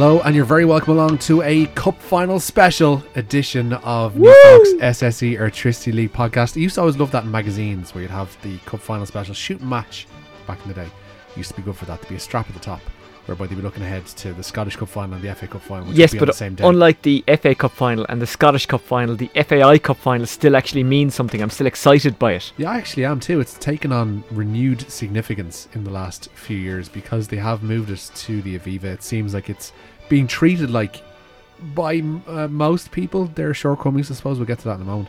[0.00, 4.68] Hello, and you're very welcome along to a Cup Final special edition of New Fox
[4.74, 6.56] SSE Airtricity League podcast.
[6.56, 9.34] I used to always love that in magazines where you'd have the Cup Final special
[9.34, 10.06] shoot match
[10.46, 10.86] back in the day.
[11.34, 12.80] Used to be good for that to be a strap at the top,
[13.26, 15.92] whereby they'd be looking ahead to the Scottish Cup Final and the FA Cup Final.
[15.92, 16.64] Yes, would be on but the same day.
[16.64, 20.54] unlike the FA Cup final and the Scottish Cup final, the FAI Cup final still
[20.54, 21.42] actually means something.
[21.42, 22.52] I'm still excited by it.
[22.56, 23.40] Yeah, I actually am too.
[23.40, 28.10] It's taken on renewed significance in the last few years because they have moved us
[28.26, 28.84] to the Aviva.
[28.84, 29.72] It seems like it's
[30.08, 31.02] being treated like,
[31.74, 34.10] by uh, most people, their shortcomings.
[34.10, 35.08] I suppose we'll get to that in a moment.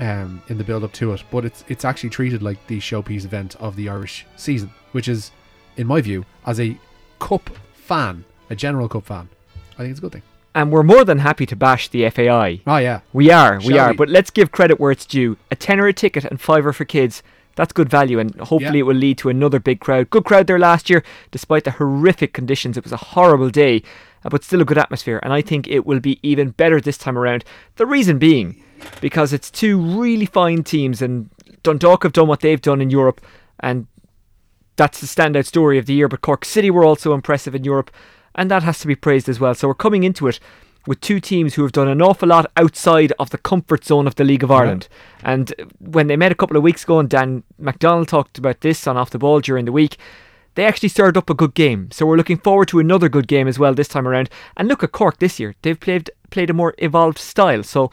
[0.00, 3.24] Um, in the build up to it, but it's it's actually treated like the showpiece
[3.24, 5.32] event of the Irish season, which is,
[5.76, 6.78] in my view, as a
[7.18, 9.28] cup fan, a general cup fan,
[9.74, 10.22] I think it's a good thing.
[10.54, 12.60] And we're more than happy to bash the FAI.
[12.64, 13.90] Oh yeah, We are, we are.
[13.90, 13.96] we?
[13.96, 15.36] But let's give credit where it's due.
[15.50, 17.24] A tenner a ticket and fiver for kids.
[17.56, 18.82] That's good value, and hopefully Yeah.
[18.84, 20.10] it will lead to another big crowd.
[20.10, 22.76] Good crowd there last year, despite the horrific conditions.
[22.76, 23.82] It was a horrible day,
[24.24, 25.20] Uh, but still a good atmosphere.
[25.22, 27.44] And I think it will be even better this time around.
[27.76, 28.62] The reason being,
[29.00, 31.30] because it's two really fine teams, and
[31.62, 33.20] Dundalk have done what they've done in Europe,
[33.60, 33.86] and
[34.76, 36.08] that's the standout story of the year.
[36.08, 37.90] But Cork City were also impressive in Europe,
[38.34, 39.54] and that has to be praised as well.
[39.54, 40.40] So we're coming into it
[40.86, 44.14] with two teams who have done an awful lot outside of the comfort zone of
[44.14, 44.88] the League of Ireland.
[45.22, 48.86] And when they met a couple of weeks ago, and Dan McDonnell talked about this
[48.86, 49.98] on Off the Ball during the week,
[50.58, 51.90] they actually stirred up a good game.
[51.90, 54.28] So we're looking forward to another good game as well this time around.
[54.56, 57.62] And look at Cork this year; they've played played a more evolved style.
[57.62, 57.90] So.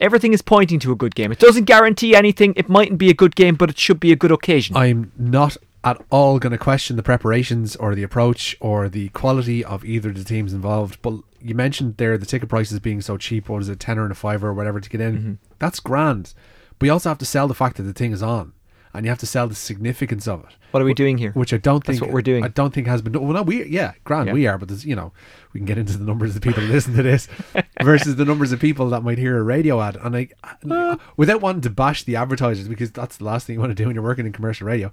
[0.00, 1.32] Everything is pointing to a good game.
[1.32, 2.54] It doesn't guarantee anything.
[2.54, 4.76] It mightn't be a good game, but it should be a good occasion.
[4.76, 9.64] I'm not at all going to question the preparations or the approach or the quality
[9.64, 11.02] of either of the teams involved.
[11.02, 13.48] But you mentioned there the ticket prices being so cheap.
[13.48, 15.18] What is it, tenner and a fiver or whatever to get in?
[15.18, 15.32] Mm-hmm.
[15.58, 16.34] That's grand.
[16.78, 18.52] But you also have to sell the fact that the thing is on,
[18.98, 20.50] and you have to sell the significance of it.
[20.72, 21.32] What are we doing here?
[21.32, 22.44] Which I don't think That's what we're doing.
[22.44, 23.12] I don't think has been.
[23.14, 24.34] Well, no, we yeah, grand, Yeah.
[24.34, 24.58] we are.
[24.58, 25.12] But there's you know
[25.54, 27.26] we can get into the numbers of people that listen to this
[27.82, 29.96] versus the numbers of people that might hear a radio ad.
[29.96, 30.28] And I,
[30.68, 30.96] Uh.
[31.16, 33.86] without wanting to bash the advertisers because that's the last thing you want to do
[33.86, 34.92] when you're working in commercial radio.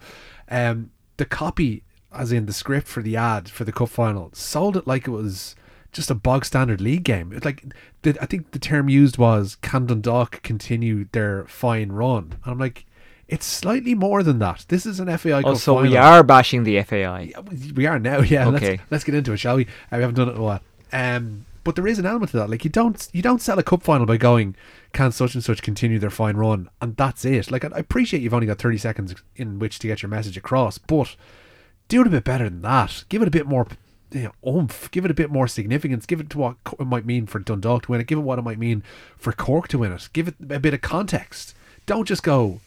[0.50, 1.84] Um, the copy,
[2.14, 5.12] as in the script for the ad for the cup final, sold it like it
[5.12, 5.56] was
[5.92, 7.32] just a bog standard league game.
[7.34, 7.64] It's like
[8.04, 12.60] the, I think the term used was "Can Dundalk continue their fine run?" And I'm
[12.60, 12.86] like.
[13.28, 14.66] It's slightly more than that.
[14.68, 15.92] This is an FAI Cup Also, final.
[15.92, 17.32] we are bashing the FAI.
[17.34, 17.40] Yeah,
[17.76, 18.20] we are now.
[18.22, 18.48] Yeah.
[18.50, 18.70] Okay.
[18.72, 19.66] Let's, let's get into it, shall we?
[19.66, 20.62] Uh, we haven't done it in a while.
[20.94, 22.50] Um, but there is an element to that.
[22.50, 24.56] Like you don't you don't sell a cup final by going,
[24.94, 27.50] can such and such continue their fine run, and that's it.
[27.50, 30.38] Like I I appreciate you've only got thirty seconds in which to get your message
[30.38, 31.16] across, but
[31.88, 33.04] do it a bit better than that.
[33.10, 33.68] Give it a bit more.
[34.12, 34.92] You know, oomph.
[34.92, 36.06] Give it a bit more significance.
[36.06, 38.08] Give it to what it might mean for Dundalk to win it.
[38.08, 38.84] Give it what it might mean
[39.18, 40.08] for Cork to win it.
[40.14, 41.56] Give it a bit of context.
[41.88, 42.62] Don't just go,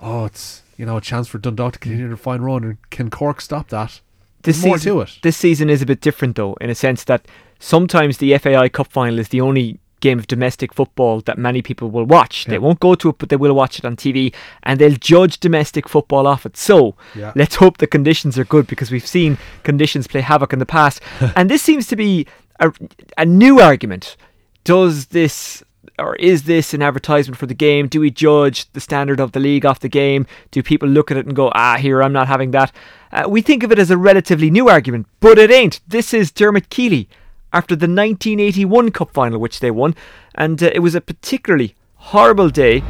[0.00, 2.64] oh, it's you know a chance for Dundalk to continue their fine run.
[2.64, 4.00] And can Cork stop that?
[4.42, 5.18] This more season, to it.
[5.22, 7.26] This season is a bit different, though, in a sense that
[7.58, 11.90] sometimes the FAI Cup final is the only game of domestic football that many people
[11.90, 12.44] will watch.
[12.44, 15.40] They won't go to it, but they will watch it on TV, and they'll judge
[15.40, 16.56] domestic football off it.
[16.56, 17.32] So Yeah.
[17.34, 21.00] let's hope the conditions are good because we've seen conditions play havoc in the past,
[21.34, 22.26] and this seems to be
[22.60, 22.70] a,
[23.16, 24.16] a new argument.
[24.64, 25.64] Does this
[25.98, 27.88] or is this an advertisement for the game?
[27.88, 30.26] Do we judge the standard of the league off the game?
[30.50, 32.72] Do people look at it and go, ah, here, I'm not having that?
[33.12, 35.80] Uh, we think of it as a relatively new argument, but it ain't.
[35.86, 37.08] This is Dermot Keeley
[37.52, 39.94] after the 1981 Cup final, which they won,
[40.34, 42.82] and uh, it was a particularly horrible day.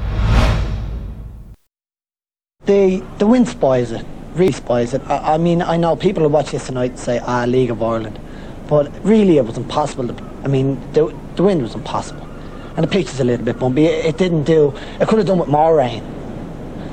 [2.65, 5.03] The the win spoils it, really spoils it.
[5.07, 7.81] I, I mean, I know people will watch this tonight and say, ah, League of
[7.81, 8.19] Ireland.
[8.67, 10.09] But really, it was impossible.
[10.09, 12.26] To, I mean, the, the wind was impossible.
[12.77, 13.87] And the pitch is a little bit bumpy.
[13.87, 16.03] It, it didn't do, it could have done with more rain.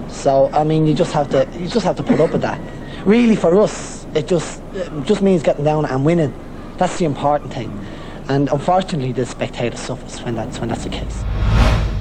[0.09, 2.59] So, I mean, you just have to, you just have to put up with that.
[3.05, 6.33] Really, for us, it just, it just means getting down and winning.
[6.77, 7.85] That's the important thing.
[8.29, 11.21] And unfortunately, the spectator suffers when that's, when that's the case.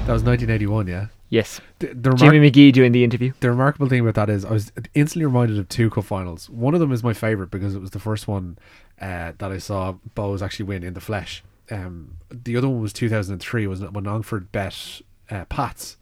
[0.05, 0.87] That was 1981.
[0.87, 1.07] Yeah.
[1.29, 3.33] Yes, The, the, remar- Jimmy McGee doing the interview.
[3.39, 6.47] the remarkable thing about that is I was instantly reminded of two cup finals.
[6.47, 8.59] One of them is my favorite because it was the first one
[9.01, 11.43] uh, that I saw Bohs actually win in the flesh.
[11.71, 13.67] Um, the other one was 2003.
[13.67, 15.97] Was when Longford bet uh, Pats,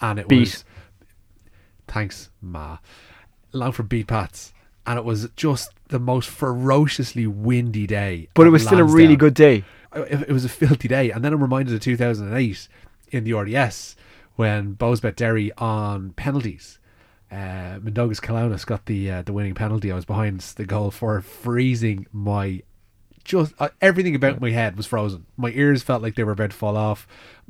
[0.00, 0.40] and it Beat.
[0.40, 0.64] was
[1.88, 2.78] thanks Ma.
[3.52, 4.52] Longford beat Pats,
[4.86, 8.28] and it was just the most ferociously windy day.
[8.34, 9.64] But it was still a really good day.
[9.94, 11.10] it, it was a filthy day.
[11.10, 12.68] And then I'm reminded of 2008
[13.10, 13.96] in the RDS
[14.36, 16.78] when Bohs bet Derry on penalties.
[17.30, 19.92] Uh, Mindaugas Kalonas got the uh, the winning penalty.
[19.92, 22.62] I was behind the goal for freezing my
[23.24, 25.26] just uh, everything about my head was frozen.
[25.36, 27.06] My ears felt like they were about to fall off.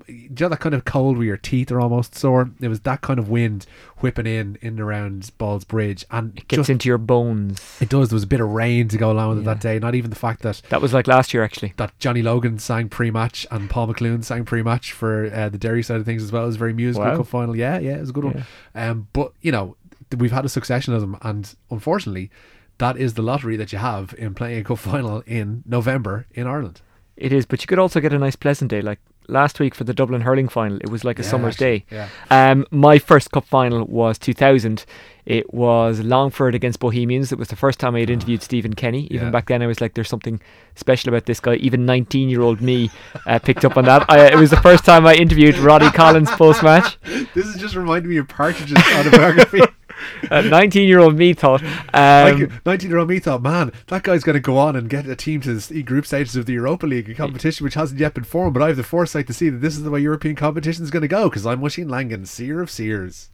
[0.07, 2.51] Do you know that kind of cold where your teeth are almost sore?
[2.61, 3.67] It was that kind of wind
[3.99, 7.77] whipping in in and around Ballsbridge, and it Gets just, into your bones.
[7.81, 8.09] it does.
[8.09, 9.79] There was a bit of rain to go along with it that day.
[9.79, 11.75] Not even the fact that That was like last year, actually.
[11.77, 15.99] that Johnny Logan sang pre-match and Paul McLoone sang pre-match for uh, the Derry side
[15.99, 16.45] of things as well.
[16.45, 17.17] It was very musical Wow.
[17.19, 17.55] cup final.
[17.57, 18.45] Yeah, yeah, it was a good one.
[18.75, 19.77] Um, but you know,
[20.17, 22.31] we've had a succession of them, and unfortunately,
[22.81, 26.47] that is the lottery that you have in playing a cup final in November in
[26.47, 26.81] Ireland.
[27.17, 28.81] It is, but you could also get a nice pleasant day.
[28.83, 28.99] Like
[29.29, 31.85] last week for the Dublin hurling final, it was like a Yeah, summer's actually, day.
[31.91, 32.09] yeah.
[32.51, 34.85] Um, my first cup final was 2000.
[35.27, 37.31] It was Longford against Bohemians.
[37.31, 39.07] It was the first time I had interviewed Stephen Kenny.
[39.11, 39.31] Even Yeah.
[39.31, 40.41] back then, I was like, "There's something
[40.77, 42.91] special about this guy." Even 19-year-old me
[43.27, 44.07] uh, picked up on that.
[44.09, 46.99] I, it was the first time I interviewed Roddy Collins post-match.
[47.35, 49.61] This is just reminding me of Partridge's autobiography.
[50.31, 51.63] Uh, 19-year-old me thought,
[51.93, 55.07] um, 19 year old me thought, man, that guy's going to go on and get
[55.07, 58.15] a team to the group stages of the Europa League, a competition which hasn't yet
[58.15, 58.55] been formed.
[58.55, 60.91] But I have the foresight to see that this is the way European competition is
[60.91, 63.31] going to go because I'm Oisin Langan, seer of seers.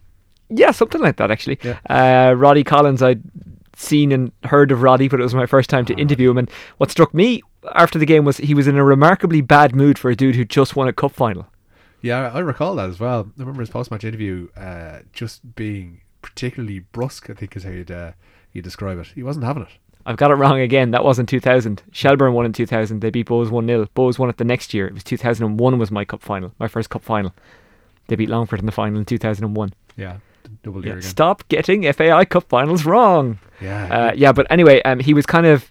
[0.48, 1.58] Yeah, something like that actually.
[1.62, 1.78] Yeah.
[1.88, 3.22] Uh, Roddy Collins, I'd
[3.76, 6.38] seen and heard of Roddy, but it was my first time to interview him.
[6.38, 7.42] And what struck me
[7.74, 10.44] after the game was he was in a remarkably bad mood for a dude who
[10.44, 11.46] just won a cup final.
[12.02, 13.30] Yeah, I I recall that as well.
[13.36, 17.70] I remember his post match interview uh, just being particularly brusque, I think is how
[17.70, 18.12] you'd, uh,
[18.52, 19.08] you describe it.
[19.14, 19.68] He wasn't having it.
[20.04, 20.90] I've got it wrong again.
[20.92, 21.82] That wasn't 2000.
[21.90, 23.00] Shelbourne won in 2000.
[23.00, 23.86] They beat Bohs 1 0.
[23.96, 24.86] Bohs won it the next year.
[24.86, 27.34] It was 2001 was my cup final, my first cup final.
[28.08, 29.72] They beat Longford in the final in 2001.
[29.96, 30.18] Yeah,
[30.62, 31.00] double Yeah.
[31.00, 33.38] Stop getting FAI Cup finals wrong.
[33.60, 35.70] Yeah, Uh, yeah, but anyway, um, he was kind of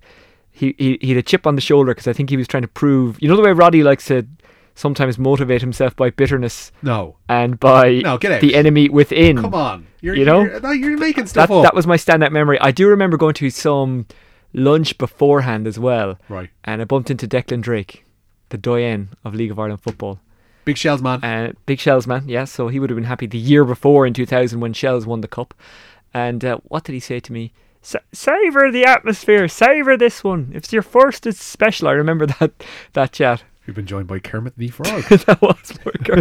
[0.52, 2.64] he he, he had a chip on the shoulder because I think he was trying
[2.64, 3.22] to prove.
[3.22, 4.28] You know the way Roddy likes to
[4.76, 8.42] sometimes motivate himself by bitterness no, and by No, get out.
[8.42, 9.38] the enemy within.
[9.42, 9.88] come on.
[10.02, 10.44] You're, You know?
[10.44, 11.64] you're, you're making stuff That up.
[11.64, 12.60] that was my standout memory.
[12.60, 14.06] I do remember going to some
[14.54, 16.50] lunch beforehand as well, right.
[16.64, 18.06] and I bumped into Declan Drake,
[18.50, 20.20] the doyen of League of Ireland football.
[20.66, 21.24] Big Shels, man.
[21.24, 22.44] Uh, big Shels man, yeah.
[22.46, 25.28] So he would have been happy the year before in 2000 when Shels won the
[25.28, 25.54] cup.
[26.14, 27.52] And uh, what did he say to me?
[28.14, 29.48] Savor the atmosphere.
[29.48, 30.50] Savor this one.
[30.52, 31.88] If it's your first, it's special.
[31.88, 32.52] I remember that
[32.94, 33.44] that chat.
[33.66, 35.04] We've been joined by Kermit the Frog.
[35.04, 36.20] that was Worker.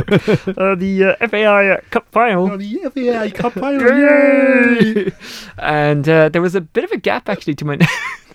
[0.58, 2.50] uh, the uh, FAI uh, Cup final.
[2.50, 3.98] oh, the FAI Cup final.
[3.98, 5.12] Yay!
[5.58, 7.76] and uh, there was a bit of a gap actually to my.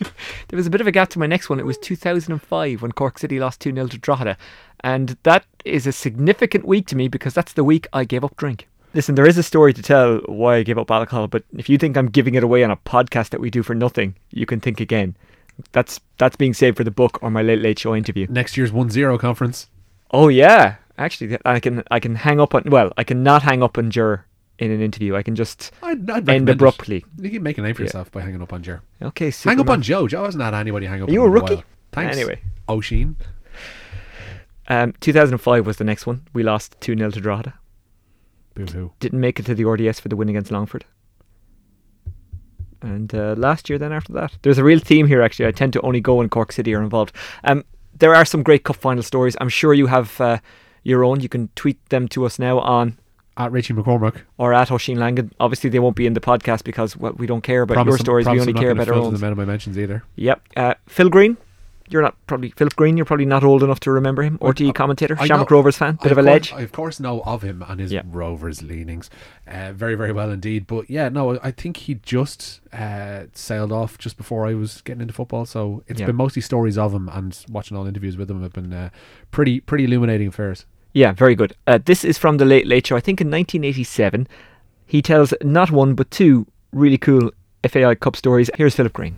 [0.49, 1.59] there was a bit of a gap to my next one.
[1.59, 4.37] It was 2005 when Cork City lost 2 0 to Drogheda.
[4.81, 8.37] And that is a significant week to me because that's the week I gave up
[8.37, 8.67] drink.
[8.93, 11.77] Listen, there is a story to tell why I gave up alcohol, but if you
[11.77, 14.59] think I'm giving it away on a podcast that we do for nothing, you can
[14.59, 15.15] think again.
[15.71, 18.27] That's that's being saved for the book or my late late show interview.
[18.29, 19.67] Next year's 1 0 conference.
[20.11, 23.61] Oh yeah, actually, I can I can hang up on well, I can not hang
[23.61, 24.25] up on Jur
[24.57, 25.15] in an interview.
[25.15, 26.51] I can just I'd, I'd end recommend it.
[26.53, 27.05] abruptly.
[27.17, 27.87] You can make a name for Yeah.
[27.87, 28.81] yourself by hanging up on Jer.
[29.01, 30.07] Okay, Hang up on Joe.
[30.07, 31.63] Joe hasn't had anybody hang up Are you a rookie?
[31.91, 32.15] Thanks.
[32.15, 32.41] Anyway.
[32.69, 33.15] Oisin.
[34.67, 36.27] Um, 2005 was the next one.
[36.33, 37.53] We lost 2 0 to Drogheda.
[38.53, 38.91] Boo hoo.
[38.99, 40.85] Didn't make it to the RDS for the win against Longford.
[42.81, 45.21] And uh, last year, then after that, there's a real theme here.
[45.21, 47.13] Actually, I tend to only go when Cork City are involved.
[47.43, 47.63] Um,
[47.97, 49.35] there are some great cup final stories.
[49.41, 50.37] I'm sure you have uh,
[50.83, 51.19] your own.
[51.19, 52.97] You can tweet them to us now on
[53.35, 54.21] At Richie McCormick.
[54.37, 55.33] or at Oisin Langan.
[55.39, 57.97] Obviously, they won't be in the podcast because well, we don't care about Promise your
[57.97, 58.25] I'm- stories.
[58.27, 59.13] We only I'm care about our own.
[59.13, 60.03] them out of my mentions either.
[60.15, 60.41] Yep.
[60.55, 61.35] Uh, Phil Greene.
[61.91, 62.97] You're not probably Philip Greene.
[62.97, 64.37] You're probably not old enough to remember him.
[64.41, 66.53] Or RTE commentator, I Shamrock know- Rovers fan, bit I of a course- ledge.
[66.53, 68.01] I of course know of him and his Yeah.
[68.05, 69.09] Rovers leanings,
[69.47, 70.67] uh, very very well indeed.
[70.67, 75.01] But yeah, no, I think he just uh, sailed off just before I was getting
[75.01, 75.45] into football.
[75.45, 76.05] So it's Yeah.
[76.07, 78.89] been mostly stories of him and watching all interviews with him have been uh,
[79.31, 80.65] pretty pretty illuminating affairs.
[80.93, 81.53] Yeah, very good.
[81.67, 82.95] Uh, this is from the Late Late Show.
[82.95, 84.27] I think in 1987,
[84.85, 87.31] he tells not one but two really cool
[87.67, 88.49] FAI Cup stories.
[88.57, 89.15] Here's Philip Greene.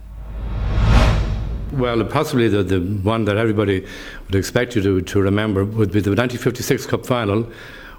[1.72, 3.86] Well, possibly the, the one that everybody
[4.26, 7.50] would expect you to, to remember would be the 1956 Cup final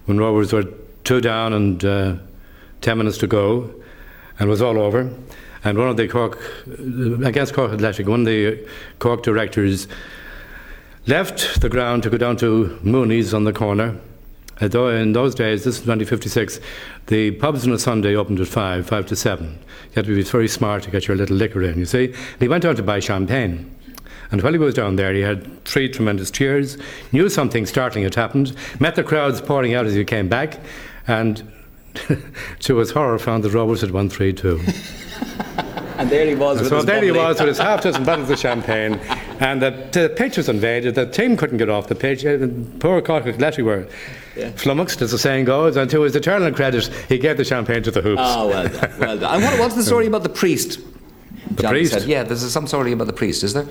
[0.05, 0.65] when Rovers were
[1.05, 2.17] two down and uh,
[2.83, 3.73] 10 minutes to go
[4.39, 5.11] and it was all over.
[5.65, 6.39] And one of the Cork,
[6.69, 9.89] uh, against Cork Athletic, one of the Cork directors
[11.07, 13.97] left the ground to go down to Mooney's on the corner.
[14.63, 16.61] Uh, Although in those days, this is 1956,
[17.07, 19.47] the pubs on a Sunday opened at 5, 5 to 7.
[19.47, 22.07] You had to be very smart to get your little liquor in, you see.
[22.07, 23.75] And he went out to buy champagne.
[24.31, 26.79] And while he was down there, he had three tremendous cheers,
[27.11, 30.59] knew something startling had happened, met the crowds pouring out as he came back,
[31.07, 31.43] and
[32.61, 34.61] to his horror found the Rovers had won 3 2.
[35.99, 36.59] And there he was.
[36.59, 38.95] with So his there he was with his half dozen bottles of champagne,
[39.41, 40.95] and the, the pitch was invaded.
[40.97, 42.25] The team couldn't get off the pitch.
[42.25, 42.39] uh,
[42.81, 43.87] Poor Cork Athletic were
[44.57, 45.77] flummoxed, as the saying goes.
[45.77, 48.23] And to his eternal credit, he gave the champagne to the hoops.
[48.25, 48.99] Oh, well done.
[48.99, 49.35] Well done.
[49.35, 50.81] And what, what's the story about the priest?
[51.53, 51.93] The Johnny priest?
[51.93, 52.05] Said.
[52.05, 53.69] Yeah, there's some story about the priest, is there?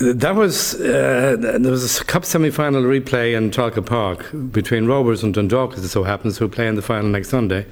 [0.00, 5.34] That was uh, there was a cup semi-final replay in Tolka Park between Rovers and
[5.34, 7.66] Dundalk, as it so happens, who play in the final next Sunday.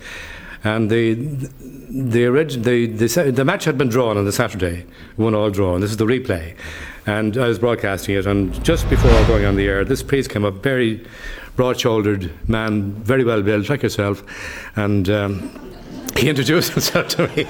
[0.63, 4.85] And the the, the the the match had been drawn on the Saturday,
[5.17, 6.55] one all draw, and this is the replay.
[7.07, 10.45] And I was broadcasting it, and just before going on the air, this priest came
[10.45, 11.07] up, very
[11.57, 14.23] broad-shouldered man, very well built, like yourself,
[14.77, 15.09] and.
[15.09, 15.78] Um,
[16.19, 17.45] he introduced himself to me.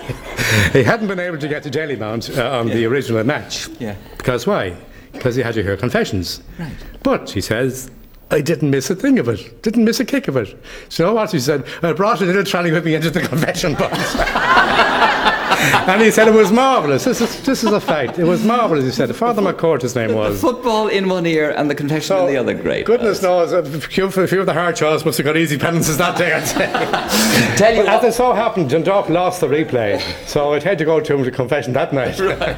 [0.73, 2.75] he hadn't been able to get to Dalymount uh, on yeah.
[2.75, 3.69] the original match.
[3.81, 3.97] Yeah.
[4.17, 4.77] Because why?
[5.13, 6.43] Because he had to hear confessions.
[6.59, 6.73] Right.
[7.03, 7.91] But, he says,
[8.31, 9.63] I didn't miss a thing of it.
[9.63, 10.57] Didn't miss a kick of it.
[10.91, 11.33] So you know what?
[11.33, 13.97] He said, I brought a little trolley with me into the confession box.
[15.89, 17.05] and he said it was marvellous.
[17.05, 18.19] This is, this is a fact.
[18.19, 19.15] It was marvellous, he said.
[19.15, 20.41] Father McCourt, his name was.
[20.41, 22.55] The football in one ear and the confession so, in the other.
[22.55, 22.87] Great.
[22.87, 25.97] Goodness knows, a few, a few of the hard Charles must have got easy penances
[25.99, 26.67] that day, I'd say.
[27.57, 31.01] Tell you As it so happened, Dundalk lost the replay, so I'd had to go
[31.01, 32.19] to him to confession that night.
[32.29, 32.55] Right.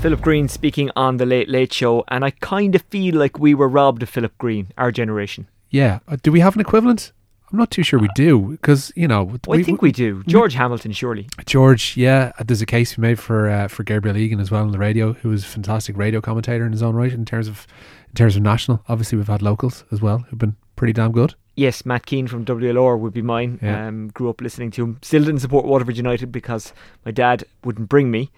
[0.00, 3.54] Philip Greene speaking on the Late Late Show, and I kind of feel like we
[3.54, 5.46] were robbed of Philip Greene, our generation.
[5.70, 5.98] Yeah.
[6.08, 7.12] Uh, do we have an equivalent?
[7.52, 9.24] I'm not too sure we do because you know.
[9.24, 10.24] Well, we, I think we do.
[10.24, 11.28] George we, Hamilton, surely.
[11.44, 12.32] George, yeah.
[12.44, 15.12] There's a case we made for uh, for Gabriel Egan as well on the radio,
[15.12, 17.12] who was a fantastic radio commentator in his own right.
[17.12, 17.66] In terms of
[18.08, 21.34] in terms of national, obviously we've had locals as well who've been pretty damn good.
[21.54, 23.58] Yes, Matt Keane from WLR would be mine.
[23.62, 23.86] Yeah.
[23.86, 24.98] Um, grew up listening to him.
[25.02, 26.74] Still didn't support Waterford United because
[27.04, 28.30] my dad wouldn't bring me.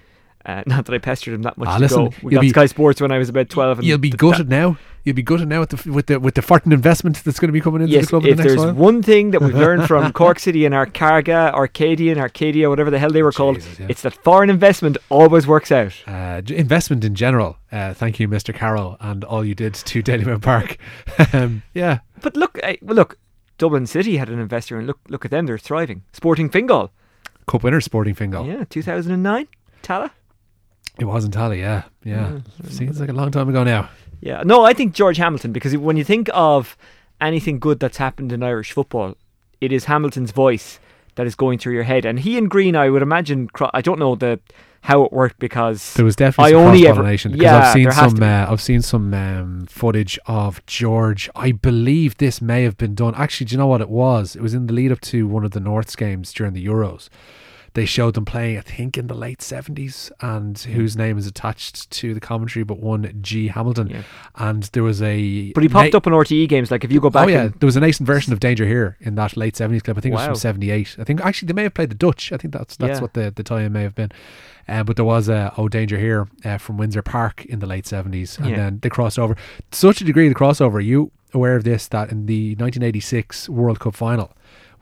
[0.46, 2.10] Uh, not that I pestered him that much ah, listen.
[2.22, 3.82] We got be, Sky Sports when I was about twelve.
[3.82, 6.72] you'll be gutted now you'll be gutted now with the with the with the farting
[6.72, 8.26] investment that's going to be coming into yes, the club.
[8.26, 8.74] if the there's while.
[8.74, 12.98] one thing that we've learned from Cork City and our Carga, Arcadian, Arcadia, whatever the
[12.98, 13.86] hell they were called, yeah.
[13.88, 15.94] it's that foreign investment always works out.
[16.06, 17.56] Uh, investment in general.
[17.72, 18.54] Uh, thank you, Mr.
[18.54, 20.76] Carroll, and all you did to Dalymount Park.
[21.32, 23.18] um, yeah, but look, uh, well, look,
[23.56, 26.02] Dublin City had an investor, and look, look at them, they're thriving.
[26.12, 26.92] Sporting Fingal,
[27.46, 28.46] Cup winner, Sporting Fingal.
[28.46, 29.48] Yeah, 2009,
[29.82, 30.10] Tallaght.
[30.98, 32.40] It was in Tallaght, yeah, yeah.
[32.62, 32.70] yeah.
[32.70, 33.88] Seems like a long time ago now.
[34.20, 36.76] Yeah, no, I think George Hamilton because when you think of
[37.20, 39.16] anything good that's happened in Irish football,
[39.60, 40.78] it is Hamilton's voice
[41.14, 42.04] that is going through your head.
[42.04, 44.40] And he and Greene, I would imagine, I don't know the
[44.82, 47.90] how it worked because there was definitely I some only ever, because yeah, I've seen
[47.90, 51.28] some uh, I've seen some um, footage of George.
[51.34, 53.14] I believe this may have been done.
[53.16, 54.36] Actually, do you know what it was?
[54.36, 57.08] It was in the lead up to one of the Norths games during the Euros
[57.78, 61.88] they showed them playing, I think, in the late 70s, and whose name is attached
[61.92, 63.88] to the commentary, but one G Hamilton.
[63.88, 64.02] Yeah.
[64.34, 65.52] And there was a.
[65.52, 66.72] But he popped na- up in RTE games.
[66.72, 67.26] Like, if you go back.
[67.26, 67.48] Oh, yeah.
[67.56, 69.96] There was a nascent version of Danger Here in that late 70s clip.
[69.96, 70.26] I think wow.
[70.26, 70.96] it was from 78.
[70.98, 72.32] I think actually they may have played the Dutch.
[72.32, 73.00] I think that's that's yeah.
[73.00, 74.10] what the, the tie may have been.
[74.66, 77.84] Uh, but there was a Oh Danger Here uh, from Windsor Park in the late
[77.84, 78.56] 70s, and yeah.
[78.56, 79.36] then they crossed over.
[79.70, 80.74] Such a degree the crossover.
[80.74, 84.32] Are you aware of this that in the 1986 World Cup final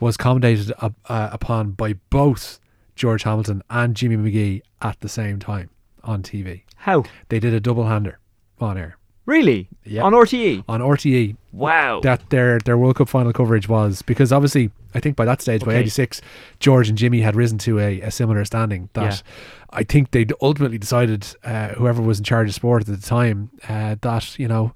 [0.00, 2.58] was commentated uh, upon by both
[2.96, 5.70] George Hamilton and Jimmy McGee at the same time
[6.02, 6.62] on TV.
[6.76, 7.04] How?
[7.28, 8.18] They did a double hander
[8.58, 8.96] on air.
[9.26, 9.68] Really?
[9.84, 10.02] Yeah.
[10.02, 10.64] On RTE?
[10.68, 11.36] On RTE.
[11.52, 12.00] Wow.
[12.00, 15.62] That their their World Cup final coverage was because obviously I think by that stage
[15.62, 15.72] okay.
[15.72, 16.22] by eighty six
[16.60, 19.32] George and Jimmy had risen to a, a similar standing that yeah.
[19.70, 23.50] I think they ultimately decided uh, whoever was in charge of sport at the time
[23.68, 24.72] uh, that you know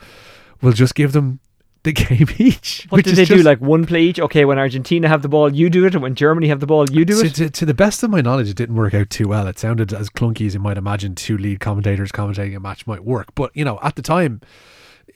[0.62, 1.38] we'll just give them
[1.82, 2.87] the game each.
[2.90, 3.42] What did they do?
[3.42, 4.20] Like one play each?
[4.20, 6.90] Okay, when Argentina have the ball, you do it, and when Germany have the ball,
[6.90, 7.34] you do to, it.
[7.34, 9.46] To, to, the best of my knowledge, it didn't work out too well.
[9.46, 13.04] It sounded as clunky as you might imagine two lead commentators commentating a match might
[13.04, 13.34] work.
[13.34, 14.40] But you know, at the time,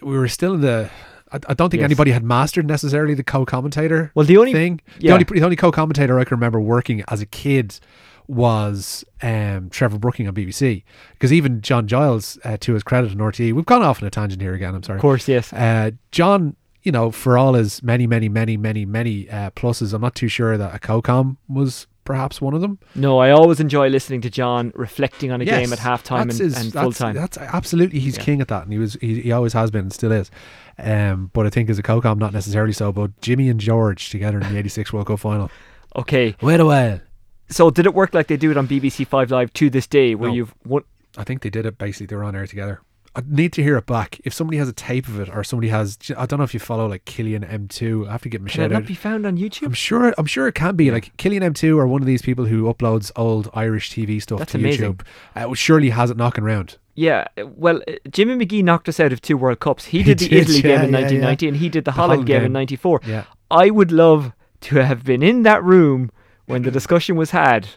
[0.02, 0.90] we were still in the.
[1.33, 1.88] I, I don't think yes.
[1.88, 4.12] anybody had mastered necessarily the co-commentator.
[4.14, 5.11] Well, the only thing, yeah.
[5.11, 7.78] the only the only co-commentator I can remember working as a kid
[8.26, 10.85] was um, Trevor Brooking on BBC.
[11.12, 14.11] Because even John Giles, uh, to his credit on RTE, we've gone off on a
[14.11, 14.75] tangent here again.
[14.75, 14.99] I'm sorry.
[14.99, 15.52] Of course, yes.
[15.52, 20.02] Uh, John, you know, for all his many, many, many, many, many uh, pluses, I'm
[20.02, 22.78] not too sure that a COCOM was perhaps one of them.
[22.95, 26.33] No, I always enjoy listening to John reflecting on a yes, game at halftime and,
[26.33, 27.14] his, and full time.
[27.14, 28.23] That's absolutely he's yeah.
[28.23, 30.31] king at that, and he was he, he always has been and still is.
[30.78, 32.93] Um, but I think as a COCOM, not necessarily so.
[32.93, 35.50] But Jimmy and George together in the '86 World Cup final.
[35.97, 37.00] Okay, wait a while.
[37.49, 40.15] So did it work like they do it on BBC Five Live to this day,
[40.15, 40.37] where no.
[40.37, 40.85] you've one?
[41.17, 42.07] I think they did it basically.
[42.07, 42.81] They were on air together.
[43.17, 44.19] I need to hear it back.
[44.25, 46.59] If somebody has a tape of it, or somebody has, I don't know if you
[46.59, 48.09] follow like Killian M2.
[48.09, 48.89] I have to get my Can it not out.
[48.89, 49.67] be found on YouTube?
[49.67, 50.13] I'm sure.
[50.19, 50.91] I'm sure it can be.
[50.91, 54.53] Like Killian M2 or one of these people who uploads old Irish TV stuff That's
[54.53, 54.95] to amazing.
[54.95, 55.07] YouTube.
[55.37, 56.79] Uh, surely has it knocking around.
[56.97, 59.87] Yeah, well, uh, Jimmy McGee knocked us out of two World Cups.
[59.87, 61.49] He did he the did, Italy yeah, game in yeah, 1990, yeah.
[61.49, 62.47] and he did the, The Holland, Holland game, game.
[62.47, 63.01] in '94.
[63.07, 63.25] Yeah.
[63.51, 64.33] I would love
[64.63, 66.11] to have been in that room
[66.47, 67.69] when the discussion was had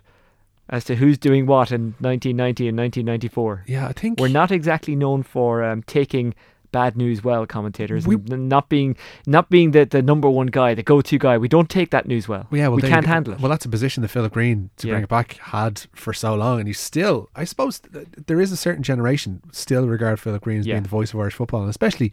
[0.69, 3.63] as to who's doing what in 1990 and 1994.
[3.67, 6.33] Yeah, I think We're not exactly known for um, taking
[6.73, 10.83] bad news well commentators We- not being not being the, the number one guy, the
[10.83, 11.37] go to guy.
[11.37, 12.45] We don't take that news well.
[12.51, 13.11] Yeah, well, we can't go.
[13.11, 13.39] handle it.
[13.39, 14.93] Well, that's a position that Philip Greene, to Yeah.
[14.95, 17.29] bring it back, had for so long, and he's still.
[17.33, 17.79] I suppose
[18.27, 20.73] there is a certain generation still regard Philip Greene as Yeah.
[20.73, 22.11] being the voice of Irish football, and especially,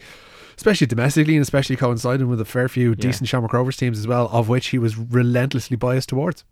[0.57, 4.29] especially domestically, and especially coinciding with a fair few decent Shamrock Rovers teams as well,
[4.33, 6.45] of which he was relentlessly biased towards.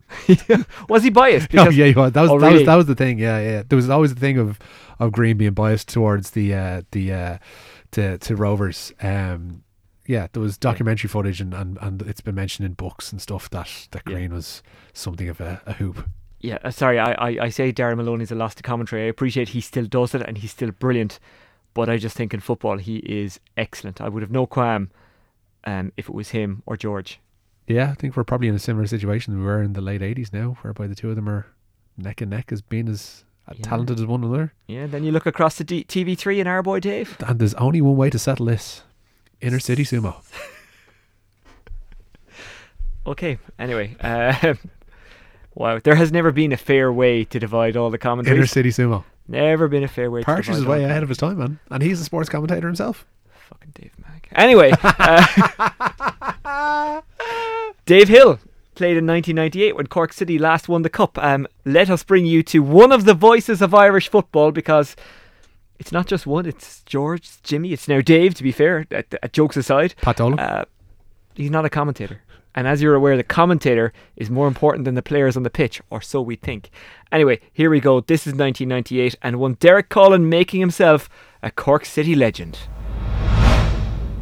[0.88, 1.46] Was he biased?
[1.54, 2.12] oh Because- yeah, he was.
[2.12, 2.58] that was Oh, that really?
[2.60, 3.18] was that was the thing.
[3.18, 3.62] Yeah, yeah.
[3.68, 4.58] There was always the thing of
[4.98, 7.38] of Greene being biased towards the uh, the uh,
[7.92, 8.92] to to Rovers.
[9.02, 9.62] Um,
[10.06, 13.48] yeah, there was documentary footage and, and, and it's been mentioned in books and stuff
[13.50, 14.14] that that Yeah.
[14.14, 16.06] Greene was something of a, a hoop.
[16.40, 19.02] Yeah, uh, sorry, I, I, I say Darragh Maloney's a loss to commentary.
[19.04, 21.20] I appreciate he still does it and he's still brilliant,
[21.74, 24.00] but I just think in football he is excellent.
[24.00, 24.90] I would have no qualm
[25.64, 27.20] um, if it was him or George.
[27.66, 30.32] Yeah, I think we're probably in a similar situation we were in the late eighties
[30.32, 31.46] now, whereby the two of them are
[31.96, 33.24] neck and neck as being as
[33.54, 33.62] Yeah.
[33.62, 34.52] talented as one another.
[34.66, 37.16] Yeah, then you look across to D- TV3 and our boy Dave.
[37.26, 38.82] And there's only one way to settle this:
[39.40, 40.16] inner city sumo.
[43.06, 43.96] Okay, anyway.
[44.00, 44.58] Um,
[45.54, 48.30] wow, there has never been a fair way to divide all the comments.
[48.30, 49.04] Inner city sumo.
[49.28, 51.82] Never been a fair way to Partridge is way ahead of his time, man, and
[51.82, 53.06] he's a sports commentator himself.
[53.48, 54.28] Fucking Dave Mag.
[54.32, 56.42] Anyway, uh,
[57.86, 58.38] Dave Hill
[58.74, 61.18] played in 1998 when Cork City last won the cup.
[61.18, 64.96] Um, let us bring you to one of the voices of Irish football because
[65.78, 66.46] it's not just one.
[66.46, 68.34] It's George, it's Jimmy, it's now Dave.
[68.34, 70.38] To be fair, at, at jokes aside, Pat Dolan.
[70.38, 70.64] uh,
[71.34, 72.22] he's not a commentator.
[72.54, 75.80] And as you're aware, the commentator is more important than the players on the pitch,
[75.90, 76.70] or so we think.
[77.10, 78.00] Anyway, here we go.
[78.00, 81.08] This is 1998, and one Derek Coughlan making himself
[81.42, 82.58] a Cork City legend.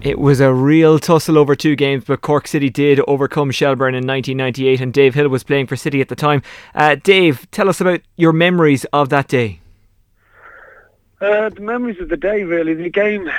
[0.02, 4.06] It was a real tussle over two games, but Cork City did overcome Shelbourne in
[4.06, 6.40] 1998, and Dave Hill was playing for City at the time.
[6.74, 9.60] Uh, Dave, tell us about your memories of that day.
[11.20, 12.72] Uh, the memories of the day, really.
[12.72, 13.30] The game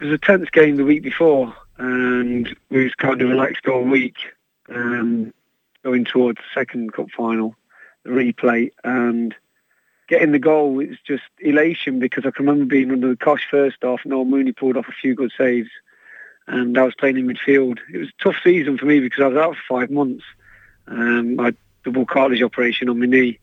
[0.00, 4.16] was a tense game the week before, and we was kind of relaxed all week,
[4.68, 5.32] um,
[5.82, 7.56] going towards second cup final,
[8.04, 9.34] the replay, and
[10.08, 13.76] getting the goal was just elation because I can remember being under the cosh first
[13.82, 14.04] half.
[14.04, 15.70] Noel Mooney pulled off a few good saves,
[16.46, 17.78] and I was playing in midfield.
[17.92, 20.24] It was a tough season for me because I was out for five months.
[20.86, 23.38] Um, I had double cartilage operation on my knee,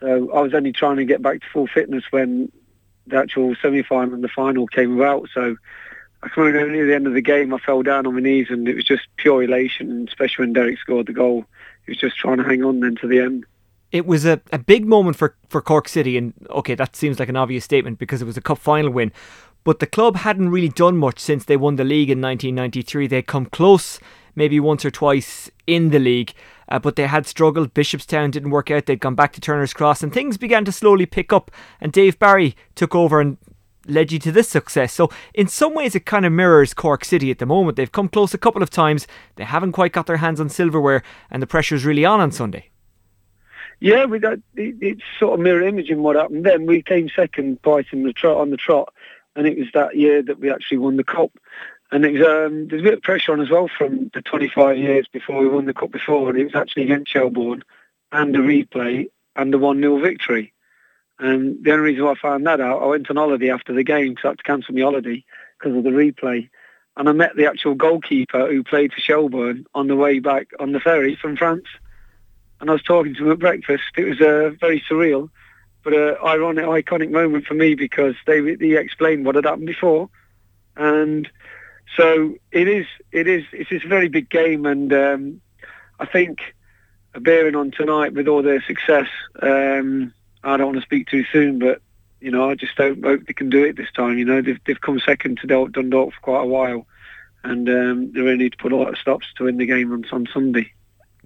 [0.00, 2.50] so I was only trying to get back to full fitness when
[3.06, 5.28] the actual semi-final and the final came about.
[5.34, 5.56] So
[6.22, 8.46] I can remember near the end of the game, I fell down on my knees,
[8.50, 10.06] and it was just pure elation.
[10.08, 11.44] Especially when Derek scored the goal,
[11.84, 13.44] he was just trying to hang on then to the end.
[13.90, 17.28] It was a, a big moment for, for Cork City, and okay, that seems like
[17.28, 19.12] an obvious statement because it was a cup final win.
[19.64, 23.06] But the club hadn't really done much since they won the league in 1993.
[23.06, 24.00] They'd come close
[24.34, 26.32] maybe once or twice in the league,
[26.68, 27.74] uh, but they had struggled.
[27.74, 28.86] Bishopstown didn't work out.
[28.86, 31.50] They'd gone back to Turner's Cross, and things began to slowly pick up.
[31.80, 33.36] And Dave Barry took over and
[33.86, 34.92] led you to this success.
[34.92, 37.76] So, in some ways, it kind of mirrors Cork City at the moment.
[37.76, 39.06] They've come close a couple of times.
[39.36, 42.70] They haven't quite got their hands on silverware, and the pressure's really on on Sunday.
[43.80, 46.66] Yeah, we got it, it's sort of mirror imaging what happened then.
[46.66, 48.94] We came second, biting the trot on the trot,
[49.34, 51.32] and it was that year that we actually won the cup.
[51.90, 54.78] And it was um, there's a bit of pressure on as well from the 25
[54.78, 57.64] years before we won the cup before, and it was actually against Shelbourne,
[58.12, 60.52] and a replay and a one 0 victory.
[61.18, 64.10] And the only reason I found that out, I went on holiday after the game
[64.10, 65.24] because I had to cancel my holiday
[65.58, 66.48] because of the replay.
[66.96, 70.72] And I met the actual goalkeeper who played for Shelbourne on the way back on
[70.72, 71.66] the ferry from France
[72.62, 73.82] and I was talking to him at breakfast.
[73.96, 75.28] It was uh, very surreal,
[75.82, 80.08] but uh, ironic, iconic moment for me because they he explained what had happened before,
[80.76, 81.28] and
[81.96, 82.86] so it is.
[83.10, 83.44] It is.
[83.52, 85.40] It's a very big game, and um,
[85.98, 86.38] I think
[87.18, 89.08] bearing on tonight with all their success,
[89.42, 91.80] um, I don't want to speak too soon, but
[92.20, 94.18] you know, I just hope, hope they can do it this time.
[94.18, 96.86] You know, they've they've come second to Dun- Dundalk for quite a while,
[97.44, 99.92] and um, they really need to put a lot of stops to win the game
[99.92, 100.72] on, on Sunday.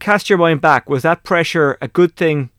[0.01, 2.51] cast your mind back, was that pressure a good thing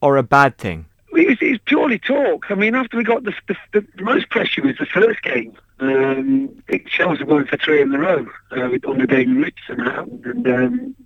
[0.00, 0.86] or a bad thing?
[1.16, 2.50] It was, it was purely talk.
[2.50, 5.56] I mean, after we got the, the, the most pressure was the first game.
[5.80, 9.88] Um, it shows we going for three in a row uh, with under David Richardson
[9.88, 10.96] out, and um,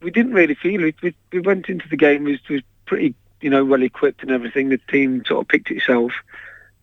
[0.00, 0.94] we didn't really feel it.
[1.02, 3.14] We, we went into the game was was pretty,
[3.44, 4.70] you know, well equipped and everything.
[4.70, 6.12] The team sort of picked itself,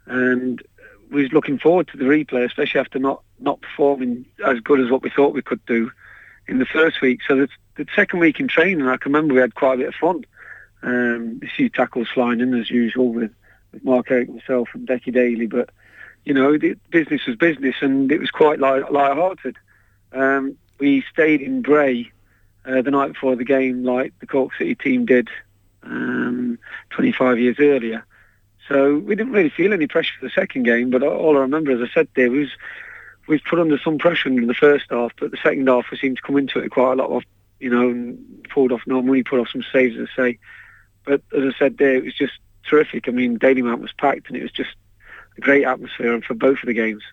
[0.06, 0.62] and
[1.10, 4.92] we was looking forward to the replay, especially after not not performing as good as
[4.92, 5.90] what we thought we could do
[6.48, 7.22] in the first week.
[7.28, 7.48] So the,
[7.78, 10.24] the second week in training, I can remember we had quite a bit of fun.
[10.84, 13.34] Um, a few tackles flying in as usual with,
[13.72, 15.72] with Mark Herrick himself and Becky Daly, but
[16.26, 19.58] you know, the business was business, and it was quite light, light-hearted.
[20.12, 22.12] Um, we stayed in Bray
[22.66, 25.28] uh, the night before the game, like the Cork City team did
[25.84, 26.60] um,
[26.92, 28.06] 25 years earlier.
[28.68, 30.90] So we didn't really feel any pressure for the second game.
[30.90, 32.50] But all I remember, as I said there, was
[33.28, 36.18] we've put under some pressure in the first half, but the second half we seemed
[36.18, 37.24] to come into it quite a lot of,
[37.60, 40.40] you know, and pulled off normally put off some saves, as I say.
[41.06, 42.34] But as I said there, it was just
[42.68, 43.08] terrific.
[43.08, 44.76] I mean, Dalymount was packed, and it was just
[45.38, 47.04] a great atmosphere for both of the games.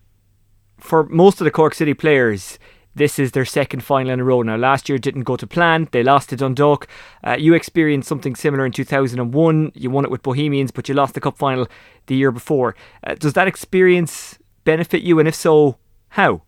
[0.78, 2.58] For most of the Cork City players,
[2.98, 4.42] this is their second final in a row.
[4.42, 5.88] Now, last year didn't go to plan.
[5.92, 6.86] They lost to Dundalk.
[7.24, 9.72] Uh, you experienced something similar in 2001.
[9.74, 11.68] You won it with Bohemians, but you lost the cup final
[12.06, 12.74] the year before.
[13.02, 15.18] Uh, does that experience benefit you?
[15.18, 15.78] And if so,
[16.10, 16.42] how?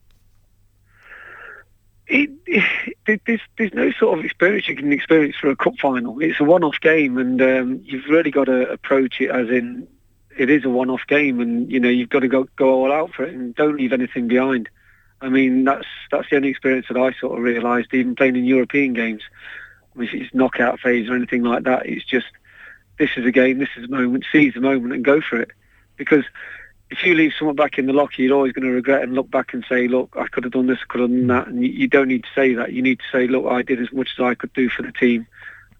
[2.06, 2.30] It,
[3.06, 6.20] it, there's, there's no sort of experience you can experience for a cup final.
[6.20, 9.88] It's a one-off game, and um, you've really got to approach it as in
[10.36, 13.12] it is a one-off game, and you know you've got to go go all out
[13.12, 14.68] for it, and don't leave anything behind.
[15.20, 18.44] I mean, that's that's the only experience that I sort of realised, even playing in
[18.44, 19.22] European games.
[19.96, 22.26] If it's knockout phase or anything like that, it's just
[22.98, 25.50] this is a game, this is a moment, seize the moment and go for it.
[25.96, 26.24] Because
[26.90, 29.30] if you leave someone back in the locker, you're always going to regret and look
[29.30, 31.46] back and say, look, I could have done this, I could have done that.
[31.46, 32.72] And you, you don't need to say that.
[32.72, 34.92] You need to say, look, I did as much as I could do for the
[34.92, 35.26] team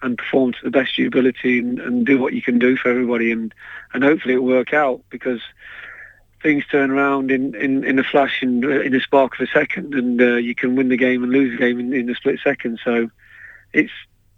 [0.03, 2.77] and perform to the best of your ability and, and do what you can do
[2.77, 3.33] for everybody.
[3.33, 3.53] And,
[3.93, 5.41] and hopefully it'll work out because
[6.43, 9.95] things turn around in, in, in a flash and in a spark of a second,
[9.95, 12.41] and uh, you can win the game and lose the game in, in a split
[12.43, 12.81] second.
[12.85, 13.11] So
[13.73, 13.93] it's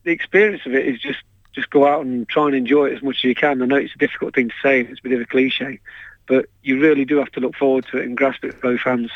[0.05, 1.21] the experience of it is just
[1.55, 3.62] just go out and try and enjoy it as much as you can.
[3.62, 5.81] I know it's a difficult thing to say, it's a bit of a cliche,
[6.27, 8.81] but you really do have to look forward to it and grasp it with both
[8.81, 9.11] hands.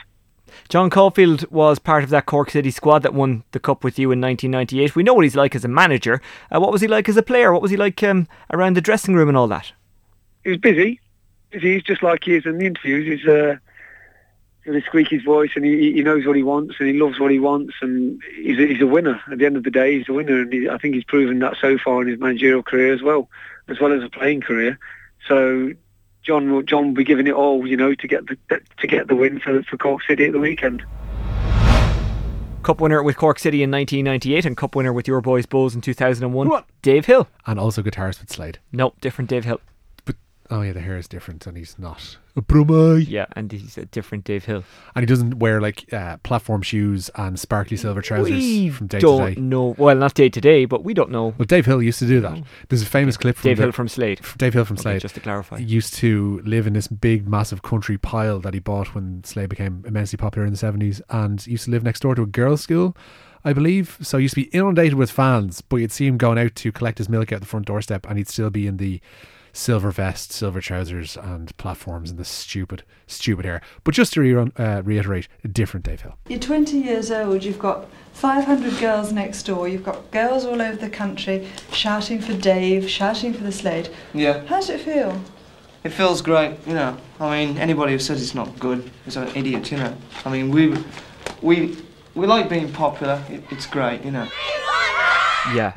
[0.68, 4.12] John Caulfield was part of that Cork City squad that won the cup with you
[4.12, 4.94] in 1998.
[4.94, 6.20] We know what he's like as a manager.
[6.54, 7.54] Uh, what was he like as a player?
[7.54, 9.72] What was he like um, around the dressing room and all that?
[10.44, 11.00] He was busy
[11.62, 13.20] he's just like he is in the interviews.
[13.20, 13.56] He's uh,
[14.74, 17.30] he squeak his voice and he, he knows what he wants and he loves what
[17.30, 19.20] he wants and he's a, he's a winner.
[19.30, 21.38] At the end of the day, he's a winner and he, I think he's proven
[21.40, 23.28] that so far in his managerial career as well,
[23.68, 24.78] as well as a playing career.
[25.28, 25.72] So
[26.22, 28.36] John will, John will be giving it all, you know, to get the
[28.78, 30.82] to get the win for for Cork City at the weekend.
[32.64, 35.80] Cup winner with Cork City in 1998 and Cup winner with your boys Bohs in
[35.80, 36.48] 2001.
[36.48, 36.66] What?
[36.82, 37.28] Dave Hill.
[37.46, 38.58] And also guitarist with Slade.
[38.72, 39.60] No, different Dave Hill.
[40.50, 43.04] Oh yeah, the hair is different, and he's not a Brummie.
[43.08, 44.62] Yeah, and he's a different Dave Hill.
[44.94, 49.00] And he doesn't wear like uh, platform shoes and sparkly silver trousers we from day
[49.00, 49.40] don't to day.
[49.40, 49.74] know.
[49.78, 51.34] Well, not day to day, but we don't know.
[51.36, 52.42] Well, Dave Hill used to do that.
[52.68, 54.20] There's a famous clip from Dave the- Hill from Slade.
[54.36, 55.00] Dave Hill from Okay, Slade.
[55.02, 55.58] just to clarify.
[55.58, 59.48] He used to live in this big, massive country pile that he bought when Slade
[59.48, 62.60] became immensely popular in the 70s, and used to live next door to a girls'
[62.60, 62.96] school.
[63.44, 64.18] I believe so.
[64.18, 66.98] He used to be inundated with fans, but you'd see him going out to collect
[66.98, 69.00] his milk out the front doorstep, and he'd still be in the
[69.56, 73.62] silver vest, silver trousers, and platforms, and the stupid, stupid hair.
[73.84, 76.16] But just to re- uh, reiterate, a different Dave Hill.
[76.28, 80.76] You're 20 years old, you've got 500 girls next door, you've got girls all over
[80.76, 83.88] the country shouting for Dave, shouting for the Slade.
[84.12, 85.20] Yeah, How does it feel?
[85.84, 86.96] it feels great, you know.
[87.20, 89.96] I mean, anybody who says it's not good is an idiot, you know.
[90.24, 90.76] I mean, we
[91.40, 91.76] we
[92.14, 93.22] we like being popular.
[93.30, 94.26] It, it's great, you know.
[95.54, 95.74] Yeah.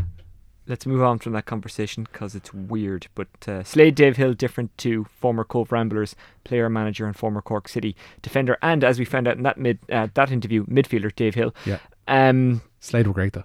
[0.69, 3.07] Let's move on from that conversation because it's weird.
[3.15, 7.67] But uh, Slade Dave Hill, different to former Cobh Ramblers player, manager, and former Cork
[7.67, 11.33] City defender, and as we found out in that mid uh, that interview, midfielder Dave
[11.35, 11.53] Hill.
[11.65, 11.79] Yeah.
[12.07, 13.43] Um, Slade were great though.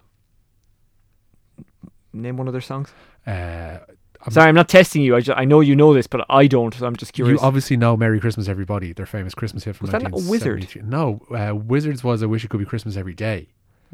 [2.12, 2.92] name one of their songs.
[3.26, 5.16] Uh, I'm- Sorry, I'm not testing you.
[5.16, 6.72] I, ju- I know you know this, but I don't.
[6.72, 7.40] So I'm just curious.
[7.40, 10.60] You obviously know "Merry Christmas, Everybody," their famous Christmas hit from Was that a Wizzard?
[10.60, 10.82] 1973.
[10.82, 13.48] No, uh, Wizzard's was "I Wish It Could Be Christmas Every Day."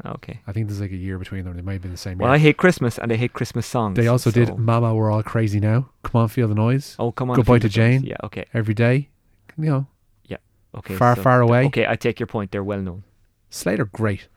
[0.05, 0.39] Okay.
[0.47, 1.55] I think there's like a year between them.
[1.55, 2.35] They might have been the same Well, year.
[2.35, 3.95] I hate Christmas and I hate Christmas songs.
[3.97, 6.95] they also so- did "Mama, We're All Crazy Now." Come on, feel the noise.
[6.99, 7.35] Oh, come on.
[7.35, 7.69] Goodbye to.
[7.69, 8.03] Jane.
[8.03, 8.15] Yeah.
[8.23, 8.45] Okay.
[8.53, 9.09] Every day,
[9.57, 9.87] you know,
[10.25, 10.37] Yeah.
[10.75, 10.95] Okay.
[10.95, 11.65] Far, so- far away.
[11.65, 12.51] Okay, I take your point.
[12.51, 13.03] They're well known,
[13.49, 14.27] Slater, great.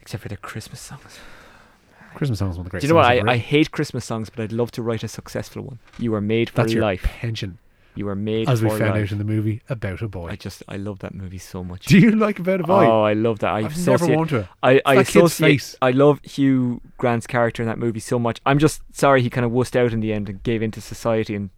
[0.00, 1.18] except for their Christmas songs.
[2.14, 2.80] Christmas songs are one of the great.
[2.80, 3.06] Do you know what?
[3.06, 5.78] I, I hate Christmas songs, but I'd love to write a successful one.
[5.98, 7.02] You are made for That's your life.
[7.04, 7.58] pension,
[7.96, 9.04] You are made as we found life.
[9.04, 10.28] out in the movie about a boy.
[10.28, 11.86] I just I love that movie so much.
[11.86, 12.84] Do you like about a boy?
[12.86, 13.50] Oh, I love that.
[13.52, 14.48] I I've never wanted to.
[14.62, 15.74] I, I that kid's associate.
[15.82, 18.40] I love Hugh Grant's character in that movie so much.
[18.46, 21.34] I'm just sorry he kind of wussed out in the end and gave into society
[21.34, 21.50] and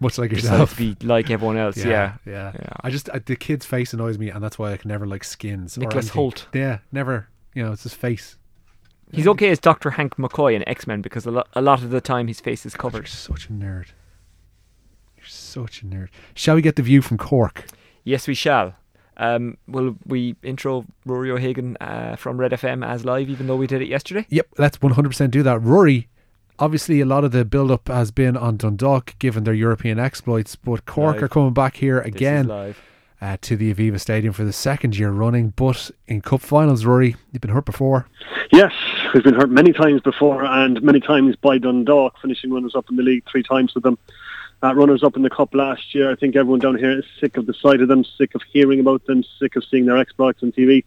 [0.00, 0.70] Much like yourself.
[0.70, 1.76] to be like everyone else.
[1.76, 2.14] Yeah.
[2.24, 2.52] yeah.
[2.54, 2.68] Yeah.
[2.80, 5.24] I just I, the kid's face annoys me, and that's why I can never like
[5.24, 5.76] skins.
[5.76, 6.10] Nicholas.
[6.10, 6.46] Hoult.
[6.54, 7.28] Yeah, never.
[7.54, 8.36] You know, it's his face.
[9.12, 9.90] He's okay as Dr.
[9.90, 12.66] Hank McCoy in X Men because a, lo- a lot of the time his face
[12.66, 13.06] is You're covered.
[13.08, 13.86] such a nerd.
[15.26, 16.08] You're such a nerd.
[16.34, 17.66] Shall we get the view from Cork?
[18.04, 18.74] Yes, we shall.
[19.16, 23.66] Um, will we intro Rory O'Hagan uh, from Red FM as live, even though we
[23.66, 24.26] did it yesterday?
[24.28, 25.58] Yep, let's 100% do that.
[25.60, 26.08] Rory,
[26.60, 30.54] obviously, a lot of the build up has been on Dundalk given their European exploits,
[30.54, 31.22] but Cork Live.
[31.24, 32.80] are coming back here again live.
[33.20, 35.54] uh, to the Aviva Stadium for the second year running.
[35.56, 38.06] But in cup finals, Rory, you've been hurt before.
[38.52, 38.72] Yes,
[39.12, 42.96] we've been hurt many times before, and many times by Dundalk, finishing runners up in
[42.96, 43.98] the league three times with them.
[44.62, 46.10] Uh, runners up in the cup last year.
[46.10, 48.80] I think everyone down here is sick of the sight of them, sick of hearing
[48.80, 50.84] about them, sick of seeing their exploits on TV.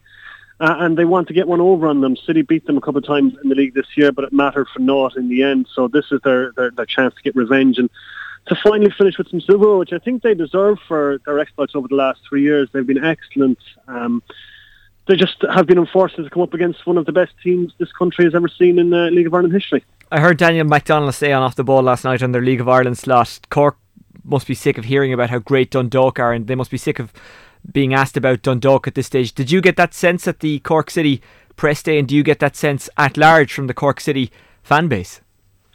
[0.59, 2.17] Uh, and they want to get one over on them.
[2.17, 4.67] City beat them a couple of times in the league this year, but it mattered
[4.73, 5.67] for naught in the end.
[5.73, 7.89] So this is their, their, their chance to get revenge and
[8.47, 11.87] to finally finish with some silver, which I think they deserve for their exploits over
[11.87, 12.67] the last three years.
[12.73, 13.59] They've been excellent.
[13.87, 14.21] Um,
[15.07, 17.91] they just have been unfortunate to come up against one of the best teams this
[17.93, 19.83] country has ever seen in uh, League of Ireland history.
[20.11, 22.67] I heard Daniel McDonnell say on off the ball last night on their League of
[22.67, 23.41] Ireland slot.
[23.51, 23.77] Cork
[24.23, 26.97] must be sick of hearing about how great Dundalk are, and they must be sick
[26.97, 27.13] of
[27.71, 29.33] being asked about Dundalk at this stage.
[29.33, 31.21] Did you get that sense at the Cork City
[31.55, 34.31] press day, and do you get that sense at large from the Cork City
[34.63, 35.21] fan base?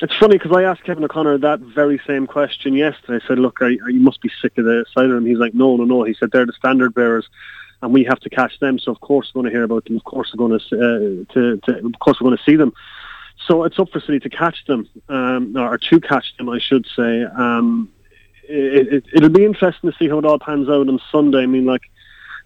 [0.01, 3.25] It's funny because I asked Kevin O'Connor that very same question yesterday.
[3.25, 5.39] I said, "Look, are, are, you must be sick of the side of them." He's
[5.39, 7.29] like, "No, no, no." He said, "They're the standard bearers."
[7.83, 9.97] And we have to catch them, so of course we're going to hear about them.
[9.97, 12.73] Of course we're going to, uh, to, to of course we're going to see them.
[13.47, 16.87] So it's up for City to catch them, um, or to catch them, I should
[16.97, 17.25] say.
[17.25, 17.91] Um,
[18.49, 21.43] it, will it, be interesting to see how it all pans out on Sunday.
[21.43, 21.83] I mean, like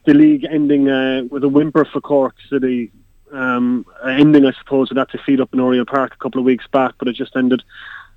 [0.07, 2.91] the league ending uh, with a whimper for Cork City,
[3.33, 6.67] um, ending, I suppose, with that defeat up in Oriel Park a couple of weeks
[6.69, 7.63] back, but it just ended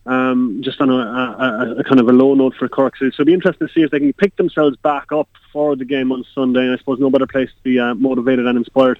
[0.05, 3.11] um, just on a, a, a, kind of a low note for Cork City.
[3.11, 5.85] So it'll be interesting to see if they can pick themselves back up for the
[5.85, 6.61] game on Sunday.
[6.61, 8.99] And I suppose no better place to be uh, motivated and inspired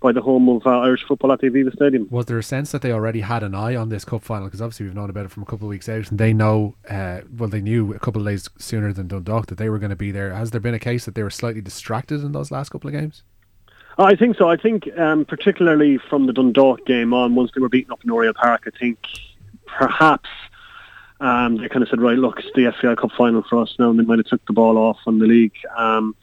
[0.00, 2.06] by the home of uh, Irish football at the Aviva Stadium.
[2.10, 4.46] Was there a sense that they already had an eye on this cup final?
[4.46, 6.76] Because obviously we've known about it from a couple of weeks out, and they know,
[6.88, 9.90] uh, well, they knew a couple of days sooner than Dundalk that they were going
[9.90, 10.32] to be there.
[10.32, 12.94] Has there been a case that they were slightly distracted in those last couple of
[12.94, 13.22] games?
[13.98, 14.48] I think so.
[14.48, 18.10] I think um, particularly from the Dundalk game on, once they were beaten up in
[18.10, 18.98] Oriel Park, I think
[19.66, 20.28] perhaps
[21.20, 23.90] um, they kind of said, right, look, it's the FAI Cup final for us now,
[23.90, 25.54] and they might have took the ball off on the league.
[25.76, 26.14] Um,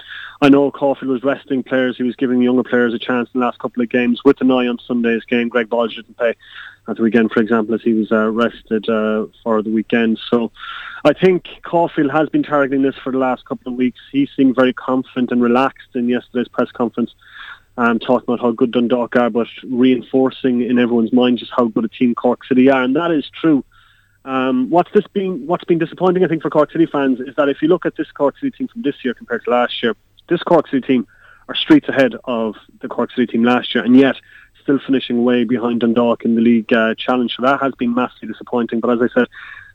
[0.46, 1.98] I know Caulfield was resting players.
[1.98, 4.52] He was giving younger players a chance in the last couple of games with an
[4.52, 5.50] eye on Sunday's game.
[5.50, 6.36] Greg Bolger didn't play
[6.88, 10.20] at the weekend, for example, as he was uh, rested uh, for the weekend.
[10.30, 10.52] So
[11.04, 14.00] I think Caulfield has been targeting this for the last couple of weeks.
[14.12, 17.16] He seemed very confident and relaxed in yesterday's press conference.
[17.78, 21.86] Um, talking about how good Dundalk are, but reinforcing in everyone's mind just how good
[21.86, 23.66] a team Cork City are, and that is true.
[24.24, 25.48] Um, what's this been?
[25.48, 27.98] What's been disappointing, I think, for Cork City fans is that if you look at
[27.98, 29.96] this Cork City team from this year compared to last year,
[30.28, 31.08] this Cork City team
[31.48, 34.16] are streets ahead of the Cork City team last year, and yet
[34.62, 37.36] still finishing way behind Dundalk in the league uh, challenge.
[37.36, 38.80] So that has been massively disappointing.
[38.80, 39.28] But as I said,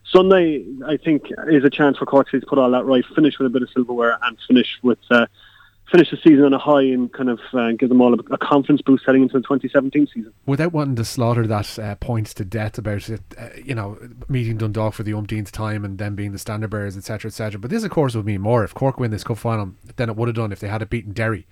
[0.03, 3.39] Sunday I think is a chance for Cork City to put all that right, finish
[3.39, 5.27] with a bit of silverware, and finish with uh,
[5.91, 8.37] finish the season on a high and kind of uh, give them all a, a,
[8.37, 10.33] confidence boost heading into the 2017 season.
[10.45, 13.97] Without wanting to slaughter that uh, points to death about it, uh, you know,
[14.29, 17.59] meeting Dundalk for the umpteenth time and them being the standard bearers, etc., etc.
[17.59, 20.15] But this, of course, would mean more if Cork win this cup final than it
[20.15, 21.45] would have done if they had beaten Derry,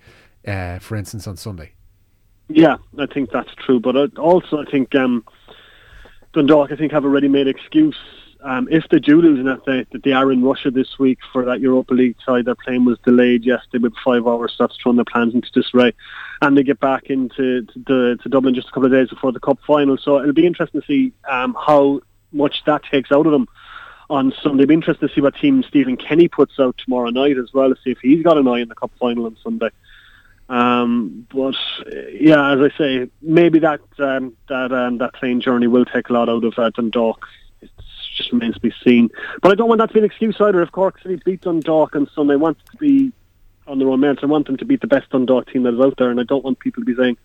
[0.46, 1.72] uh, for instance, on Sunday.
[2.48, 3.78] Yeah, I think that's true.
[3.78, 5.24] But uh, also, I think um,
[6.32, 7.96] Dundalk, I think, have a ready-made excuse
[8.42, 11.18] um, if they do lose and that they, that they are in Russia this week
[11.32, 14.76] for that Europa League tie, their plane was delayed yesterday with five hours, so that's
[14.76, 15.92] thrown their plans into disarray.
[16.42, 19.40] And they get back into to, to, Dublin just a couple of days before the
[19.40, 19.98] Cup final.
[19.98, 22.00] So it'll be interesting to see um, how
[22.32, 23.48] much that takes out of them
[24.08, 24.62] on Sunday.
[24.62, 27.68] It'll be interesting to see what team Stephen Kenny puts out tomorrow night as well,
[27.68, 29.70] to see if he's got an eye in the Cup final on Sunday.
[30.48, 31.54] Um, but
[32.12, 36.12] yeah, as I say, maybe that um, that um, that plane journey will take a
[36.12, 37.24] lot out of uh, Dundalk
[38.20, 39.10] just remains to be seen.
[39.42, 40.62] But I don't want that to be an excuse either.
[40.62, 43.12] If Cork City beat Dundalk on Sunday, I want to be
[43.66, 44.20] on their own merits.
[44.22, 46.24] I want them to beat the best Dundalk team that is out there, and I
[46.24, 47.16] don't want people to be saying,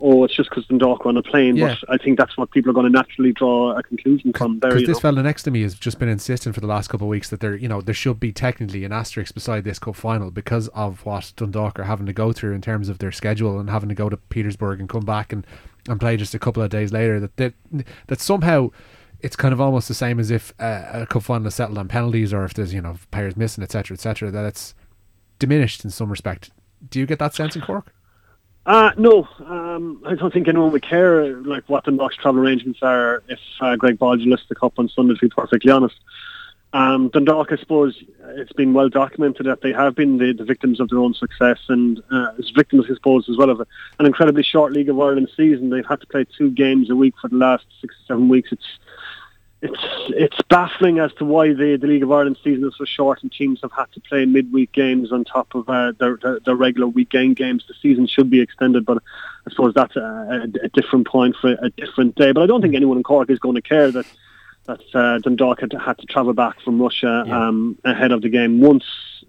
[0.00, 1.56] oh, it's just because Dundalk were on a plane.
[1.56, 1.74] Yeah.
[1.80, 4.58] But I think that's what people are going to naturally draw a conclusion from.
[4.58, 7.10] Because this fella next to me has just been insisting for the last couple of
[7.10, 10.30] weeks that there, you know, there should be technically an asterisk beside this cup final
[10.30, 13.70] because of what Dundalk are having to go through in terms of their schedule and
[13.70, 15.46] having to go to Petersburg and come back and,
[15.88, 17.18] and play just a couple of days later.
[17.18, 17.54] That that,
[18.06, 18.70] that somehow
[19.20, 21.88] it's kind of almost the same as if uh, a cup final is settled on
[21.88, 24.74] penalties or if there's you know players missing etc etc that it's
[25.38, 26.50] diminished in some respect
[26.88, 27.92] do you get that sense in Cork
[28.66, 32.80] uh, no, um, I don't think anyone would care like what the Knox travel arrangements
[32.82, 35.14] are if uh, Greg Bolger lists the cup on Sunday.
[35.14, 35.96] To be perfectly honest,
[36.74, 37.98] um, Dundalk, I suppose,
[38.36, 41.58] it's been well documented that they have been the, the victims of their own success
[41.68, 43.60] and uh, as victims, I suppose, as well of
[43.98, 45.70] an incredibly short League of Ireland season.
[45.70, 48.52] They've had to play two games a week for the last six seven weeks.
[48.52, 48.78] It's
[49.60, 53.22] it's it's baffling as to why the, the League of Ireland season is so short
[53.22, 56.54] and teams have had to play midweek games on top of uh, their, their, their
[56.54, 57.64] regular weekend games.
[57.66, 59.02] The season should be extended, but
[59.46, 62.30] I suppose that's a, a, a, different point for a different day.
[62.32, 64.06] But I don't think anyone in Cork is going to care that
[64.66, 67.48] that uh, Dundalk had to, had to travel back from Russia yeah.
[67.48, 68.84] um, ahead of the game once,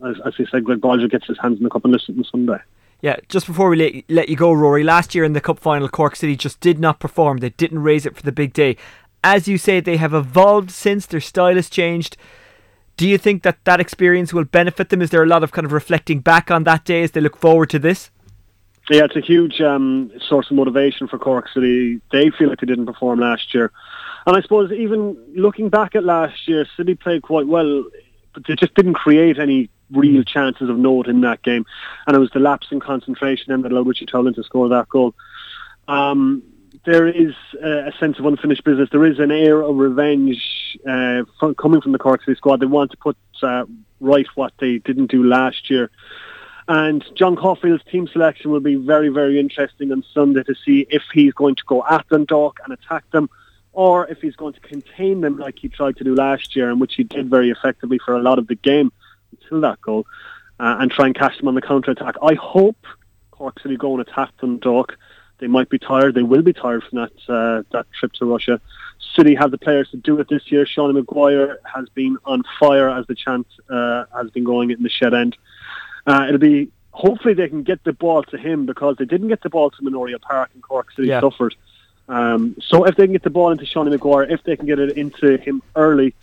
[0.05, 2.25] as, as I said, Greg Bolger gets his hands in the cup and listen on
[2.25, 2.57] Sunday.
[3.01, 5.87] Yeah, just before we let, let you go, Rory, last year in the Cup final,
[5.87, 7.37] Cork City just did not perform.
[7.37, 8.75] They didn't raise it for the big day
[9.23, 12.17] as you say, they have evolved since their style has changed.
[12.97, 15.01] Do you think that that experience will benefit them?
[15.01, 17.38] Is there a lot of kind of reflecting back on that day as they look
[17.38, 18.12] forward to this?
[18.89, 22.01] Yeah, it's a huge um, source of motivation for Cork City.
[22.12, 23.71] They feel like they didn't perform last year.
[24.25, 27.86] And I suppose even looking back at last year, City played quite well,
[28.34, 31.65] but they just didn't create any real chances of note in that game.
[32.08, 34.89] And it was the lapse in concentration then that allowed Richie Towell to score that
[34.89, 35.13] goal.
[35.88, 36.43] Um,
[36.85, 38.89] there is uh, a sense of unfinished business.
[38.91, 42.59] There is an air of revenge uh, from, coming from the Cork City squad.
[42.59, 43.65] They want to put uh,
[43.99, 45.91] right what they didn't do last year.
[46.67, 51.01] And John Caulfield's team selection will be very, very interesting on Sunday to see if
[51.11, 53.29] he's going to go at Dundalk and attack them,
[53.73, 56.79] or if he's going to contain them like he tried to do last year, and
[56.79, 58.91] which he did very effectively for a lot of the game
[59.31, 60.05] until that goal,
[60.59, 62.15] uh, and try and catch them on the counter attack.
[62.21, 62.77] I hope
[63.31, 64.95] Cork City go and attack Dundalk.
[65.39, 66.15] They might be tired.
[66.15, 68.62] They will be tired from that uh, that trip to Russia.
[69.15, 70.65] City have the players to do it this year.
[70.65, 74.89] Sean Maguire has been on fire as the chant uh, has been going in the
[74.89, 75.38] shed end.
[76.06, 79.41] Uh, it'll be hopefully they can get the ball to him because they didn't get
[79.41, 81.21] the ball to Memorial Park and Cork City Yeah.
[81.21, 81.56] suffered.
[82.10, 84.80] Um, so if they can get the ball into Sean Maguire, if they can get
[84.80, 86.15] it into him early,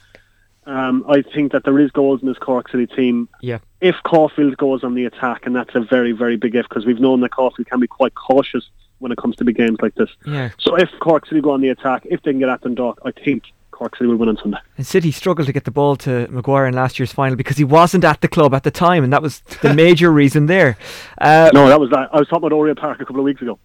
[0.66, 3.28] um, I think that there is goals in this Cork City team.
[3.40, 3.58] Yeah.
[3.80, 6.98] If Caulfield goes on the attack, and that's a very, very big if because we've
[6.98, 10.10] known that Caulfield can be quite cautious when it comes to big games like this.
[10.26, 10.50] Yeah.
[10.58, 13.10] So if Cork City go on the attack, if they can get at Dundalk, I
[13.12, 14.58] think Cork City will win on Sunday.
[14.78, 17.64] And City struggled to get the ball to Maguire in last year's final because he
[17.64, 20.78] wasn't at the club at the time, and that was the major reason there.
[21.18, 22.08] Uh, No, that was that.
[22.12, 23.58] I was talking about Oriel Park a couple of weeks ago.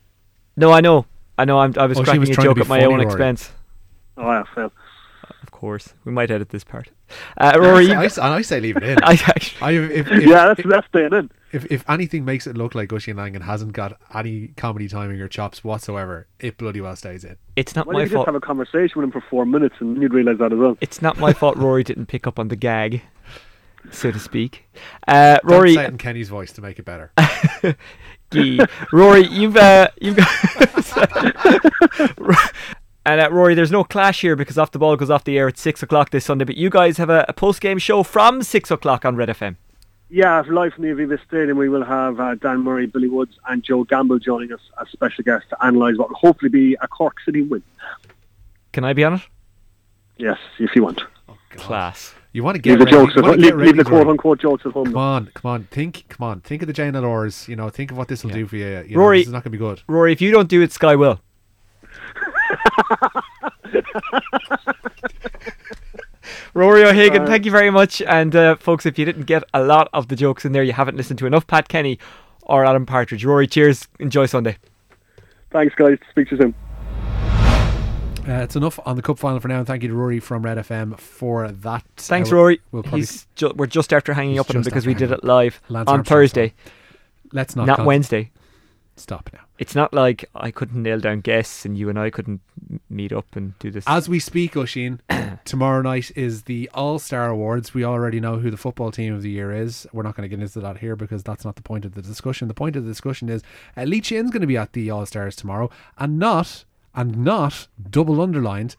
[0.58, 1.06] no, I know,
[1.38, 1.60] I know.
[1.60, 3.06] I'm, I was Oh, cracking was a joke at my funny, own Rory.
[3.06, 3.52] expense.
[4.17, 4.74] Oh, yeah, fail.
[5.44, 6.89] Of course, we might edit this part.
[7.38, 8.98] Uh, Rory, I, you, I, I say leave it in.
[9.04, 11.32] I actually, I, if, if, Yeah, that's that's staying in.
[11.52, 15.28] if, if anything makes it look like Gushy Langan hasn't got any comedy timing or
[15.28, 17.38] chops whatsoever, it bloody well stays in.
[17.56, 18.28] it's not Well, my you could just fault.
[18.28, 20.78] have a conversation with him for four minutes, and you'd realise that as well.
[20.82, 21.58] It's not my fault.
[21.58, 23.02] Rory didn't pick up on the gag,
[23.91, 24.65] so to speak.
[25.08, 27.12] Uh, Rory, Don't say it in Kenny's voice to make it better.
[28.94, 30.28] Rory, you've uh, you've got.
[33.06, 35.48] and uh, Rory, there's no clash here because off the ball goes off the air
[35.48, 36.46] at six o'clock this Sunday.
[36.46, 39.56] But you guys have a, a post game show from six o'clock on Red FM.
[40.10, 43.64] Yeah, live from the Aviva Stadium, we will have uh, Dan Murray, Billy Woods, and
[43.64, 47.16] Joe Gamble joining us as special guests to analyse what will hopefully be a Cork
[47.24, 47.64] City win.
[48.74, 49.22] Can I be on it?
[50.18, 51.02] Yes, if you want.
[51.52, 52.14] Class.
[52.34, 52.98] You want to Leave get the ready.
[53.08, 53.38] jokes at home.
[53.38, 54.04] Leave, leave the ready, Rory.
[54.04, 54.86] quote unquote jokes at home.
[54.86, 55.64] Come on, come on.
[55.72, 56.42] Think, come on.
[56.42, 57.48] Think of the Jane Allures.
[57.48, 58.38] You know, think of what this will Yeah.
[58.38, 58.84] do for you.
[58.88, 59.82] you know, Rory- this is not going to be good.
[59.88, 61.20] Rory, if you don't do it, Sky will.
[66.54, 68.02] Rory O'Hagan, thank you very much.
[68.02, 70.74] And uh, folks, if you didn't get a lot of the jokes in there, you
[70.74, 71.98] haven't listened to enough Pat Kenny
[72.44, 73.24] or Alan Partridge.
[73.26, 73.88] Rory, cheers.
[74.00, 74.58] Enjoy Sunday.
[75.52, 75.98] Thanks, guys.
[76.12, 76.54] Speak to you soon.
[78.28, 79.58] Uh, it's enough on the cup final for now.
[79.60, 81.84] And thank you to Rory from Red FM for that.
[81.98, 82.62] Thanks, Uh, Rory.
[82.72, 85.12] We'll probably He's ju- we're just after hanging He's up on him because we did
[85.12, 86.54] it live Lance on Armstrong's Thursday,
[87.34, 88.30] let's not not con- Wednesday.
[89.02, 89.40] Stop now.
[89.58, 92.42] It's not like I couldn't nail down guests and you and I couldn't
[92.90, 93.84] meet up and do this.
[93.88, 95.02] As we speak, Oisin,
[95.46, 97.74] tomorrow night is the All Star Awards.
[97.74, 99.88] We already know who the football team of the year is.
[99.92, 102.02] We're not going to get into that here because that's not the point of the
[102.02, 102.48] discussion.
[102.48, 103.42] The point of the discussion is
[103.76, 107.68] uh, Lee Chin's going to be at the All Stars tomorrow, and not and not
[107.90, 108.76] double underlined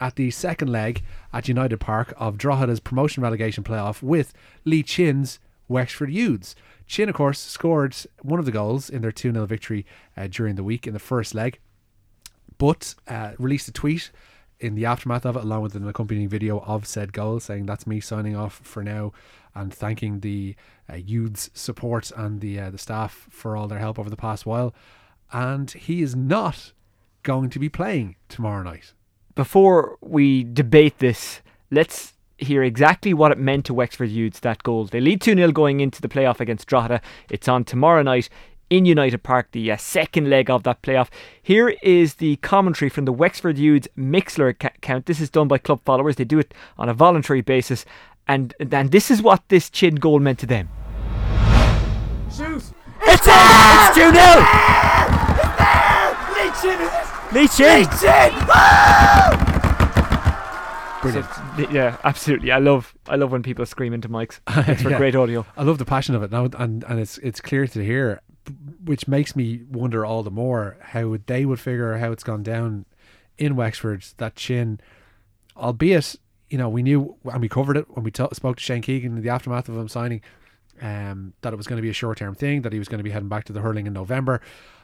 [0.00, 4.32] at the second leg at United Park of Drogheda's promotion relegation playoff with
[4.64, 6.54] Lee Chin's Wexford Youths.
[6.86, 9.84] Chin, of course, scored one of the goals in their 2 0 victory
[10.16, 11.58] uh, during the week in the first leg
[12.58, 14.10] but uh, released a tweet
[14.58, 17.86] in the aftermath of it, along with an accompanying video of said goal, saying that's
[17.86, 19.12] me signing off for now,
[19.54, 20.54] and thanking the
[20.90, 24.46] uh, youths' support and the uh, the staff for all their help over the past
[24.46, 24.74] while.
[25.32, 26.72] And he is not
[27.22, 28.92] going to be playing tomorrow night.
[29.34, 34.84] Before we debate this, let's hear exactly what it meant to Wexford Youths that goal.
[34.84, 37.00] They lead 2 0 going into the playoff against Drogheda.
[37.30, 38.28] It's on tomorrow night
[38.68, 41.08] in United Park, the uh, second leg of that playoff.
[41.42, 45.06] Here is the commentary from the Wexford Youths Mixlr account.
[45.06, 47.84] This is done by club followers, they do it on a voluntary basis.
[48.28, 50.68] And, and this is what this chin goal meant to them.
[52.28, 52.64] Shoot!
[53.02, 53.34] It's in!
[53.78, 54.76] It's 2 0!
[57.32, 57.86] Lee Chin!
[61.02, 61.32] Brilliant.
[61.32, 61.35] So,
[61.70, 62.50] yeah, absolutely.
[62.52, 64.40] I love I love when people scream into mics.
[64.68, 64.98] It's for Yeah.
[64.98, 65.44] great audio.
[65.56, 68.20] I love the passion of it now, and and it's it's clear to hear,
[68.84, 72.84] which makes me wonder all the more how they would figure how it's gone down
[73.38, 74.80] in Wexford that Chin,
[75.56, 76.16] albeit
[76.48, 79.16] you know we knew and we covered it when we ta- spoke to Shane Keegan
[79.16, 80.20] in the aftermath of him signing,
[80.80, 82.98] um, that it was going to be a short term thing, that he was going
[82.98, 84.40] to be heading back to the hurling in November.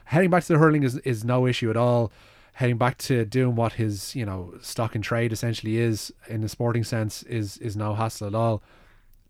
[0.06, 2.12] Heading back to the hurling is is no issue at all.
[2.52, 6.48] Heading back to doing what his you know stock and trade essentially is in the
[6.48, 8.62] sporting sense is is no hassle at all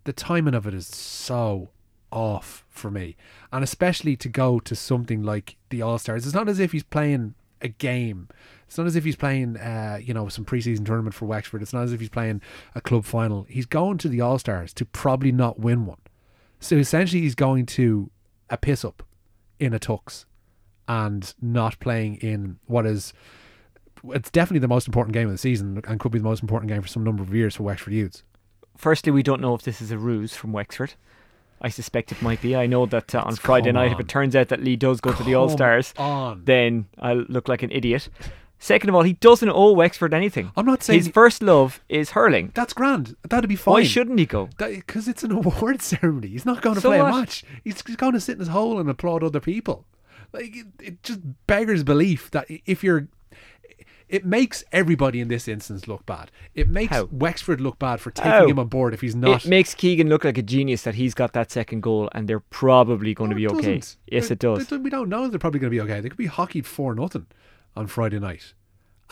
[0.04, 1.70] the timing of it is so
[2.10, 3.16] off for me,
[3.52, 6.26] and especially to go to something like the All Stars.
[6.26, 8.28] It's not as if he's playing a game.
[8.66, 11.62] It's not as if he's playing, uh, you know, some preseason tournament for Wexford.
[11.62, 12.42] It's not as if he's playing
[12.74, 13.44] a club final.
[13.48, 15.98] He's going to the All Stars to probably not win one.
[16.60, 18.10] So essentially, he's going to
[18.50, 19.02] a piss up
[19.58, 20.24] in a tux
[20.92, 23.12] and not playing in what is
[24.10, 26.70] it's definitely the most important game of the season and could be the most important
[26.70, 28.24] game for some number of years for Wexford youths.
[28.76, 30.94] Firstly, we don't know if this is a ruse from Wexford.
[31.60, 32.56] I suspect it might be.
[32.56, 35.00] I know that uh, on Friday come night, if it turns out that Lee does
[35.00, 35.94] go to the All Stars,
[36.44, 38.08] then I'll look like an idiot.
[38.58, 40.50] Second of all, he doesn't owe Wexford anything.
[40.56, 42.50] I'm not saying his first love is hurling.
[42.54, 43.14] That's grand.
[43.28, 43.72] That'd be fine.
[43.74, 44.48] Why shouldn't he go?
[44.58, 46.28] Because it's an award ceremony.
[46.28, 47.14] He's not going to So play what?
[47.14, 47.44] a match.
[47.62, 49.84] He's, he's going to sit in his hole and applaud other people.
[50.32, 53.08] Like it, it just beggars belief that if you're,
[54.08, 56.30] it makes everybody in this instance look bad.
[56.54, 57.08] It makes How?
[57.10, 58.46] Wexford look bad for taking How?
[58.46, 59.44] him on board if he's not.
[59.44, 62.40] It makes Keegan look like a genius that he's got that second goal and they're
[62.40, 63.56] probably going to be okay.
[63.78, 63.96] doesn't.
[64.06, 64.66] Yes, They- it does.
[64.68, 66.00] they- we don't know they're probably going to be okay.
[66.00, 67.26] They could be hockeyed for nothing
[67.76, 68.54] on Friday night.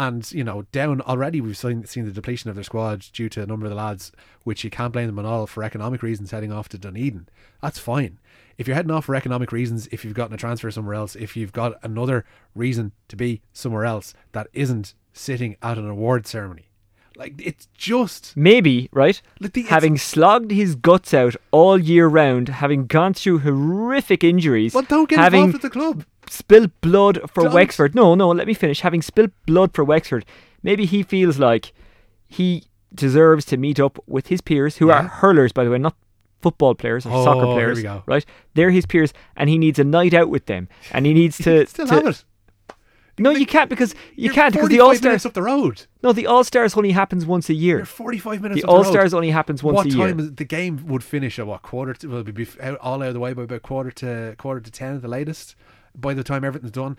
[0.00, 3.42] And, you know, down already, we've seen, seen the depletion of their squad due to
[3.42, 4.12] a number of the lads,
[4.44, 7.28] which you can't blame them at all for economic reasons heading off to Dunedin.
[7.60, 8.18] That's fine.
[8.56, 11.36] If you're heading off for economic reasons, if you've gotten a transfer somewhere else, if
[11.36, 12.24] you've got another
[12.54, 16.70] reason to be somewhere else that isn't sitting at an award ceremony,
[17.14, 19.20] like it's just Maybe, right?
[19.38, 24.72] Like the- having slogged his guts out all year round, having gone through horrific injuries,
[24.72, 26.06] well, don't get having involved with the club.
[26.30, 27.52] Spilled blood for Don't.
[27.54, 27.94] Wexford.
[27.94, 28.80] No, no, let me finish.
[28.80, 30.24] Having spilled blood for Wexford,
[30.62, 31.72] maybe he feels like
[32.28, 32.64] he
[32.94, 35.96] deserves to meet up with his peers, who are hurlers, by the way, not
[36.42, 37.76] football players or Oh, soccer players.
[37.76, 38.02] we go.
[38.06, 38.24] Right?
[38.54, 41.66] They're his peers, and he needs a night out with them, and he needs to.
[41.66, 42.24] Still to- have it.
[43.18, 45.84] No, you can't because you can't because the All Stars up the road.
[46.02, 47.76] No, the All Stars only happens once a year.
[47.78, 49.98] You're 45 minutes The All Stars only happens once what a year.
[50.06, 52.46] What time the game would finish at what quarter to will be
[52.80, 55.54] all out of the way by about quarter to quarter to 10 at the latest
[55.94, 56.96] by the time everything's done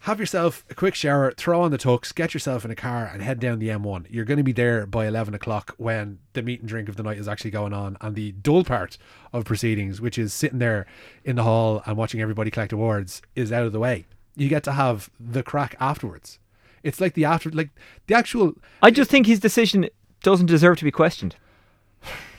[0.00, 3.22] have yourself a quick shower throw on the tux get yourself in a car and
[3.22, 6.60] head down the m1 you're going to be there by 11 o'clock when the meat
[6.60, 8.98] and drink of the night is actually going on and the dull part
[9.32, 10.86] of proceedings which is sitting there
[11.24, 14.06] in the hall and watching everybody collect awards is out of the way.
[14.36, 16.38] You get to have the crack afterwards.
[16.82, 17.70] It's like the after like
[18.06, 19.88] the actual I just think his decision
[20.22, 21.36] doesn't deserve to be questioned.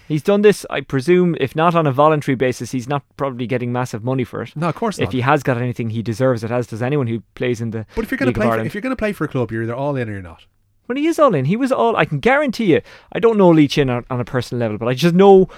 [0.07, 3.71] He's done this, I presume, if not on a voluntary basis, he's not probably getting
[3.71, 4.55] massive money for it.
[4.55, 5.07] no of course not.
[5.07, 7.85] If he has got anything, he deserves it, as does anyone who plays in the
[7.95, 9.51] But if you're going to play, for, if you're going to play for a club,
[9.51, 10.45] you're either all in or you're not.
[10.85, 11.95] When he is all in, he was all.
[11.95, 12.81] I can guarantee you.
[13.11, 15.49] I don't know Lee Chin on, on a personal level, but I just know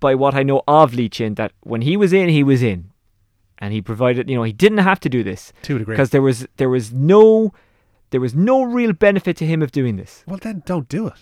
[0.00, 2.90] by what I know of Lee Chin that when he was in, he was in,
[3.58, 4.28] and he provided.
[4.28, 5.94] You know, he didn't have to do this To a degree.
[5.94, 7.54] because there was there was no
[8.10, 10.22] there was no real benefit to him of doing this.
[10.26, 11.14] Well, then don't do it.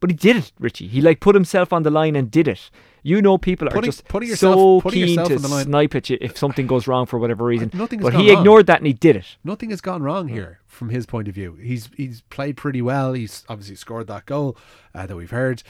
[0.00, 0.88] But he did it, Richie.
[0.88, 2.70] He like put himself on the line and did it.
[3.02, 5.48] You know, people are Putting- just putting so yourself- putting keen yourself to on the
[5.48, 7.70] line- snipe at you if something goes wrong for whatever reason.
[7.74, 8.38] nothing has but he wrong.
[8.38, 9.36] ignored that and he did it.
[9.44, 11.54] Nothing has gone wrong here from his point of view.
[11.62, 13.12] He's he's played pretty well.
[13.14, 14.56] He's obviously scored that goal
[14.94, 15.62] uh, that we've heard,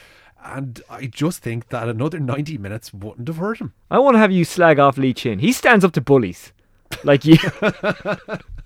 [0.45, 3.75] and I just think that another ninety minutes wouldn't have hurt him.
[3.91, 5.39] I want to have you slag off Lee Chin.
[5.41, 6.53] He stands up to bullies,
[7.05, 7.37] like you.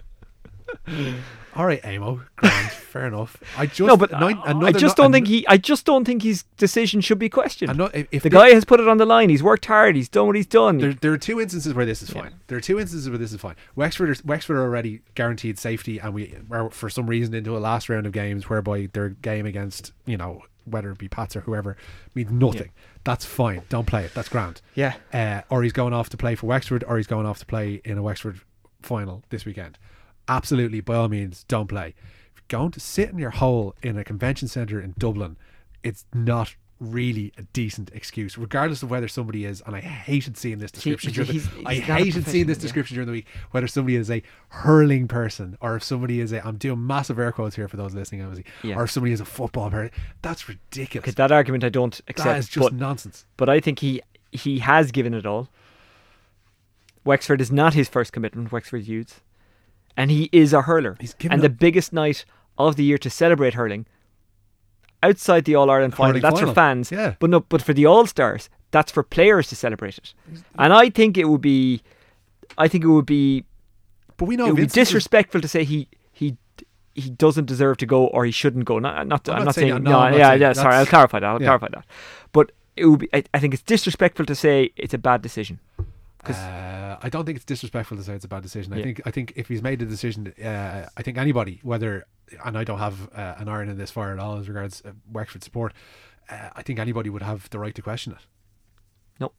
[1.57, 3.37] All right, Amo, grand, fair enough.
[3.57, 5.47] I just no, but nine- I, I just don't think he.
[5.47, 7.71] I just don't think his decision should be questioned.
[7.71, 9.31] ano- if, if the guy has put it on the line.
[9.31, 9.95] He's worked hard.
[9.95, 10.79] He's done what he's done.
[10.79, 12.35] There, there are two instances where this is fine.
[12.49, 13.55] There are two instances where this is fine.
[13.77, 17.61] Wexford, are, Wexford are already guaranteed safety, and we are for some reason into a
[17.61, 21.43] last round of games whereby their game against you know whether it be Pats or
[21.43, 21.77] whoever
[22.15, 22.71] means nothing.
[23.05, 23.63] That's fine.
[23.69, 24.15] Don't play it.
[24.15, 24.61] That's grand.
[24.75, 24.95] Yeah.
[25.13, 27.81] Uh, or he's going off to play for Wexford, or he's going off to play
[27.85, 28.41] in a Wexford
[28.83, 29.79] final this weekend.
[30.29, 31.89] Absolutely, by all means, don't play.
[32.35, 35.37] If you're going to sit in your hole in a convention centre in Dublin,
[35.83, 39.63] it's not really a decent excuse, regardless of whether somebody is.
[39.65, 41.11] And I hated seeing this description.
[41.11, 42.61] he- during the- he's- I he's hated seeing this professional, yeah.
[42.61, 43.27] description during the week.
[43.53, 47.33] Whether somebody is a hurling person, or if somebody is a, I'm doing massive air
[47.33, 48.77] quotes here for those listening, obviously, Yeah.
[48.77, 49.93] or if somebody is a football person.
[50.23, 51.05] That's ridiculous.
[51.05, 52.27] Okay, that argument I don't accept.
[52.29, 53.25] that is just but, nonsense.
[53.37, 54.01] but I think he
[54.33, 55.49] he has given it all.
[57.05, 58.51] Wexford is not his first commitment.
[58.51, 59.21] Wexford youths,
[59.97, 60.97] and he is a hurler.
[61.01, 62.25] He's given and the biggest night
[62.59, 63.87] of the year to celebrate hurling.
[65.03, 66.91] Outside the All Ireland final, that's final, for fans.
[66.91, 67.15] yeah.
[67.19, 70.15] But no, but for the All Stars, that's for players to celebrate it.
[70.59, 71.83] And I think it would be,
[72.57, 73.45] I think it would be
[74.17, 76.39] But we know it would be disrespectful to say he he
[76.95, 78.79] he doesn't deserve to go or he shouldn't go.
[78.79, 79.83] Not, not I'm I'm, not saying saying.
[79.83, 80.53] No, no, not yeah, saying yeah.
[80.55, 81.27] Sorry, I'll clarify that.
[81.27, 81.47] I'll yeah.
[81.49, 81.85] clarify that.
[82.33, 83.09] But it would be.
[83.13, 85.61] I, I think it's disrespectful to say it's a bad decision.
[86.31, 88.73] Uh, I don't think it's disrespectful to say it's a bad decision.
[88.73, 88.85] I Yeah.
[88.85, 92.07] think I think if he's made a decision, uh, I think anybody, whether
[92.45, 94.93] and I don't have uh, an iron in this fire at all as regards uh,
[95.13, 95.73] Wexford support,
[96.31, 98.19] uh, I think anybody would have the right to question it.
[99.21, 99.33] No.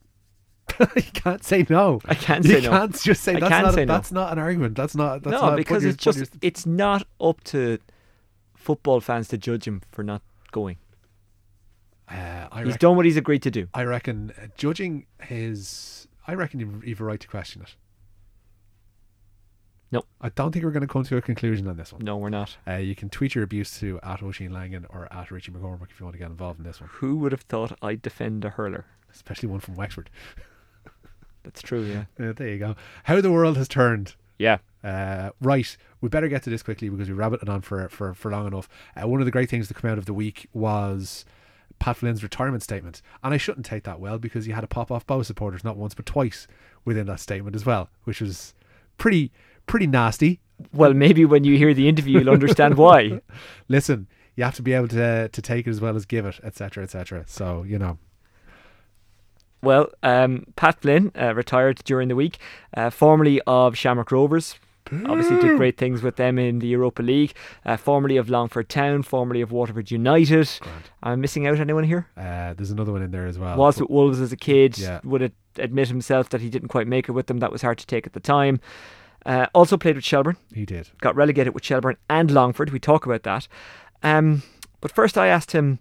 [0.96, 2.02] You can't say no.
[2.06, 2.70] I can't you say no.
[2.70, 3.74] can't just say I that's can't not.
[3.74, 3.94] say a, no.
[3.94, 4.76] That's not an argument.
[4.76, 5.24] That's not.
[5.24, 7.80] That's no, not because it's just it's not up to
[8.56, 10.22] football fans to judge him for not
[10.52, 10.78] going.
[12.10, 12.14] uh,
[12.52, 13.68] I He's reckon, done what he's agreed to do.
[13.74, 16.05] I reckon uh, judging his.
[16.28, 17.76] I reckon you've, you've a right to question it.
[19.92, 20.04] No.
[20.20, 22.04] I don't think we're going to come to a conclusion on this one.
[22.04, 22.58] No, we're not.
[22.68, 26.00] Uh, you can tweet your abuse to at Oisin Langan or at Richie McCormick if
[26.00, 28.50] you want to get involved in this one, Who would have thought I'd defend a
[28.50, 28.86] hurler?
[29.14, 30.10] especially one from Wexford.
[31.44, 32.06] That's true, yeah.
[32.30, 32.76] Uh, there you go.
[33.06, 34.16] How the world has turned.
[34.38, 34.58] Yeah.
[34.84, 38.30] Uh, right, we better get to this quickly because we rabbited on for for, for
[38.30, 38.68] long enough.
[39.02, 41.24] Uh, one of the great things that came out of the week was
[41.80, 44.92] Pat Flynn's retirement statement, and I shouldn't take that well because he had to pop
[44.92, 46.48] off Bohs supporters not once but twice
[46.84, 48.54] within that statement as well, which was
[48.98, 49.32] pretty
[49.68, 50.40] pretty nasty.
[50.74, 53.20] Well, maybe when you hear the interview, you'll understand why.
[53.68, 56.40] Listen, you have to be able to to take it as well as give it,
[56.44, 57.24] etc., etc.
[57.28, 57.98] So you know,
[59.62, 62.38] Well, um, Pat Flynn uh, retired during the week,
[62.76, 64.56] uh, formerly of Shamrock Rovers.
[64.92, 67.34] Obviously, did great things with them in the Europa League.
[67.66, 70.50] Uh, formerly of Longford Town, formerly of Waterford United.
[70.64, 70.70] Am
[71.02, 72.08] I missing out anyone here?
[72.18, 73.58] uh, there's another one in there as well.
[73.58, 74.78] was with Wolves as a kid.
[74.78, 75.00] Yeah.
[75.04, 77.40] Would it admit himself that he didn't quite make it with them.
[77.40, 78.60] That was hard to take at the time.
[79.26, 80.38] Uh, also played with Shelbourne.
[80.54, 80.90] He did.
[81.02, 82.70] Got relegated with Shelbourne and Longford.
[82.70, 83.48] We talk about that.
[84.04, 84.44] Um,
[84.82, 85.80] but first, I asked him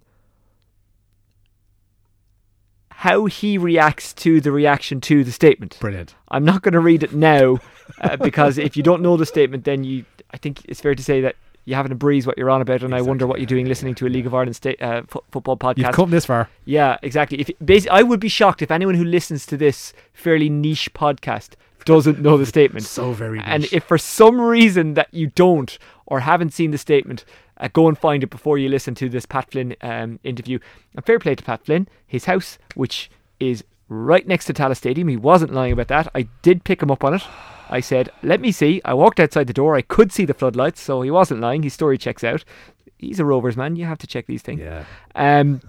[3.05, 5.77] how he reacts to the reaction to the statement.
[5.79, 6.15] Brilliant.
[6.29, 7.59] I'm not going to read it now
[8.01, 11.03] uh, because if you don't know the statement, then you, I think it's fair to
[11.03, 11.35] say that
[11.65, 13.93] you haven't a breeze what you're on about, and I wonder what you're doing listening
[13.95, 15.77] to a League of Ireland state, uh, fo- football podcast.
[15.77, 16.49] You've come this far.
[16.65, 17.39] Yeah, exactly.
[17.39, 21.53] If basically, I would be shocked if anyone who listens to this fairly niche podcast
[21.85, 22.85] doesn't know the statement.
[22.85, 25.77] So very And if for some reason that you don't
[26.07, 27.25] or haven't seen the statement,
[27.57, 30.59] uh, go and find it before you listen to this Pat Flynn um, interview.
[30.95, 35.07] And fair play to Pat Flynn, his house, which is right next to Tallaght Stadium.
[35.07, 36.07] He wasn't lying about that.
[36.15, 37.23] I did pick him up on it.
[37.69, 39.75] I said, "Let me see." I walked outside the door.
[39.75, 41.63] I could see the floodlights, so he wasn't lying.
[41.63, 42.43] His story checks out.
[42.97, 43.75] He's a Rovers man.
[43.75, 44.61] You have to check these things.
[44.61, 44.85] Yeah.
[45.15, 45.61] Um,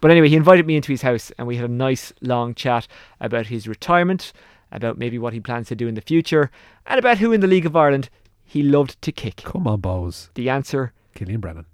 [0.00, 2.86] but anyway, he invited me into his house and we had a nice long chat
[3.20, 4.34] about his retirement,
[4.70, 6.50] about maybe what he plans to do in the future,
[6.86, 8.10] and about who in the League of Ireland
[8.44, 9.42] he loved to kick.
[9.44, 10.28] Come on, Bohs.
[10.34, 11.66] The answer, Killian Brennan.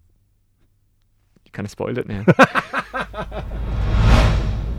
[1.44, 2.24] you kind of spoiled it now.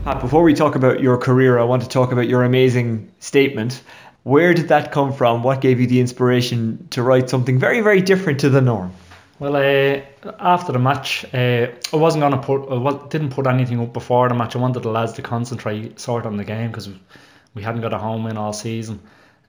[0.04, 3.82] Pat, before we talk about your career, I want to talk about your amazing statement.
[4.24, 5.42] Where did that come from?
[5.42, 8.92] What gave you the inspiration to write something very, very different to the norm?
[9.38, 10.00] Well, uh,
[10.38, 14.34] after the match, uh, I wasn't gonna put, I didn't put anything up before the
[14.34, 14.54] match.
[14.54, 16.88] I wanted the lads to concentrate sort on the game because
[17.54, 19.00] we hadn't got a home win all season.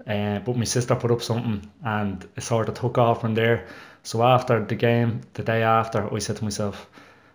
[0.08, 3.68] Uh, but my sister put up something and it sort of took off from there.
[4.04, 6.90] So after the game, the day after, I said to myself,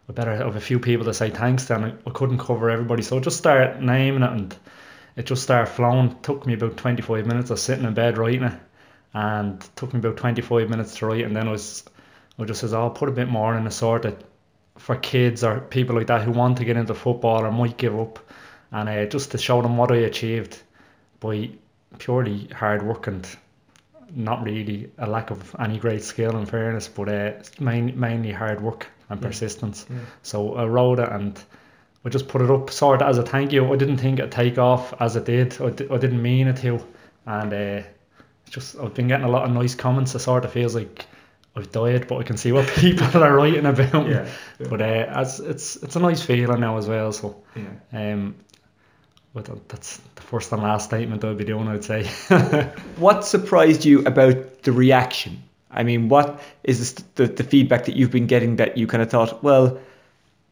[0.09, 3.03] I better have a few people to say thanks to, and I, couldn't cover everybody.
[3.03, 4.57] So I just started naming it and
[5.17, 6.17] it just started flowing.
[6.23, 8.61] took me about 25 minutes of sitting in bed writing it
[9.15, 11.85] and took me about 25 minutes to write and then I was
[12.39, 14.23] I just says I'll put a bit more in a sort of
[14.77, 17.99] for kids or people like that who want to get into football or might give
[17.99, 18.19] up
[18.71, 20.61] and uh, just to show them what I achieved
[21.21, 21.51] by
[21.99, 23.27] purely hard work and
[24.15, 28.61] not really a lack of any great skill in fairness but uh, main, mainly hard
[28.61, 29.27] work and Yeah.
[29.29, 29.97] persistence Yeah.
[30.23, 31.39] so I wrote it and
[32.05, 34.33] I just put it up sort of as a thank you I didn't think it'd
[34.33, 36.81] take off as it did I, I didn't mean it to
[37.27, 37.83] and uh,
[38.51, 41.05] just I've been getting a lot of nice comments it sort of feels like
[41.57, 44.09] I've died but I can see what people are writing about.
[44.09, 44.27] Yeah,
[44.61, 44.67] yeah.
[44.71, 48.13] but uh, as it's it's a nice feeling now as well so Yeah.
[48.13, 48.37] um
[49.35, 52.05] but that's the first and last statement I'll be doing I'd say
[52.97, 55.43] What surprised you about the reaction?
[55.71, 59.03] I mean, what is this, the, the feedback that you've been getting that you kind
[59.03, 59.79] of thought, well,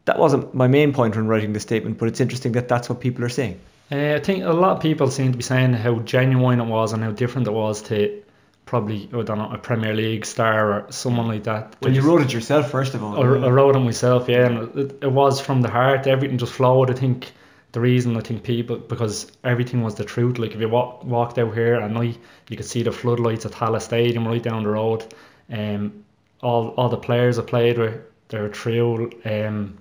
[0.05, 2.99] that wasn't my main point when writing the statement, but it's interesting that that's what
[2.99, 3.59] people are saying.
[3.91, 6.93] Uh, I think a lot of people seem to be saying how genuine it was
[6.93, 8.23] and how different it was to
[8.65, 11.75] probably I don't know a Premier League star or someone like that.
[11.81, 13.15] Well, you wrote it yourself, first of all.
[13.15, 16.05] I, I wrote it myself, yeah, and it, it was from the heart.
[16.05, 16.91] Everything just flowed.
[16.91, 17.31] I think
[17.71, 20.37] the reason I think people because everything was the truth.
[20.37, 22.17] Like if you walk, walked out here at night,
[22.49, 25.05] you could see the floodlights at Tallaght Stadium right down the road.
[25.51, 26.05] Um,
[26.41, 29.11] all all the players I played with, they were true.
[29.25, 29.77] Um,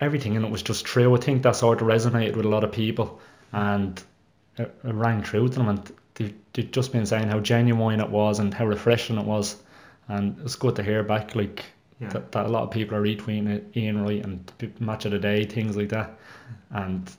[0.00, 1.14] everything and it was just true.
[1.16, 3.20] I think that sort of resonated with a lot of people,
[3.52, 4.02] and
[4.56, 5.68] it, it rang true to them.
[5.68, 9.56] And they they'd just been saying how genuine it was and how refreshing it was,
[10.08, 11.34] and it's good to hear back.
[11.34, 11.64] Like
[12.00, 12.10] Yeah.
[12.10, 15.10] that, that a lot of people are retweeting it, Ian Wright and p- match of
[15.10, 16.18] the day things like that,
[16.70, 17.10] and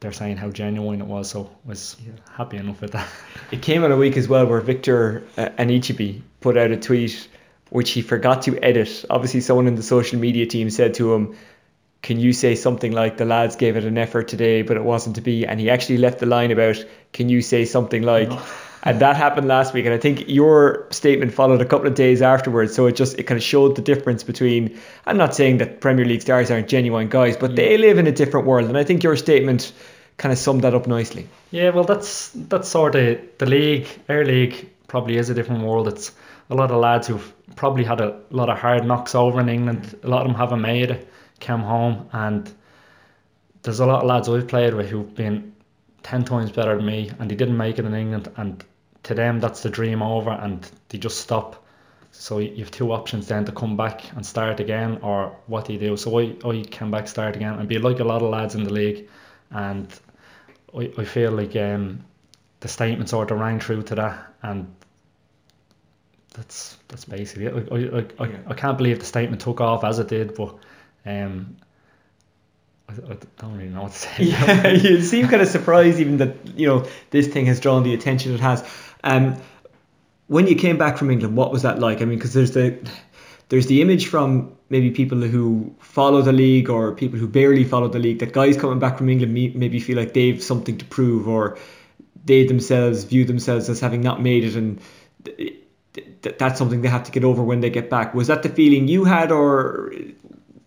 [0.00, 1.30] they're saying how genuine it was.
[1.30, 1.96] So I was
[2.30, 3.08] happy enough with that.
[3.50, 7.28] It came in a week as well where Victor uh, Anichebe put out a tweet
[7.72, 9.04] which he forgot to edit.
[9.08, 11.36] Obviously, someone in the social media team said to him,
[12.02, 15.16] can you say something like the lads gave it an effort today, but it wasn't
[15.16, 15.46] to be?
[15.46, 18.30] And he actually left the line about, can you say something like,
[18.82, 19.84] and that happened last week.
[19.84, 22.74] And I think your statement followed a couple of days afterwards.
[22.74, 24.80] So it just it kind of showed the difference between.
[25.06, 27.80] I'm not saying that Premier League stars aren't genuine guys, but they mm.
[27.80, 28.68] live in a different world.
[28.68, 29.72] And I think your statement
[30.16, 31.28] kind of summed that up nicely.
[31.52, 33.86] Yeah, well, that's that's sort of the league.
[34.08, 35.86] Our league probably is a different world.
[35.86, 36.12] It's
[36.50, 39.98] a lot of lads who've probably had a lot of hard knocks over in England.
[40.02, 41.08] A lot of them haven't made it,
[41.42, 42.50] come home, and
[43.62, 45.52] there's a lot of lads I've played with who've been
[46.02, 48.64] ten times better than me, and they didn't make it in England, and
[49.02, 51.64] to them that's the dream over, and they just stop.
[52.12, 55.72] So you have two options then to come back and start again, or what do
[55.72, 55.96] you do?
[55.96, 58.64] So I, I came back, start again, and be like a lot of lads in
[58.64, 59.08] the league,
[59.50, 59.88] and
[60.76, 62.04] I, I feel like um,
[62.60, 64.66] the statement sort of rang true to that, and
[66.34, 67.68] that's that's basically it.
[67.72, 68.30] I, I, I.
[68.48, 70.56] I can't believe the statement took off as it did, but
[71.04, 71.56] um,
[72.88, 74.10] I, I don't really know what to say.
[74.24, 77.94] Yeah, you seem kind of surprised even that you know this thing has drawn the
[77.94, 78.64] attention it has.
[79.04, 79.36] Um,
[80.26, 82.00] when you came back from England, what was that like?
[82.00, 82.78] I mean, because there's the
[83.48, 87.88] there's the image from maybe people who follow the league or people who barely follow
[87.88, 91.28] the league that guys coming back from England maybe feel like they've something to prove
[91.28, 91.58] or
[92.24, 94.80] they themselves view themselves as having not made it and
[95.24, 95.54] th-
[95.92, 98.14] th- that's something they have to get over when they get back.
[98.14, 99.92] Was that the feeling you had or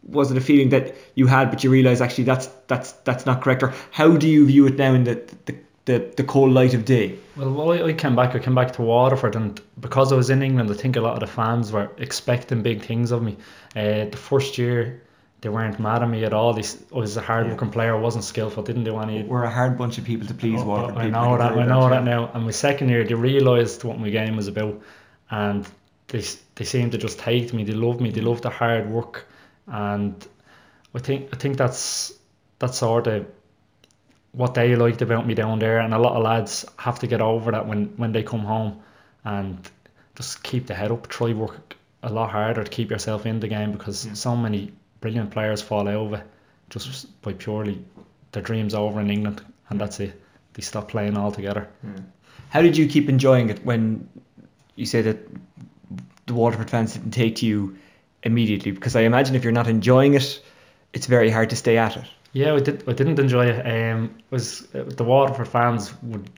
[0.05, 3.41] was it a feeling that you had but you realize actually that's that's that's not
[3.41, 6.73] correct or how do you view it now in the the, the, the cold light
[6.73, 8.33] of day Well, I, I came back.
[8.35, 11.13] I came back to Waterford, and because I was in England, I think a lot
[11.13, 13.35] of the fans were expecting big things of me.
[13.75, 15.03] Uh, the first year,
[15.41, 16.53] they weren't mad at me at all.
[16.53, 17.93] They, s- I was a hard-working player.
[17.95, 18.63] I wasn't skillful.
[18.63, 19.21] Didn't do any.
[19.23, 21.51] we're a hard bunch of people to please Waterford I know that.
[21.51, 21.89] I know yeah.
[21.89, 22.31] that now.
[22.33, 24.81] And my second year, they realised what my game was about,
[25.29, 25.67] and
[26.07, 26.23] they
[26.55, 27.63] they seemed to just hate me.
[27.63, 28.09] They loved me.
[28.11, 29.27] They loved the hard work,
[29.67, 30.27] and
[30.93, 32.13] I think I think that's
[32.59, 33.25] that's sort of
[34.31, 35.79] what they liked about me down there.
[35.79, 38.81] And a lot of lads have to get over that when when they come home,
[39.23, 39.57] and
[40.15, 41.07] just keep the head up.
[41.07, 45.31] Try work a lot harder to keep yourself in the game because so many brilliant
[45.31, 46.23] players fall over
[46.69, 47.83] just by purely
[48.31, 50.21] their dreams over in England, and that's it.
[50.53, 51.67] They stop playing altogether.
[52.49, 54.07] how did you keep enjoying it when
[54.75, 55.17] you say that
[56.27, 57.77] the Waterford fans didn't take to you
[58.25, 60.41] immediately because I imagine if you're not enjoying it
[60.91, 62.05] it's very hard to stay at it
[62.35, 62.83] Yeah, I did.
[62.85, 63.65] I didn't enjoy it.
[63.65, 66.29] Um, it was uh, the Waterford fans would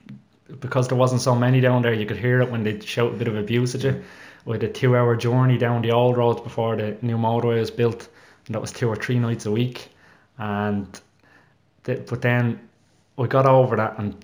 [0.59, 1.91] because there wasn't so many down there.
[1.91, 4.03] You could hear it when they shout a bit of abuse at you.
[4.45, 8.07] We had a two-hour journey down the old roads before the new motorway was built,
[8.45, 9.89] and that was two or three nights a week.
[10.37, 10.87] And
[11.83, 12.59] but then
[13.15, 14.15] we got over that, and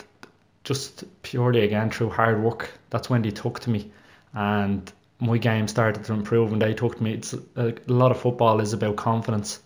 [0.64, 2.70] just purely again through hard work.
[2.92, 3.92] That's when they took to me,
[4.32, 4.94] and
[5.24, 6.52] my game started to improve.
[6.52, 7.14] And they took to me.
[7.14, 9.60] It's a, a lot of football is about confidence,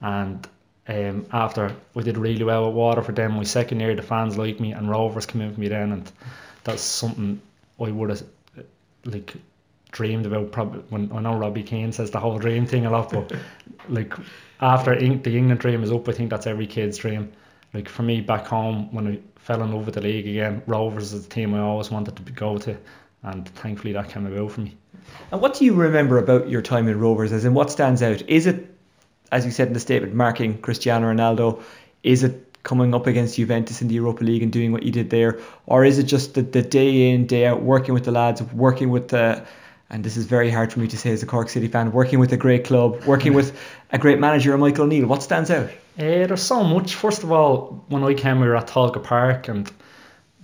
[0.00, 0.46] and
[0.88, 4.60] um, after we did really well at Waterford then my second year the fans liked
[4.60, 6.12] me and Rovers came in with me then and
[6.64, 7.40] that's something
[7.80, 8.22] I would have
[8.58, 8.62] uh,
[9.04, 9.34] like
[9.92, 13.12] dreamed about probably when I know Robbie Keane says the whole dream thing a lot
[13.12, 13.32] but
[13.88, 14.14] like
[14.60, 17.32] after Eng- the England dream is up I think that's every kid's dream
[17.72, 21.12] like for me back home when I fell in love with the league again Rovers
[21.12, 22.76] is the team I always wanted to go to
[23.22, 24.76] and thankfully that came about for me
[25.30, 27.32] And what do you remember about your time in Rovers?
[27.32, 28.22] As in, what stands out?
[28.28, 28.74] Is it,
[29.30, 31.62] as you said in the statement, marking Cristiano Ronaldo?
[32.02, 35.10] Is it coming up against Juventus in the Europa League and doing what you did
[35.10, 35.40] there?
[35.66, 38.90] Or is it just the, the day in, day out, working with the lads, working
[38.90, 39.44] with the,
[39.90, 42.18] and this is very hard for me to say as a Cork City fan, working
[42.18, 43.58] with a great club, working with
[43.90, 45.06] a great manager, Michael O'Neill?
[45.06, 45.70] What stands out?
[45.98, 46.94] Uh, there's so much.
[46.94, 49.70] First of all, when I came, we were at Tolka Park, and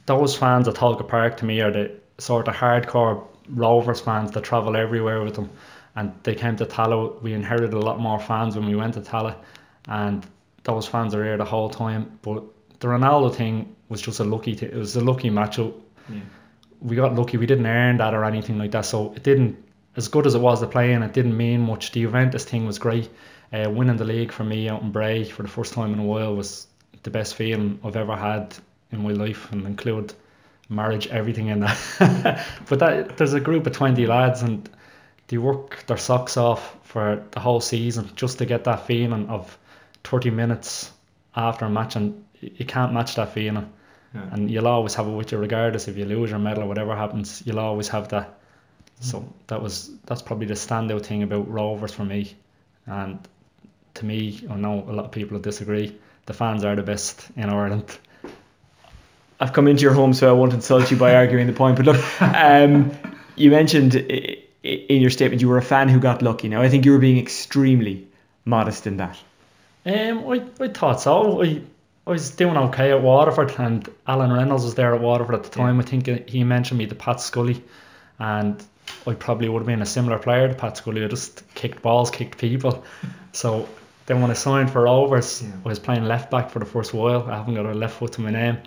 [0.07, 4.45] those fans at Tolka Park to me are the sort of hardcore Rovers fans that
[4.45, 5.51] travel everywhere with them.
[5.97, 7.23] And they came to Tallaght.
[7.23, 9.39] We inherited a lot more fans when we went to Tallaght,
[9.89, 10.25] and
[10.63, 12.19] those fans are here the whole time.
[12.23, 12.45] But
[12.79, 14.55] the Ronaldo thing was just a lucky.
[14.55, 15.75] T- it was a lucky matchup.
[16.81, 17.37] We got lucky.
[17.37, 18.85] We didn't earn that or anything like that.
[18.85, 19.57] So it didn't.
[19.97, 21.91] As good as it was to play in, it didn't mean much.
[21.91, 23.11] The Juventus thing was great.
[23.53, 26.05] Uh, winning the league for me out in Bray for the first time in a
[26.05, 26.69] while was
[27.03, 28.55] the best feeling I've ever had
[28.93, 30.15] in my life, and include
[30.69, 32.47] marriage, everything in that.
[32.69, 34.69] but that there's a group of twenty lads, and
[35.29, 39.59] they work their socks off for the whole season just to get that feeling of
[40.05, 40.91] thirty minutes
[41.35, 43.73] after a match, and you can't match that feeling.
[44.15, 46.97] And you'll always have it with you, regardless if you lose your medal or whatever
[46.97, 47.43] happens.
[47.45, 48.41] You'll always have that.
[49.01, 49.05] Mm.
[49.05, 52.35] So that was that's probably the standout thing about Rovers for me.
[52.87, 53.19] And
[53.95, 55.99] to me, I know a lot of people disagree.
[56.27, 57.97] The fans are the best in Ireland.
[59.41, 61.77] I've come into your home, so I won't insult you by arguing the point.
[61.77, 62.93] But look, um,
[63.37, 66.49] you mentioned in your statement you were a fan who got lucky.
[66.49, 68.09] Now, I think you were being extremely
[68.45, 69.17] modest in that.
[69.87, 71.43] Um, I, I thought so.
[71.43, 71.63] I,
[72.07, 75.51] I was doing okay at Waterford, and Alan Reynolds was there at Waterford at the
[75.51, 75.79] time.
[75.79, 77.63] I think he mentioned me to Pat Scully,
[78.19, 78.63] and
[79.07, 81.05] I probably would have been a similar player to Pat Scully.
[81.05, 82.85] I just kicked balls, kicked people.
[83.33, 83.69] so
[84.07, 85.51] then when I signed for Rovers, yeah.
[85.65, 87.25] I was playing left back for the first while.
[87.31, 88.59] I haven't got a left foot to my name,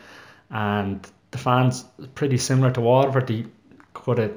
[0.51, 3.27] and the fans pretty similar to Waterford.
[3.27, 3.45] They
[3.93, 4.33] could have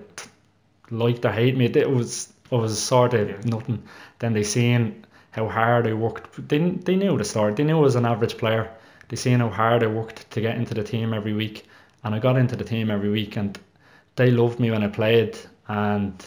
[0.91, 1.67] liked or hate me.
[1.67, 3.37] It was it was sort of yeah.
[3.45, 3.83] nothing.
[4.19, 6.49] Then they seen how hard I worked.
[6.49, 7.57] They they knew the start.
[7.57, 8.71] They knew I was an average player.
[9.09, 11.65] They seen how hard I worked to get into the team every week,
[12.03, 13.59] and I got into the team every week, and
[14.17, 15.37] they loved me when I played.
[15.67, 16.25] And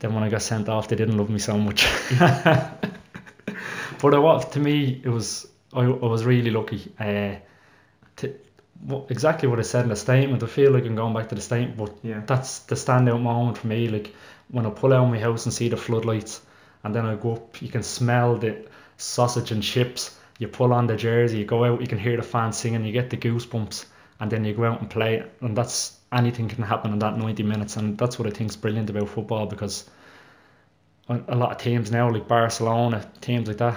[0.00, 1.86] then when I got sent off, they didn't love me so much.
[2.18, 6.92] but it was, to me, it was I, I was really lucky.
[6.98, 7.36] Uh,
[8.16, 8.34] to,
[8.80, 10.42] what, exactly what I said in the statement.
[10.42, 12.22] I feel like I'm going back to the statement, but yeah.
[12.26, 13.88] that's the standout moment for me.
[13.88, 14.14] Like
[14.50, 16.40] when I pull out my house and see the floodlights,
[16.82, 18.66] and then I go up, you can smell the
[18.96, 20.18] sausage and chips.
[20.38, 22.92] You pull on the jersey, you go out, you can hear the fans singing, you
[22.92, 23.86] get the goosebumps,
[24.20, 25.24] and then you go out and play.
[25.40, 28.56] And that's anything can happen in that 90 minutes, and that's what I think is
[28.56, 29.88] brilliant about football because
[31.08, 33.76] a lot of teams now, like Barcelona, teams like that,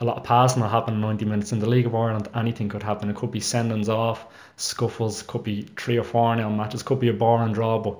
[0.00, 1.52] a lot of passing will happen in 90 minutes.
[1.52, 3.10] In the League of Ireland, anything could happen.
[3.10, 4.24] It could be sendings off,
[4.56, 7.78] scuffles, could be three or four nil matches, could be a boring draw.
[7.78, 7.98] But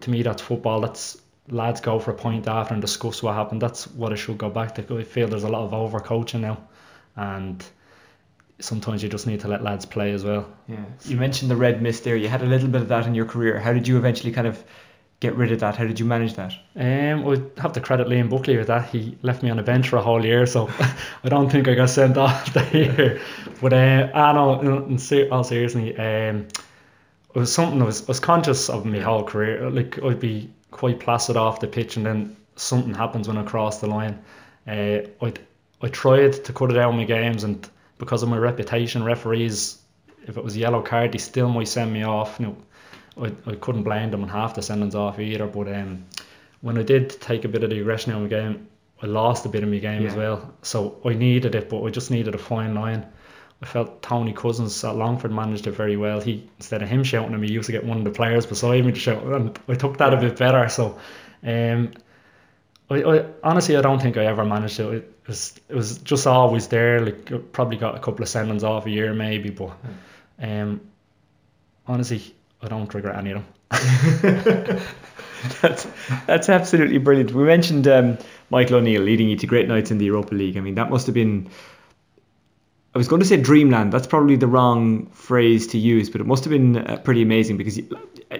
[0.00, 0.80] to me, that's football.
[0.80, 1.16] That's
[1.48, 3.62] lads go for a point after and discuss what happened.
[3.62, 4.98] That's what I should go back to.
[4.98, 6.58] I feel there's a lot of over coaching now,
[7.14, 7.64] and
[8.58, 10.48] sometimes you just need to let lads play as well.
[10.66, 10.84] Yeah.
[11.04, 12.16] You mentioned the red mist there.
[12.16, 13.60] You had a little bit of that in your career.
[13.60, 14.62] How did you eventually kind of
[15.20, 15.76] get rid of that?
[15.76, 16.52] How did you manage that?
[16.74, 18.90] Um, I have to credit Liam Buckley with that.
[18.90, 20.68] He left me on a bench for a whole year, so
[21.24, 23.20] I don't think I got sent off that year.
[23.60, 26.48] But uh, I know, in, in all seriously, um,
[27.34, 29.70] it was something I was, I was conscious of my whole career.
[29.70, 33.80] Like I'd be quite placid off the pitch, and then something happens when I cross
[33.80, 34.22] the line.
[34.66, 35.32] Uh, I
[35.82, 39.78] I tried to cut it out in my games, and because of my reputation, referees,
[40.26, 42.36] if it was a yellow card, they still might send me off.
[42.38, 42.56] You know,
[43.20, 45.46] I, I couldn't blame them on half the sendings off either.
[45.46, 46.04] But um,
[46.60, 48.68] when I did take a bit of the aggression out of my game,
[49.02, 50.08] I lost a bit of my game yeah.
[50.08, 50.54] as well.
[50.62, 53.06] So I needed it, but I just needed a fine line.
[53.62, 56.20] I felt Tony Cousins at Longford managed it very well.
[56.20, 58.44] He instead of him shouting at me, he used to get one of the players
[58.44, 60.18] beside me to shout, and I took that yeah.
[60.18, 60.68] a bit better.
[60.68, 60.98] So,
[61.42, 61.92] um,
[62.90, 64.92] I, I honestly I don't think I ever managed it.
[64.92, 67.00] It was it was just always there.
[67.00, 69.72] Like probably got a couple of sendings off a year maybe, but
[70.38, 70.82] um,
[71.86, 72.35] honestly
[72.66, 73.46] I don't regret any of them.
[75.62, 75.86] that's
[76.26, 77.30] that's absolutely brilliant.
[77.32, 78.18] We mentioned um,
[78.50, 80.56] Michael O'Neill leading you to great nights in the Europa League.
[80.56, 81.48] I mean, that must have been.
[82.92, 83.92] I was going to say dreamland.
[83.92, 87.56] That's probably the wrong phrase to use, but it must have been uh, pretty amazing
[87.56, 87.88] because you,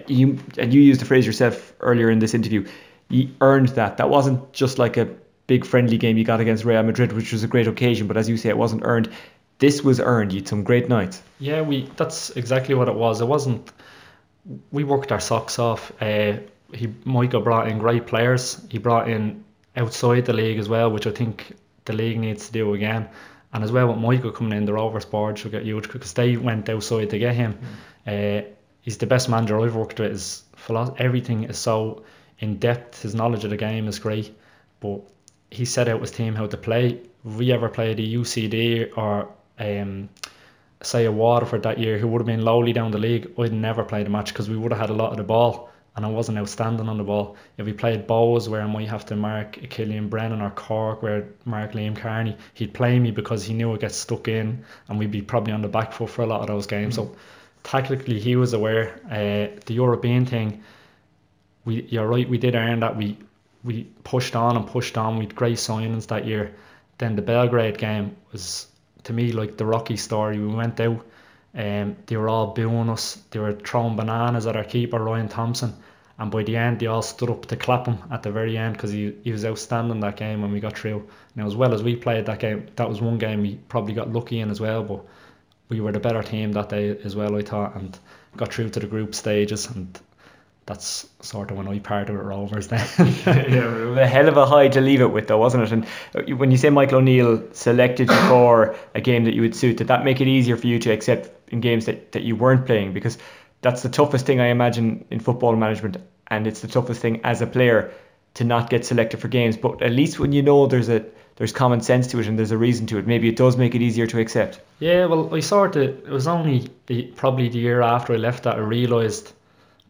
[0.07, 2.67] you and you used the phrase yourself earlier in this interview.
[3.07, 3.97] You earned that.
[3.97, 5.15] That wasn't just like a
[5.45, 8.27] big friendly game you got against Real Madrid, which was a great occasion, but as
[8.27, 9.09] you say, it wasn't earned.
[9.59, 10.33] This was earned.
[10.33, 11.21] You had some great nights.
[11.39, 11.89] Yeah, we.
[11.95, 13.21] That's exactly what it was.
[13.21, 13.71] It wasn't
[14.71, 15.91] we worked our socks off.
[16.01, 16.37] Uh,
[16.73, 18.61] he Michael brought in great players.
[18.69, 19.43] He brought in
[19.75, 23.09] outside the league as well, which I think the league needs to do again.
[23.53, 26.35] And as well with Michael coming in, the Rovers board should get huge because they
[26.35, 27.57] went outside to get him.
[28.05, 28.43] Mm.
[28.45, 28.47] Uh,
[28.81, 30.11] he's the best manager I've worked with.
[30.11, 32.03] His philosophy, everything is so
[32.39, 33.01] in depth.
[33.01, 34.37] His knowledge of the game is great,
[34.79, 35.01] but
[35.49, 37.01] he set out his team how to play.
[37.25, 39.29] If we ever played a UCD or
[39.59, 40.09] um,
[40.81, 43.83] say a Waterford that year who would have been lowly down the league, I'd never
[43.83, 46.09] played a match because we would have had a lot of the ball and I
[46.09, 47.37] wasn't outstanding on the ball.
[47.57, 51.29] If we played Bohs where I might have to mark Killian Brennan or Cork where
[51.43, 55.11] mark Liam Kearney, he'd play me because he knew I'd get stuck in and we'd
[55.11, 56.97] be probably on the back foot for a lot of those games.
[56.97, 57.13] Mm-hmm.
[57.13, 57.19] So
[57.63, 59.01] tactically he was aware.
[59.09, 60.63] Uh, the European thing,
[61.65, 62.95] we you're right, we did earn that.
[62.95, 63.17] We
[63.63, 65.17] we pushed on and pushed on.
[65.17, 66.53] We had great signings that year.
[66.99, 68.67] Then the Belgrade game was
[69.07, 70.37] to me like the Rocky story.
[70.37, 71.05] We went out,
[71.55, 73.15] um, they were all booing us.
[73.31, 75.73] They were throwing bananas at our keeper Ryan Thompson,
[76.19, 78.73] and by the end they all stood up to clap him at the very end
[78.73, 81.07] because he, he was outstanding that game when we got through.
[81.35, 84.11] Now as well as we played that game, that was one game we probably got
[84.11, 85.05] lucky in as well, but
[85.69, 87.97] we were the better team that day as well I thought and
[88.35, 89.99] got through to the group stages and
[90.67, 92.85] that's sort of when I parted with Rovers then.
[93.25, 95.71] yeah, a hell of a high to leave it with though, wasn't it?
[95.71, 99.55] And uh, when you say Michael O'Neill selected you for a game that you would
[99.55, 102.35] suit, did that make it easier for you to accept in games that, that you
[102.35, 102.93] weren't playing?
[102.93, 103.17] Because
[103.61, 105.97] that's the toughest thing I imagine in football management
[106.27, 107.93] and it's the toughest thing as a player
[108.33, 109.55] to not get selected for games.
[109.55, 111.05] But at least when you know there's a
[111.37, 113.73] there's common sense to it and there's a reason to it, maybe it does make
[113.73, 114.59] it easier to accept.
[114.79, 118.43] Yeah, well I sort of it was only the probably the year after I left
[118.43, 119.31] that I realised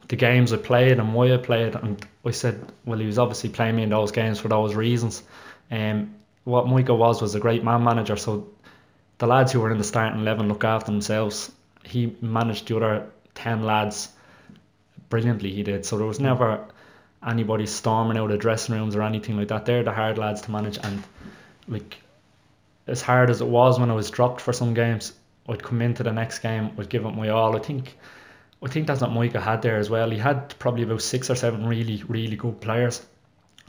[0.07, 1.75] the games I played and why I played.
[1.75, 5.23] And I said, well, he was obviously playing me in those games for those reasons.
[5.69, 8.15] Um, what Michael was was a great man manager.
[8.15, 8.47] So
[9.17, 11.51] the lads who were in the starting eleven look after themselves.
[11.83, 14.09] He managed the other ten lads
[15.09, 15.51] brilliantly.
[15.51, 15.85] He did.
[15.85, 16.65] So there was never
[17.25, 19.65] anybody storming out of dressing rooms or anything like that.
[19.65, 21.03] They're the hard lads to manage, and
[21.67, 21.97] like
[22.85, 25.13] as hard as it was when I was dropped for some games,
[25.49, 27.55] I'd come into the next game, I'd give it my all.
[27.55, 27.97] I think.
[28.63, 30.09] I think that's what Micah had there as well.
[30.09, 33.05] He had probably about six or seven really, really good players,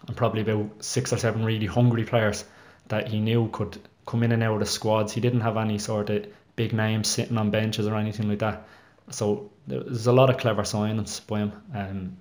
[0.06, 2.44] and probably about six or seven really hungry players
[2.88, 5.12] that he knew could come in and out of squads.
[5.12, 6.26] He didn't have any sort of
[6.56, 8.66] big names sitting on benches or anything like that.
[9.10, 11.52] So there's a lot of clever signings by him.
[11.74, 12.16] Um,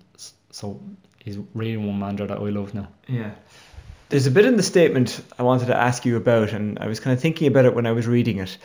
[0.51, 0.81] so
[1.23, 2.89] he's really one manager that I love now.
[3.07, 3.31] Yeah.
[4.09, 6.99] There's a bit in the statement I wanted to ask you about, and I was
[6.99, 8.57] kind of thinking about it when I was reading it.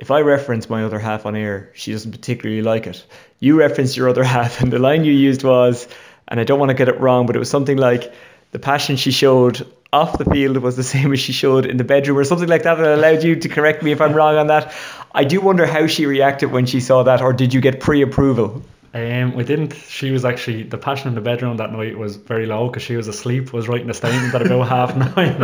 [0.00, 3.04] If I reference my other half on air, she doesn't particularly like it.
[3.38, 5.86] You referenced your other half, and the line you used was,
[6.26, 8.12] and I don't want to get it wrong, but it was something like,
[8.52, 11.84] the passion she showed off the field was the same as she showed in the
[11.84, 12.76] bedroom, or something like that.
[12.76, 14.72] That allowed you to correct me if I'm wrong on that.
[15.12, 18.00] I do wonder how she reacted when she saw that, or did you get pre
[18.00, 18.62] approval?
[18.92, 19.74] Um, we didn't.
[19.74, 22.96] She was actually the passion in the bedroom that night was very low because she
[22.96, 23.52] was asleep.
[23.52, 25.42] Was writing a statement at about half nine,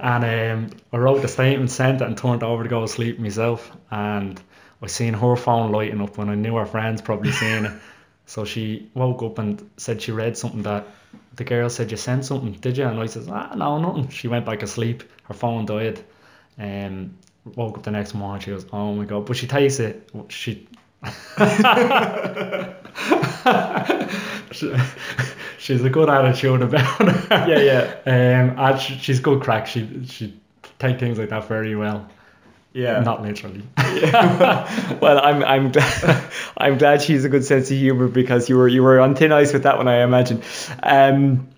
[0.00, 3.18] and um, I wrote the statement, sent it, and turned over to go to sleep
[3.18, 3.76] myself.
[3.90, 4.40] And
[4.80, 7.72] I seen her phone lighting up when I knew her friends probably seen it.
[8.26, 10.86] So she woke up and said she read something that
[11.34, 12.86] the girl said you sent something, did you?
[12.86, 14.10] And I says ah, no, nothing.
[14.10, 15.02] She went back asleep.
[15.24, 16.04] Her phone died.
[16.56, 18.42] Um, woke up the next morning.
[18.42, 19.26] She goes, oh my god!
[19.26, 20.08] But she takes it.
[20.28, 20.68] She
[24.52, 24.74] she,
[25.58, 27.16] she's a good attitude about it.
[27.30, 27.92] Yeah, yeah.
[28.06, 29.66] Um, and she, she's good crack.
[29.66, 30.40] She she
[30.78, 32.08] take things like that very well.
[32.72, 33.00] Yeah.
[33.00, 33.62] Not literally.
[33.78, 34.98] yeah.
[35.00, 36.24] well, I'm I'm glad,
[36.56, 39.32] I'm glad she's a good sense of humor because you were you were on thin
[39.32, 40.42] ice with that one, I imagine.
[40.82, 41.48] Um,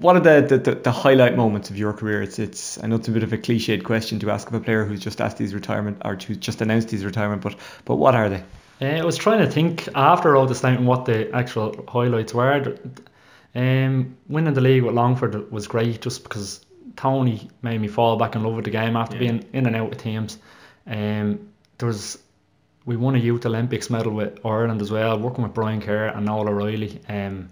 [0.00, 2.22] what are the, the, the, highlight moments of your career?
[2.22, 4.60] It's it's I know it's a bit of a cliched question to ask of a
[4.60, 8.14] player who's just asked his retirement or who's just announced his retirement, but but what
[8.14, 8.42] are they?
[8.80, 12.78] Uh, I was trying to think after all this time what the actual highlights were.
[13.54, 16.64] Um, winning the league with Longford was great just because
[16.96, 19.20] Tony made me fall back in love with the game after yeah.
[19.20, 20.38] being in and out of teams.
[20.86, 22.18] Um, there was
[22.86, 26.24] we won a Youth Olympics medal with Ireland as well, working with Brian Kerr and
[26.24, 27.00] Noel O'Reilly.
[27.08, 27.50] Um,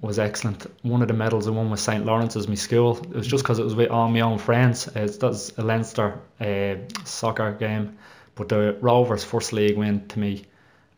[0.00, 0.66] was excellent.
[0.82, 2.98] One of the medals I won with St Lawrence's, my school.
[2.98, 4.88] It was just because it was with all my own friends.
[4.88, 7.96] It was a Leinster uh, soccer game,
[8.34, 10.44] but the Rovers first league win to me,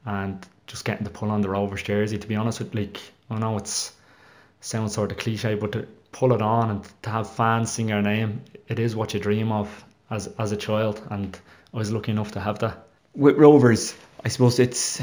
[0.05, 2.19] and just getting to pull on the Rovers jersey.
[2.19, 3.93] To be honest with, like I know it's
[4.61, 8.03] sounds sort of cliche, but to pull it on and to have fans sing your
[8.03, 11.39] name, it is what you dream of as as a child, and
[11.73, 12.87] I was lucky enough to have that.
[13.15, 13.95] With Rovers,
[14.25, 15.01] I suppose it's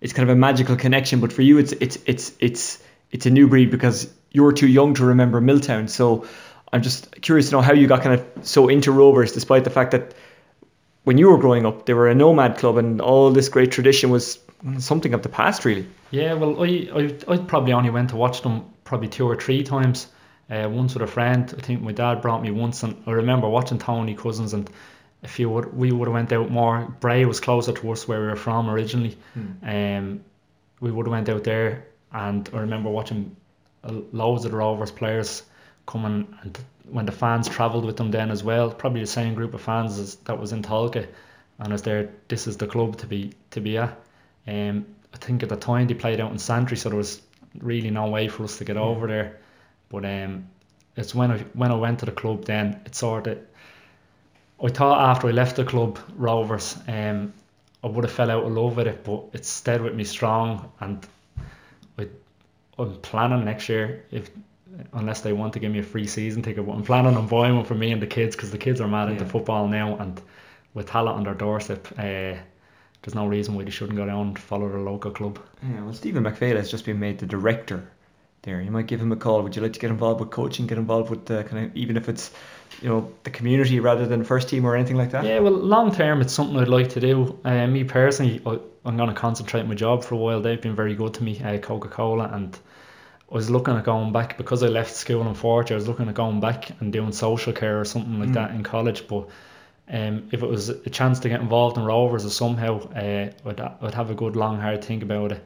[0.00, 3.30] it's kind of a magical connection, but for you, it's it's it's it's it's a
[3.30, 5.88] new breed because you're too young to remember Milltown.
[5.88, 6.26] So
[6.72, 9.70] I'm just curious to know how you got kind of so into Rovers, despite the
[9.70, 10.14] fact that
[11.04, 14.10] when you were growing up, they were a nomad club, and all this great tradition
[14.10, 14.38] was
[14.78, 15.86] something of the past, really.
[16.10, 19.62] Yeah, well, I I, I probably only went to watch them probably two or three
[19.62, 20.06] times.
[20.50, 23.48] Uh, once with a friend, I think my dad brought me once, and I remember
[23.48, 24.68] watching Tony Cousins and
[25.22, 26.94] if you would we would have went out more.
[27.00, 29.16] Bray was closer to us where we were from originally.
[29.36, 29.98] Mm.
[29.98, 30.24] Um,
[30.80, 33.36] we would have went out there and I remember watching
[33.84, 35.42] loads of the Rovers players
[35.86, 36.58] coming and
[36.90, 39.98] when the fans travelled with them then as well, probably the same group of fans
[39.98, 41.06] as that was in Tolka,
[41.58, 43.96] and as there, this is the club to be to be at.
[44.46, 47.20] Um, I think at the time they played out in Santry, so there was
[47.58, 48.80] really no way for us to get mm.
[48.80, 49.38] over there.
[49.88, 50.48] But um,
[50.96, 53.38] it's when I when I went to the club then it sort of.
[54.62, 57.32] I thought after I left the club Rovers, um,
[57.82, 60.70] I would have fell out of love with it, but it stayed with me strong
[60.80, 61.06] and
[62.80, 64.30] I'm planning next year if
[64.92, 66.66] unless they want to give me a free season ticket.
[66.66, 68.88] But I'm planning on buying one for me and the kids because the kids are
[68.88, 69.14] mad yeah.
[69.14, 70.20] into football now, and
[70.74, 72.34] with Tallaght on their doorstep, uh,
[73.02, 75.38] there's no reason why they shouldn't go down and follow their local club.
[75.62, 77.90] Yeah, well, Stephen McPhail has just been made the director
[78.42, 78.60] there.
[78.60, 79.42] You might give him a call.
[79.42, 80.66] Would you like to get involved with coaching?
[80.66, 82.30] Get involved with the kind of even if it's
[82.80, 85.24] you know the community rather than first team or anything like that.
[85.24, 87.38] Yeah, well, long term, it's something I'd like to do.
[87.44, 88.58] Uh, me personally, I,
[88.88, 90.40] am going to concentrate on my job for a while.
[90.40, 92.58] They've been very good to me, uh, Coca Cola, and
[93.30, 95.70] I was looking at going back because I left school in Forge.
[95.70, 98.34] I was looking at going back and doing social care or something like mm.
[98.34, 99.06] that in college.
[99.06, 99.28] But
[99.88, 103.60] um, if it was a chance to get involved in Rovers or somehow, uh, I'd,
[103.60, 105.44] I'd have a good long hard think about it.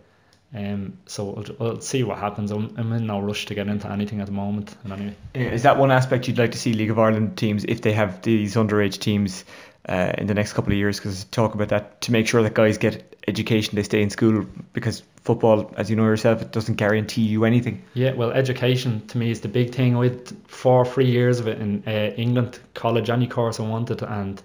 [0.55, 2.53] Um, so I'll, I'll see what happens.
[2.53, 4.75] I'm, I'm, in no rush to get into anything at the moment.
[4.89, 7.93] Anyway, is that one aspect you'd like to see League of Ireland teams if they
[7.93, 9.45] have these underage teams
[9.89, 12.55] uh, in the next couple of years because talk about that to make sure that
[12.55, 16.77] guys get education, they stay in school because football, as you know yourself, it doesn't
[16.77, 17.85] guarantee you anything.
[17.95, 19.97] Yeah, well, education to me is the big thing.
[19.97, 24.03] I had four, three years of it in uh, England, college, any course I wanted,
[24.03, 24.43] and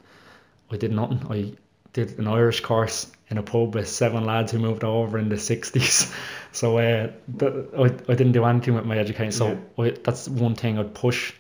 [0.72, 1.26] I did nothing.
[1.30, 1.54] I
[1.94, 5.36] did an Irish course in a pub with seven lads who moved over in the
[5.36, 6.14] 60s.
[6.52, 9.32] So uh, th- I, I didn't do anything with my education.
[9.32, 11.32] So I, that's one thing I'd push,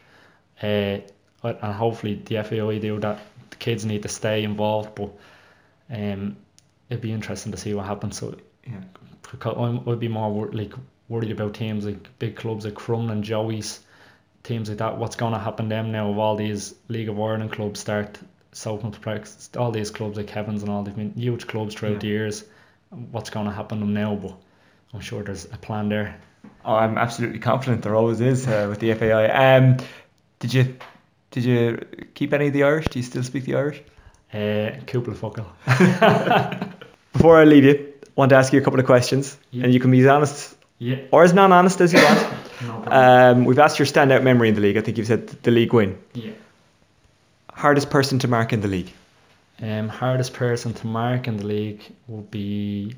[0.61, 0.97] uh,
[1.41, 3.19] and hopefully the FAI do that.
[3.51, 5.09] The kids need to stay involved, but
[5.91, 6.37] um,
[6.89, 8.17] it'd be interesting to see what happens.
[8.17, 8.35] So
[8.65, 8.81] Yeah.
[9.31, 10.73] because I'd be more wor- like
[11.07, 13.79] worried about teams like big clubs like Crumlin, and Joey's,
[14.43, 14.97] teams like that.
[14.97, 16.11] What's going to happen to them now?
[16.11, 18.17] If all these League of Ireland clubs start
[18.51, 21.99] Southampton, Parks, all these clubs like Kevin's and all, they've been huge clubs throughout Yeah.
[21.99, 22.43] the years.
[23.11, 24.15] What's going to happen to them now?
[24.15, 24.35] But
[24.93, 26.19] I'm sure there's a plan there.
[26.65, 29.27] Oh, I'm absolutely confident there always is uh, with the FAI.
[29.57, 29.77] Um,
[30.39, 30.77] did you
[31.31, 32.87] did you keep any of the Irish?
[32.87, 33.81] Do you still speak the Irish?
[34.33, 35.45] Uh, Kupla Fuckle.
[37.13, 39.63] Before I leave you, I want to ask you a couple of questions, Yeah.
[39.65, 40.97] and you can be as honest Yeah.
[41.11, 42.27] or as non-honest as you want.
[42.61, 44.75] No um, we've asked your standout memory in the league.
[44.75, 45.97] I think you've said the league win.
[46.13, 46.31] Yeah.
[47.53, 48.91] Hardest person to mark in the league.
[49.61, 52.95] Um, hardest person to mark in the league would be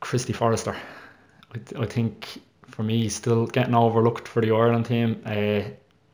[0.00, 0.76] Christy Forrester.
[1.54, 2.26] I, I think
[2.68, 5.22] for me, he's still getting overlooked for the Ireland team.
[5.24, 5.30] Uh,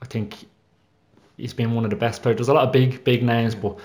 [0.00, 0.36] I think
[1.42, 2.36] he's been one of the best players.
[2.36, 3.76] There's a lot of big, big names, but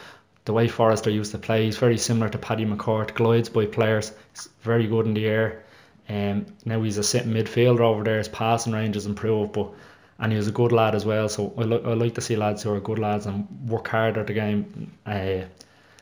[0.46, 4.12] the way Forrester used to play, he's very similar to Paddy McCourt, glides by players.
[4.34, 5.64] He's very good in the air.
[6.08, 8.20] Um, now he's a sitting midfielder over there.
[8.20, 9.72] His passing range has improved, but
[10.20, 11.28] and he was a good lad as well.
[11.30, 14.20] So I, li- I like to see lads who are good lads and work hard
[14.20, 14.92] at the game.
[15.06, 15.42] Uh,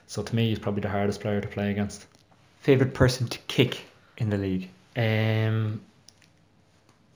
[0.07, 2.05] so to me, he's probably the hardest player to play against.
[2.59, 3.85] Favorite person to kick
[4.17, 4.69] in the league.
[4.97, 5.81] Um,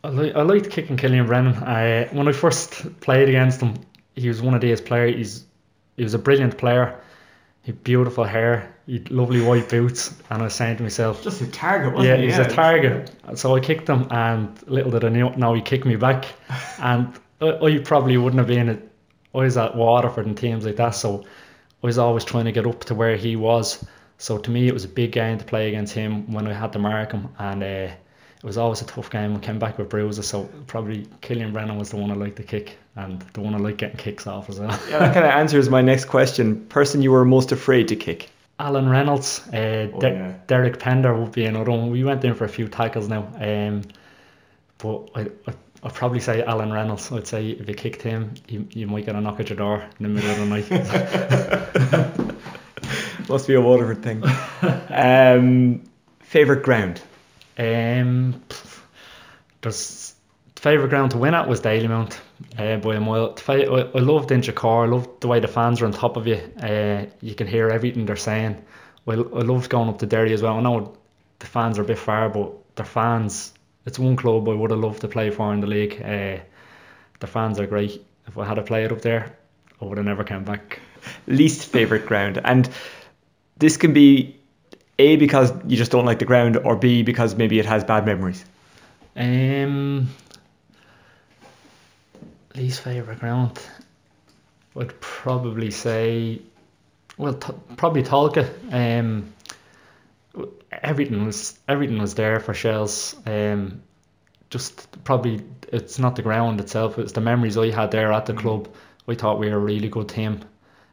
[0.01, 1.55] I, li- I liked kicking Killian Brennan.
[1.55, 3.75] I, when I first played against him,
[4.19, 5.15] he was one of these players.
[5.15, 5.45] He's
[5.97, 6.99] he was a brilliant player.
[7.63, 8.73] He had beautiful hair.
[8.85, 10.15] He had lovely white boots.
[10.29, 12.09] And I was saying to myself, Just a target, wasn't he?
[12.25, 13.11] yeah, he was a target.
[13.35, 16.25] So I kicked him, and little did I know, now he kicked me back.
[16.79, 18.69] and I, I probably wouldn't have been.
[18.69, 18.81] At,
[19.35, 21.25] I was at Waterford and teams like that, so
[21.83, 23.85] I was always trying to get up to where he was.
[24.17, 26.73] So to me, it was a big game to play against him when I had
[26.73, 27.93] to mark him, and uh,
[28.39, 29.35] it was always a tough game.
[29.35, 32.43] I came back with bruises, so probably Killian Brennan was the one I liked to
[32.43, 34.69] kick, and the one I liked getting kicks off as well.
[34.89, 36.65] Yeah, that kind of answers my next question.
[36.67, 38.29] Person you were most afraid to kick.
[38.57, 40.33] Alan Reynolds, uh, Oh, De- yeah.
[40.47, 41.91] Derek Pender would be another one.
[41.91, 43.83] We went in for a few tackles now, um,
[44.77, 47.09] but I, I, I'd probably say Alan Reynolds.
[47.11, 49.83] I'd say if you kicked him, you, you might get a knock at your door
[49.99, 52.29] in the middle of the night.
[53.29, 54.23] Must be a Waterford thing.
[54.89, 55.83] um,
[56.19, 57.01] favorite ground.
[57.59, 58.41] Um,
[59.61, 60.15] there's
[60.55, 62.19] favourite ground to win at was Dalymount
[62.57, 63.35] uh, by a mile.
[63.47, 64.87] I, loved Inchicore.
[64.87, 66.35] I loved the way the fans are on top of you.
[66.61, 68.63] Uh, you can hear everything they're saying.
[69.07, 70.57] I, I loved going up to Derry as well.
[70.57, 70.97] I know
[71.39, 73.53] the fans are a bit far, but their fans.
[73.85, 76.01] It's one club I would have loved to play for in the league.
[76.01, 76.43] Uh,
[77.19, 78.05] the fans are great.
[78.27, 79.37] If I had to play it up there,
[79.81, 80.79] I would have never come back.
[81.25, 82.39] Least favorite ground.
[82.43, 82.69] And
[83.57, 84.38] this can be
[84.99, 88.05] A, because you just don't like the ground, or B, because maybe it has bad
[88.05, 88.45] memories.
[89.15, 90.09] Um,
[92.55, 93.59] least favourite ground.
[94.77, 96.41] I'd probably say,
[97.17, 98.47] well, t- probably Tolka.
[98.71, 99.33] Um,
[100.71, 103.15] everything was everything was there for Shels.
[103.25, 103.81] Um,
[104.49, 105.41] just probably
[105.71, 108.67] it's not the ground itself; it's the memories I had there at the club.
[109.05, 110.41] We thought we were a really good team.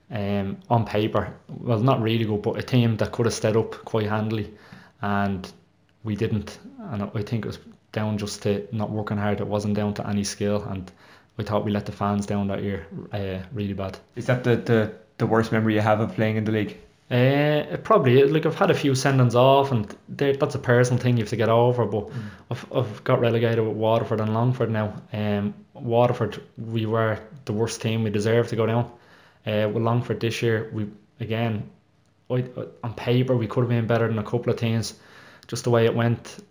[0.09, 3.73] Um, on paper, well, not really good, but a team that could have stood up
[3.85, 4.55] quite handily,
[5.03, 5.51] and
[6.05, 6.59] we didn't.
[6.79, 7.59] And I think it was
[7.91, 9.41] down just to not working hard.
[9.41, 10.91] It wasn't down to any skill, and
[11.37, 13.99] we thought we let the fans down that year uh, really bad.
[14.15, 16.79] Is that the, the, the worst memory you have of playing in the league?
[17.11, 21.17] Uh, it probably like I've had a few sendings off, and that's a personal thing
[21.17, 21.85] you have to get over.
[21.85, 22.11] But
[22.51, 25.03] I've, I've got relegated with Waterford and Longford now.
[25.13, 28.03] Um, Waterford, we were the worst team.
[28.03, 28.91] We deserved to go down.
[29.47, 30.88] Uh, with Longford this year, we
[31.20, 31.70] again,
[32.28, 34.94] on paper we could have been better than a couple of teams.
[35.47, 36.42] Just the way it went,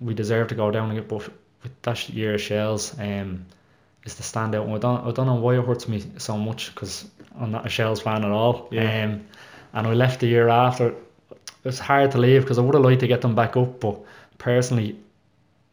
[0.00, 1.06] we deserved to go down again.
[1.08, 1.28] But
[1.62, 3.46] with that year of Shels, um,
[4.04, 4.66] is the standout.
[4.66, 4.76] one.
[4.76, 7.68] I don't, I don't know why it hurts me so much because I'm not a
[7.68, 8.68] Shels fan at all.
[8.70, 9.04] Yeah.
[9.04, 9.26] Um,
[9.72, 10.94] and I left the year after.
[11.64, 14.00] It's hard to leave because I would have liked to get them back up, but
[14.38, 14.98] personally,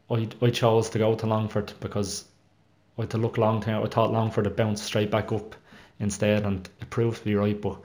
[0.09, 2.25] I, I chose to go to Longford because
[2.97, 3.84] I had to look long term.
[3.84, 5.55] I thought Longford would bounce straight back up
[6.00, 7.60] instead, and it proved to be right.
[7.60, 7.78] But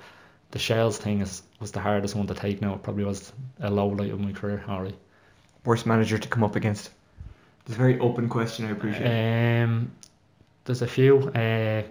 [0.50, 2.60] the Shels thing is was the hardest one to take.
[2.60, 4.62] Now it probably was a low light of my career.
[4.66, 4.94] Harry.
[5.64, 6.90] Worst manager to come up against?
[7.66, 9.62] It's a very open question, I appreciate.
[9.62, 9.92] Um,
[10.64, 11.30] there's a few.
[11.34, 11.84] Uh, I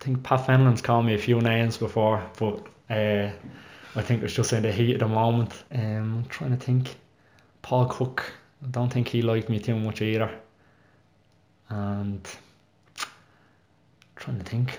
[0.00, 3.30] think Pat Fenlon's called me a few names before, but uh,
[3.96, 5.64] I think it's just in the heat of the moment.
[5.72, 6.96] Um, I'm trying to think.
[7.62, 8.32] Paul Cook,
[8.62, 10.30] I don't think he liked me too much either.
[11.70, 12.26] And
[14.16, 14.78] trying to think.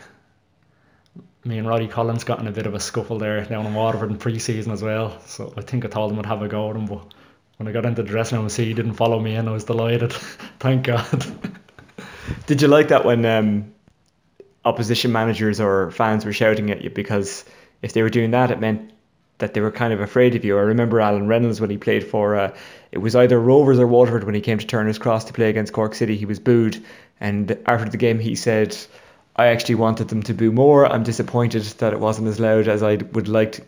[1.45, 4.11] Me and Roddy Collins got in a bit of a scuffle there down in Waterford
[4.11, 5.19] in pre-season as well.
[5.25, 7.13] So I think I told him I'd have a go at him, but
[7.57, 9.51] when I got into the dressing room and see he didn't follow me in, I
[9.51, 10.13] was delighted.
[10.59, 11.25] Thank God.
[12.45, 13.73] Did you like that when um,
[14.65, 16.89] opposition managers or fans were shouting at you?
[16.89, 17.45] Because
[17.81, 18.91] if they were doing that, it meant
[19.39, 20.57] that they were kind of afraid of you.
[20.57, 22.55] I remember Alan Reynolds when he played for uh,
[22.91, 25.73] it was either Rovers or Waterford when he came to Turner's Cross to play against
[25.73, 26.17] Cork City.
[26.17, 26.83] He was booed,
[27.19, 28.77] and after the game he said,
[29.43, 30.85] "I actually wanted them to boo more.
[30.93, 33.61] I'm disappointed that it wasn't as loud as I would liked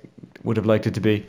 [0.44, 1.26] would have liked it to be."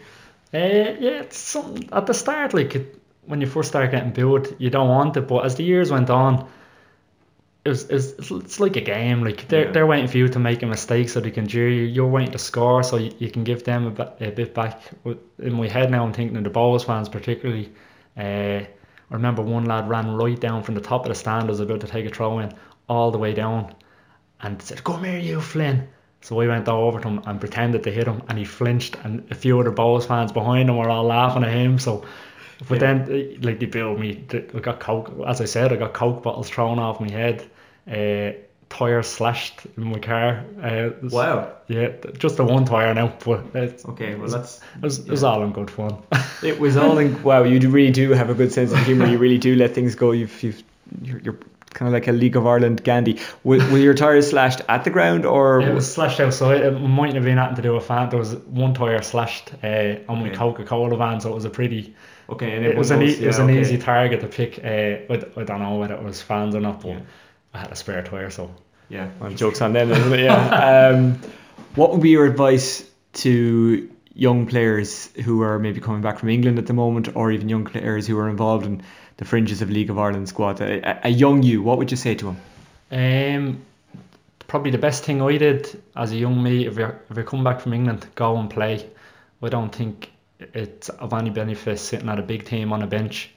[0.54, 4.54] Uh, yeah, it's something at the start, like it, when you first start getting booed,
[4.58, 6.46] you don't want it, but as the years went on,
[7.64, 9.22] it was, it's, it's like a game.
[9.24, 9.72] Like they're, Yeah.
[9.72, 11.84] they're waiting for you to make a mistake so they can jeer you.
[11.84, 14.82] You're waiting to score so you, you can give them a bit, a bit back.
[15.38, 17.72] In my head now, I'm thinking of the Bohs fans particularly.
[18.16, 18.60] Uh,
[19.12, 21.80] I remember one lad ran right down from the top of the stand, was about
[21.80, 22.52] to take a throw in,
[22.88, 23.74] all the way down,
[24.42, 25.88] and said, "Come here, you Flynn."
[26.20, 28.96] So I went over to him and pretended to hit him, and he flinched.
[29.04, 31.78] And a few other Bohs fans behind him were all laughing at him.
[31.80, 32.04] So,
[32.68, 34.24] but then uh, like they billed me.
[34.32, 35.12] I got coke.
[35.26, 37.44] As I said, I got coke bottles thrown off my head.
[37.90, 38.38] Uh,
[38.68, 40.44] tires slashed in my car.
[40.62, 41.52] Uh, Wow.
[41.66, 41.88] Yeah,
[42.18, 45.42] just the one tire now, but it's Okay, well, that's- it was, it was all
[45.42, 45.98] in good fun.
[46.42, 47.22] It was all in.
[47.22, 49.06] Wow, you really do have a good sense of humour.
[49.06, 50.12] You really do let things go.
[50.12, 50.62] You've, you've
[51.02, 51.38] you're, you're
[51.72, 53.20] kind of like a League of Ireland Gandhi.
[53.44, 55.60] Were, were your tires slashed at the ground or?
[55.60, 56.60] It was slashed outside.
[56.60, 58.10] It mightn't have been nothing to do with fan.
[58.10, 60.36] There was one tire slashed uh, on my Okay.
[60.36, 61.94] Coca Cola van, so it was a pretty.
[62.30, 64.58] Okay, and it was an e- it was an yeah, easy target to pick.
[64.62, 66.96] Uh, I, I don't know whether it was fans or not, but
[67.52, 68.54] I had a spare tire, so
[68.88, 70.20] Yeah, well, jokes on them, isn't it?
[70.20, 70.92] Yeah.
[70.94, 71.18] Um,
[71.74, 76.58] what would be your advice to young players who are maybe coming back from England
[76.58, 78.82] at the moment, or even young players who are involved in
[79.16, 80.60] the fringes of League of Ireland squad?
[80.60, 82.36] A, a- young you, what would you say to him?
[82.90, 83.62] Um,
[84.46, 87.44] probably the best thing I did as a young me, if you if you come
[87.44, 88.88] back from England, go and play.
[89.42, 93.30] I don't think it's of any benefit sitting at a big team on a bench.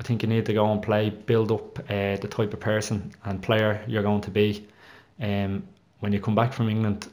[0.00, 3.12] I think you need to go and play, build up uh, the type of person
[3.24, 4.66] and player you're going to be.
[5.20, 5.64] Um,
[6.00, 7.06] when you come back from England,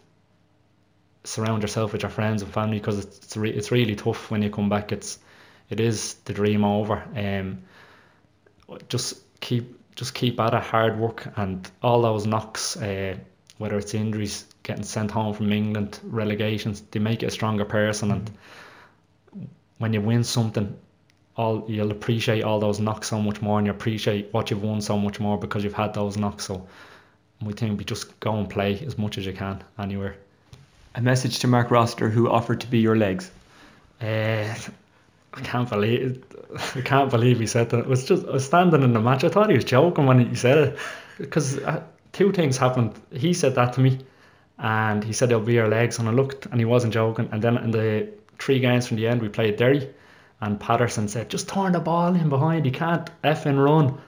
[1.23, 4.41] surround yourself with your friends and family because it's it's, re- it's really tough when
[4.41, 4.91] you come back.
[4.91, 5.19] It's
[5.69, 7.03] it is the dream over.
[7.15, 7.59] Um,
[8.89, 13.17] just keep just keep at it, hard work, and all those knocks, uh,
[13.57, 18.11] whether it's injuries, getting sent home from England, relegations, they make you a stronger person.
[18.11, 18.31] And
[19.77, 20.77] when you win something,
[21.35, 24.81] all you'll appreciate all those knocks so much more, and you appreciate what you've won
[24.81, 26.45] so much more because you've had those knocks.
[26.45, 26.67] So
[27.41, 30.15] we think we just go and play as much as you can anywhere.
[30.95, 33.29] A message to Mark Roster, who offered to be your legs.
[34.01, 34.55] Uh,
[35.33, 36.23] I can't believe
[36.75, 37.79] I can't believe he said that.
[37.79, 39.23] It was just I was standing in the match.
[39.23, 40.79] I thought he was joking when he said it
[41.17, 42.99] because uh, two things happened.
[43.11, 43.99] He said that to me,
[44.57, 47.29] and he said it'll be your legs, and I looked, and he wasn't joking.
[47.31, 48.09] And then in the
[48.39, 49.89] three games from the end, we played Derry,
[50.41, 52.65] and Patterson said, "Just turn the ball in behind.
[52.65, 53.99] He can't f effing run."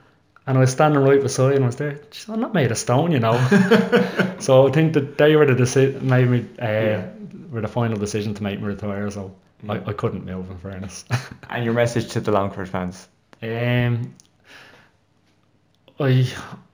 [0.47, 1.63] And I was standing right beside him.
[1.63, 2.01] I was there.
[2.27, 3.33] I'm not made of stone, you know.
[4.39, 7.03] so I think that they were the deci- made me uh,
[7.51, 9.11] were the final decision to make me retire.
[9.11, 9.35] So
[9.67, 11.05] I, I couldn't move in fairness.
[11.49, 13.07] And your message to the Longford fans.
[13.41, 14.13] Um,
[15.99, 16.27] I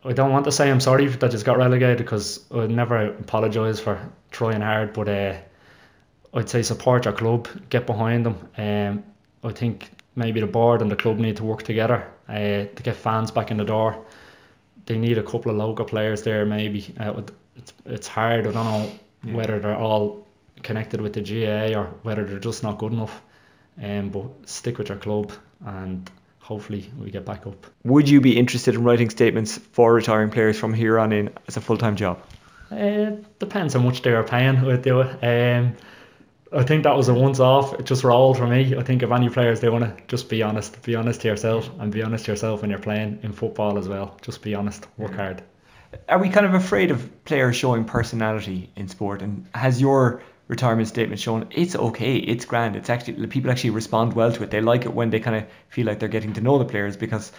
[0.06, 3.80] I don't want to say I'm sorry that just got relegated because I'd never apologise
[3.80, 4.00] for
[4.32, 5.36] trying hard, but uh,
[6.34, 8.36] I'd say support your club, get behind them.
[8.58, 9.04] Um,
[9.44, 12.96] I think maybe the board and the club need to work together uh, to get
[12.96, 14.06] fans back in the door.
[14.86, 16.94] They need a couple of local players there, maybe.
[17.00, 17.22] Uh,
[17.56, 18.48] it's it's hard.
[18.48, 18.92] I don't know
[19.24, 19.34] Yeah.
[19.34, 20.27] whether they're all
[20.64, 23.22] connected with the GAA or whether they're just not good enough.
[23.82, 25.32] Um, but stick with your club
[25.66, 26.10] and
[26.40, 27.68] hopefully we get back up.
[27.84, 31.58] Would you be interested in writing statements for retiring players from here on in as
[31.58, 32.22] a full time job?
[32.72, 34.58] Uh, depends how much they are paying.
[34.58, 35.24] I'd do it.
[35.24, 35.76] Um,
[36.52, 37.74] I think that was a once off.
[37.74, 38.76] It just rolled for me.
[38.78, 41.70] I think if any players they want to just be honest, be honest to yourself,
[41.80, 44.18] and be honest to yourself when you're playing in football as well.
[44.22, 45.44] Just be honest, work hard.
[46.08, 49.22] Are we kind of afraid of players showing personality in sport?
[49.22, 54.14] And has your retirement statement shown it's okay, it's grand, it's actually people actually respond
[54.14, 54.52] well to it.
[54.52, 56.98] They like it when they kind of feel like they're getting to know the players
[56.98, 57.32] because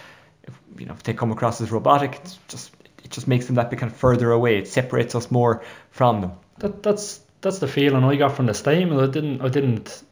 [0.43, 2.71] if, you know if they come across as robotic, it's just
[3.03, 4.57] it just makes them that bit kind of further away.
[4.57, 6.31] It separates us more from them.
[6.59, 9.01] That that's that's the feeling I got from the statement.
[9.01, 10.03] I didn't I didn't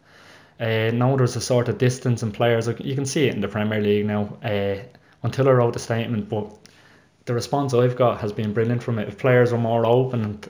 [0.60, 2.68] uh, know there's a sort of distance in players.
[2.68, 4.38] Like, you can see it in the Premier League now.
[4.44, 4.78] Uh,
[5.24, 6.52] until I wrote the statement, but
[7.26, 9.08] the response I've got has been brilliant from it.
[9.08, 10.50] If players are more open and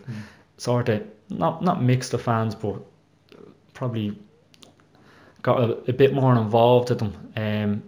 [0.58, 2.82] sort of not not mixed the fans, but
[3.74, 4.18] probably
[5.42, 7.32] got a, a bit more involved with them.
[7.36, 7.84] Um,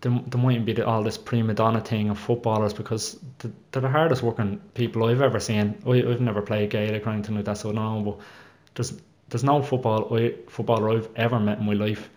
[0.00, 3.82] there, there mightn't be the, all this prima donna thing of footballers because they're, they're
[3.82, 5.82] the hardest working people I've ever seen.
[5.86, 8.02] I, I've never played Gaelic or anything like that, so no.
[8.02, 8.18] But
[8.74, 12.10] there's there's no football I, footballer I've ever met in my life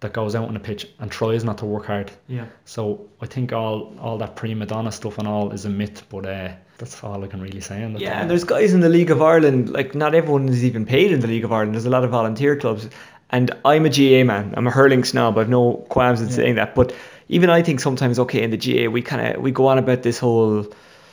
[0.00, 2.10] that goes out on the pitch and tries not to work hard.
[2.28, 2.46] Yeah.
[2.64, 6.26] So I think all all that prima donna stuff and all is a myth, but
[6.26, 8.02] uh, that's all I can really say on that.
[8.02, 11.12] Yeah, and there's guys in the League of Ireland, like not everyone is even paid
[11.12, 11.74] in the League of Ireland.
[11.74, 12.88] There's a lot of volunteer clubs.
[13.32, 14.54] And I'm a GAA man.
[14.56, 15.38] I'm a hurling snob.
[15.38, 16.34] I've no qualms in Yeah.
[16.34, 16.74] saying that.
[16.74, 16.92] But
[17.28, 20.02] even I think sometimes, okay, in the GAA, we kind of we go on about
[20.02, 20.66] this whole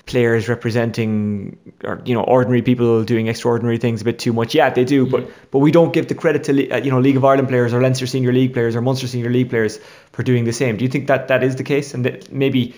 [0.07, 4.55] players representing or you know ordinary people doing extraordinary things a bit too much.
[4.55, 7.17] Yeah, they do, but but we don't give the credit to uh, you know League
[7.17, 9.79] of Ireland players or Leinster Senior League players or Munster Senior League players
[10.13, 10.77] for doing the same.
[10.77, 12.73] Do you think that that is the case, and that maybe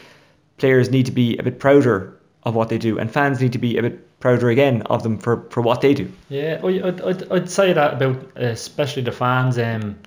[0.57, 3.59] players need to be a bit prouder of what they do, and fans need to
[3.59, 6.11] be a bit prouder again of them for, for what they do?
[6.29, 9.57] Yeah, I- I'd, I'd, I'd say that about uh, especially the fans.
[9.57, 9.97] Um,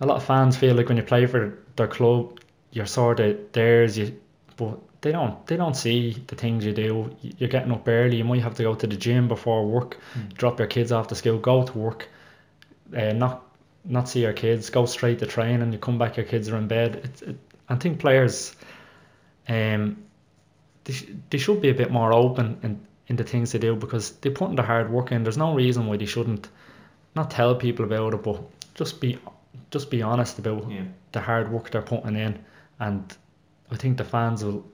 [0.00, 2.40] a lot of fans feel like when you play for their club,
[2.72, 3.98] you're sort of theirs.
[3.98, 4.18] You,
[4.56, 5.46] but they don't.
[5.46, 7.14] They don't see the things you do.
[7.20, 8.16] You're getting up early.
[8.16, 9.98] You might have to go to the gym before work.
[10.34, 11.38] Drop your kids off to school.
[11.38, 12.08] Go to work.
[12.96, 13.44] Uh, not
[13.84, 14.70] not see your kids.
[14.70, 15.62] Go straight to training.
[15.62, 16.16] And you come back.
[16.16, 17.00] Your kids are in bed.
[17.04, 17.36] It's it,
[17.68, 18.54] I think players.
[19.48, 20.04] Um,
[20.88, 23.76] they, sh- they should be a bit more open in, in the things they do
[23.76, 25.22] because they put in the hard work in.
[25.22, 26.48] There's no reason why they shouldn't
[27.14, 28.40] not tell people about it, but
[28.74, 29.18] just be
[29.70, 30.84] just be honest about Yeah.
[31.12, 32.38] the hard work they're putting in,
[32.80, 33.04] and
[33.70, 34.64] I think the fans will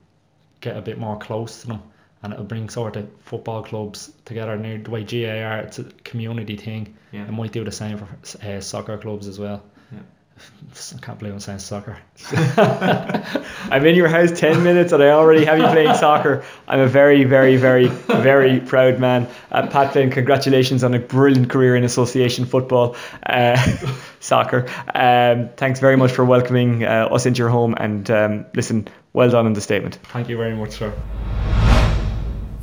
[0.61, 1.83] get a bit more close to them,
[2.23, 4.57] and it'll bring sort of football clubs together.
[4.57, 6.97] Now the way GAA are, it's a community thing.
[7.13, 7.25] Yeah.
[7.27, 8.09] It might do the same for
[8.47, 9.63] uh, soccer clubs as well.
[9.93, 9.99] Yeah.
[10.37, 11.97] I can't believe I'm saying soccer.
[12.33, 16.45] I'm in your house 10 minutes and I already have you playing soccer.
[16.67, 19.29] I'm a very, very, very, very proud man.
[19.53, 23.57] Uh, Pat Flynn, congratulations on a brilliant career in association football, uh,
[24.21, 24.67] soccer.
[24.93, 29.31] Um, thanks very much for welcoming uh, us into your home and um, listen, well
[29.31, 29.99] done on the statement.
[30.05, 30.93] Thank you very much, sir.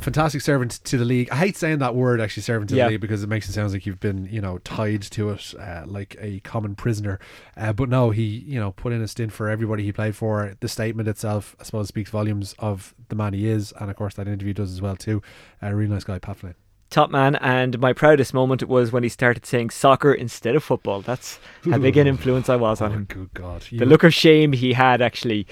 [0.02, 1.30] Fantastic servant to the league.
[1.30, 2.84] I hate saying that word actually, servant to Yeah.
[2.86, 5.54] the league, because it makes it sound like you've been, you know, tied to it
[5.58, 7.18] uh, like a common prisoner.
[7.56, 10.54] Uh, but no, he, you know, put in a stint for everybody he played for.
[10.60, 14.14] The statement itself, I suppose, speaks volumes of the man he is, and of course
[14.14, 15.22] that interview does as well too.
[15.60, 16.54] A really nice guy, Pat Flynn.
[16.90, 21.00] top man and my proudest moment was when he started saying soccer instead of football
[21.00, 23.62] that's how big an influence i was on Oh, him good God!
[23.72, 25.46] the look of shame he had actually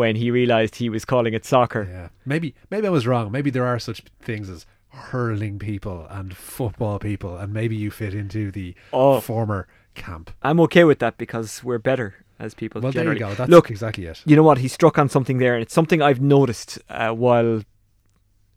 [0.00, 3.26] when he realized he was calling it soccer Yeah, maybe maybe I was wrong.
[3.36, 4.66] Maybe there are such things as
[5.10, 9.20] hurling people and football people, and maybe you fit into the Oh.
[9.20, 10.30] former camp.
[10.48, 12.08] i'm okay with that because we're better
[12.38, 13.32] as people Well, there you go.
[13.34, 14.18] That's look exactly it.
[14.30, 17.62] you know what he struck on something there and it's something i've noticed uh, while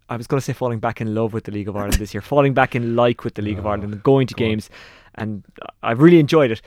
[0.10, 2.14] I was going to say falling back in love with the League of Ireland this
[2.16, 4.68] year, falling back in like with the League of Oh, Ireland and going to games,
[5.14, 5.44] and
[5.84, 6.62] I've really enjoyed it.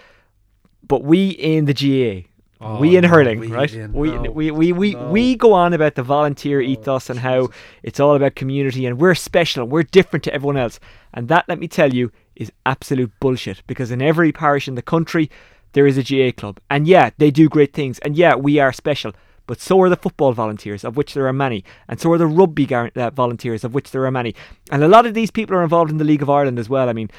[0.86, 2.28] But we in the GAA,
[2.64, 3.72] Oh, we in no, hurling, we right?
[3.72, 5.08] in- we, no, we we we no.
[5.08, 7.48] we go on about the volunteer ethos and how
[7.82, 10.78] it's all about community and we're special, we're different to everyone else,
[11.12, 13.62] and that let me tell you is absolute bullshit.
[13.66, 15.28] Because in every parish in the country,
[15.72, 18.72] there is a GAA club, and yeah, they do great things, and yeah, we are
[18.72, 19.12] special.
[19.48, 22.28] But so are the football volunteers, of which there are many, and so are the
[22.28, 24.36] rugby gar- uh, volunteers, of which there are many.
[24.70, 26.88] And a lot of these people are involved in the League of Ireland as well.
[26.88, 27.10] I mean,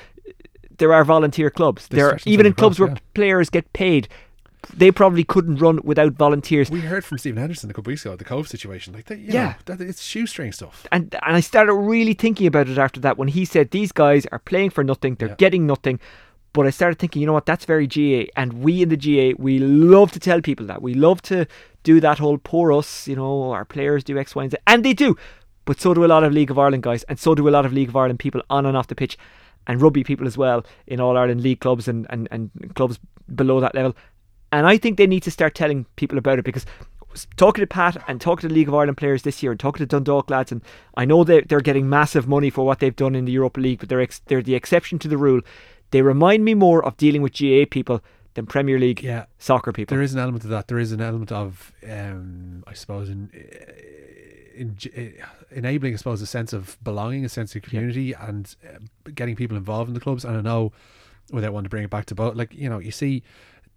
[0.77, 1.87] there are volunteer clubs.
[1.89, 4.07] There are, even in clubs where players get paid.
[4.73, 6.71] They probably couldn't run without volunteers.
[6.71, 8.93] We heard from Stephen Anderson a couple weeks ago, the Cobh situation.
[8.93, 9.43] Like, Yeah.
[9.43, 10.87] know, that, it's shoestring stuff.
[10.91, 14.25] and and I started really thinking about it after that when he said these guys
[14.31, 15.35] are playing for nothing, they're Yeah.
[15.37, 15.99] getting nothing.
[16.53, 19.33] But I started thinking, you know what, that's very GAA, and we in the GAA
[19.37, 21.45] we love to tell people that we love to
[21.83, 24.85] do that whole poor us, you know, our players do X, Y, and Z, and
[24.85, 25.17] they do.
[25.65, 27.65] But so do a lot of League of Ireland guys, and so do a lot
[27.65, 29.17] of League of Ireland people on and off the pitch,
[29.67, 32.99] and rugby people as well in All Ireland League clubs and, and, and clubs
[33.33, 33.95] below that level.
[34.53, 36.65] And I think they need to start telling people about it because
[37.37, 39.85] talking to Pat and talking to League of Ireland players this year and talking to
[39.87, 40.61] Dundalk lads, and
[40.95, 43.79] I know they're, they're getting massive money for what they've done in the Europa League,
[43.79, 45.41] but they're, ex- they're the exception to the rule.
[45.89, 48.01] They remind me more of dealing with GAA people
[48.35, 49.25] than Premier League Yeah.
[49.39, 49.95] soccer people.
[49.95, 50.67] There is an element of that.
[50.67, 53.29] There is an element of, um, I suppose, in,
[54.55, 55.13] in, in
[55.51, 58.77] enabling, I suppose, a sense of belonging, a sense of community, and uh,
[59.15, 60.25] getting people involved in the clubs.
[60.25, 60.71] And I know,
[61.31, 63.23] without wanting to bring it back to Bohs, like you know, you see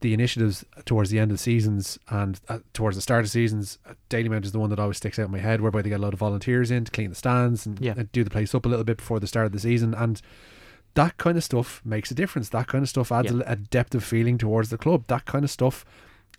[0.01, 3.78] the initiatives towards the end of the seasons and uh, towards the start of seasons.
[3.89, 6.01] uh, Dalymount is the one that always sticks out in my head, whereby they get
[6.01, 7.94] a lot of volunteers in to clean the stands and, Yeah.
[7.97, 10.20] and do the place up a little bit before the start of the season, and
[10.94, 12.48] that kind of stuff makes a difference.
[12.51, 13.40] That kind of stuff adds Yeah.
[13.47, 15.05] a, a depth of feeling towards the club.
[15.06, 15.85] That kind of stuff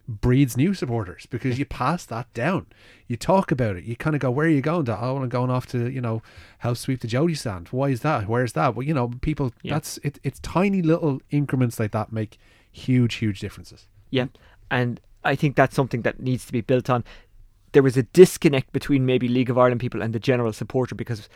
[0.07, 2.65] breeds new supporters because you pass that down.
[3.07, 3.84] You talk about it.
[3.84, 5.99] You kind of go, "Where are you going to?" Oh, I'm going off to you
[5.99, 6.21] know
[6.59, 7.67] house sweep the Jodi stand.
[7.69, 8.27] Why is that?
[8.27, 8.73] Where's that?
[8.75, 9.51] Well, you know, people.
[9.63, 9.73] Yeah.
[9.73, 10.19] That's it.
[10.23, 12.38] It's tiny little increments like that make
[12.77, 13.87] huge, huge differences.
[14.09, 14.27] Yeah,
[14.71, 17.03] and I think that's something that needs to be built on.
[17.73, 21.27] There was a disconnect between maybe League of Ireland people and the general supporter because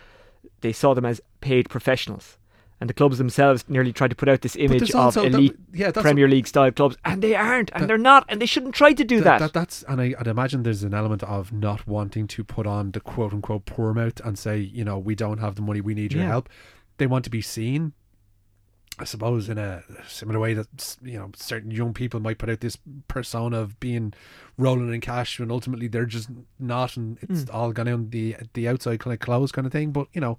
[0.61, 2.37] they saw them as paid professionals.
[2.79, 5.91] And the clubs themselves nearly tried to put out this image of that- elite yeah,
[5.91, 8.91] Premier League style clubs, and they aren't, and That- they're not, and they shouldn't try
[8.93, 9.53] to do Th- that.
[9.53, 12.99] that's and I, I'd imagine there's an element of not wanting to put on the
[12.99, 16.11] quote unquote poor mouth and say, you know, we don't have the money, we need
[16.13, 16.29] your Yeah.
[16.29, 16.49] help.
[16.97, 17.93] They want to be seen.
[18.99, 22.59] I suppose in a similar way that you know certain young people might put out
[22.59, 22.77] this
[23.07, 24.13] persona of being
[24.57, 27.53] rolling in cash and ultimately they're just not, and it's Mm.
[27.53, 29.91] all gone on the the outside kind of clothes kind of thing.
[29.91, 30.37] But you know,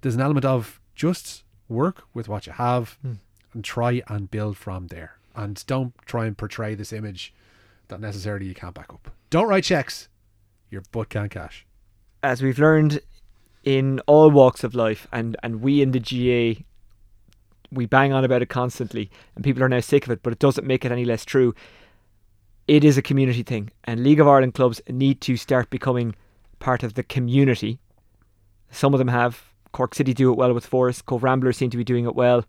[0.00, 3.18] there's an element of just work with what you have Mm.
[3.54, 5.18] and try and build from there.
[5.34, 7.32] And don't try and portray this image
[7.88, 9.10] that necessarily you can't back up.
[9.30, 10.08] Don't write checks.
[10.70, 11.66] Your butt can't cash.
[12.24, 13.00] as we've learned
[13.64, 16.62] in all walks of life, and, and we in the GAA,
[17.72, 20.38] we bang on about it constantly, and people are now sick of it, but it
[20.38, 21.54] doesn't make it any less true.
[22.68, 26.14] It is a community thing, and League of Ireland clubs need to start becoming
[26.58, 27.78] part of the community.
[28.70, 29.42] Some of them have.
[29.72, 31.02] Cork City do it well with Foras.
[31.04, 32.44] Cobh Ramblers seem to be doing it well.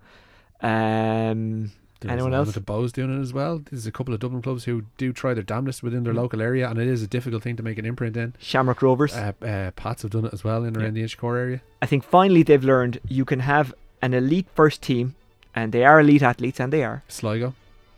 [0.60, 1.72] Um,
[2.02, 2.56] There's anyone an else?
[2.56, 3.62] of Bohs doing it as well.
[3.70, 6.70] There's a couple of Dublin clubs who do try their damnedest within their local area,
[6.70, 8.36] and it is a difficult thing to make an imprint in.
[8.40, 9.14] Shamrock Rovers.
[9.14, 11.62] Uh, uh, Pats have done it as well in around the Inchicore area.
[11.82, 13.74] I think finally they've learned you can have
[14.04, 15.16] an elite first team,
[15.56, 17.04] and they are elite athletes, and they are.
[17.08, 17.54] Sligo.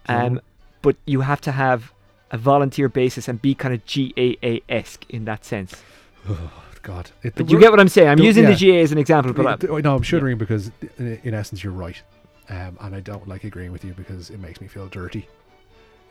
[0.07, 0.40] Um,
[0.82, 1.91] but you have to have
[2.32, 5.72] a volunteer basis and be kind of GAA esque in that sense.
[6.30, 6.52] Oh
[6.84, 7.10] God!
[7.23, 8.10] It, But you get what I'm saying.
[8.10, 8.53] I'm the- using yeah.
[8.53, 11.34] the GAA as an example, but Yeah, I- th- no, I'm shuddering because in, in
[11.34, 11.99] essence you're right,
[12.49, 15.27] um, and I don't like agreeing with you because it makes me feel dirty.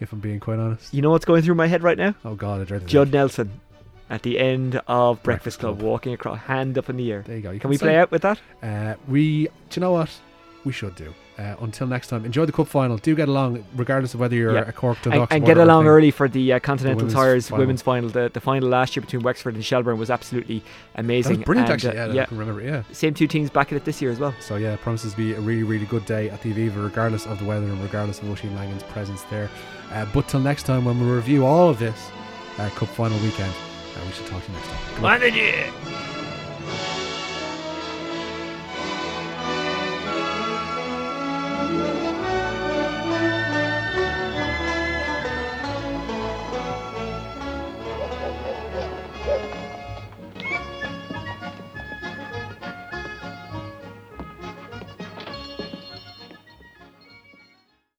[0.00, 0.92] If I'm being quite honest.
[0.92, 2.16] you know what's going through my head right now?
[2.24, 3.60] Oh God, I dread Judd Nelson
[4.10, 7.22] at the end of Breakfast Club, walking across, hand up in the air.
[7.26, 7.50] There you go.
[7.50, 8.38] You can can we play out with that?
[8.62, 10.10] Uh, we, do you know what?
[10.64, 11.12] We should do.
[11.36, 12.96] Uh, until next time, enjoy the cup final.
[12.96, 14.68] Do get along, regardless of whether you're Yeah.
[14.68, 17.48] a Cork and, Dundalk and supporter get along early for the uh, Continental women's Tyres
[17.48, 17.62] final.
[17.64, 18.08] women's final.
[18.08, 20.62] The, the final last year between Wexford and Shelbourne was absolutely
[20.94, 21.40] amazing.
[21.40, 22.82] brilliant, And, actually, uh, yeah, I can remember it, yeah.
[22.92, 24.32] Same two teams back at it this year as well.
[24.40, 27.26] So yeah, it promises to be a really, really good day at the Aviva, regardless
[27.26, 29.50] of the weather and regardless of Oisin Langan's presence there.
[29.92, 32.10] Uh, but till next time, when we review all of this
[32.58, 33.52] uh, cup final weekend,
[33.96, 34.78] Right, we should talk to you next time.
[34.96, 35.20] Come on.
[35.20, 35.70] Manager!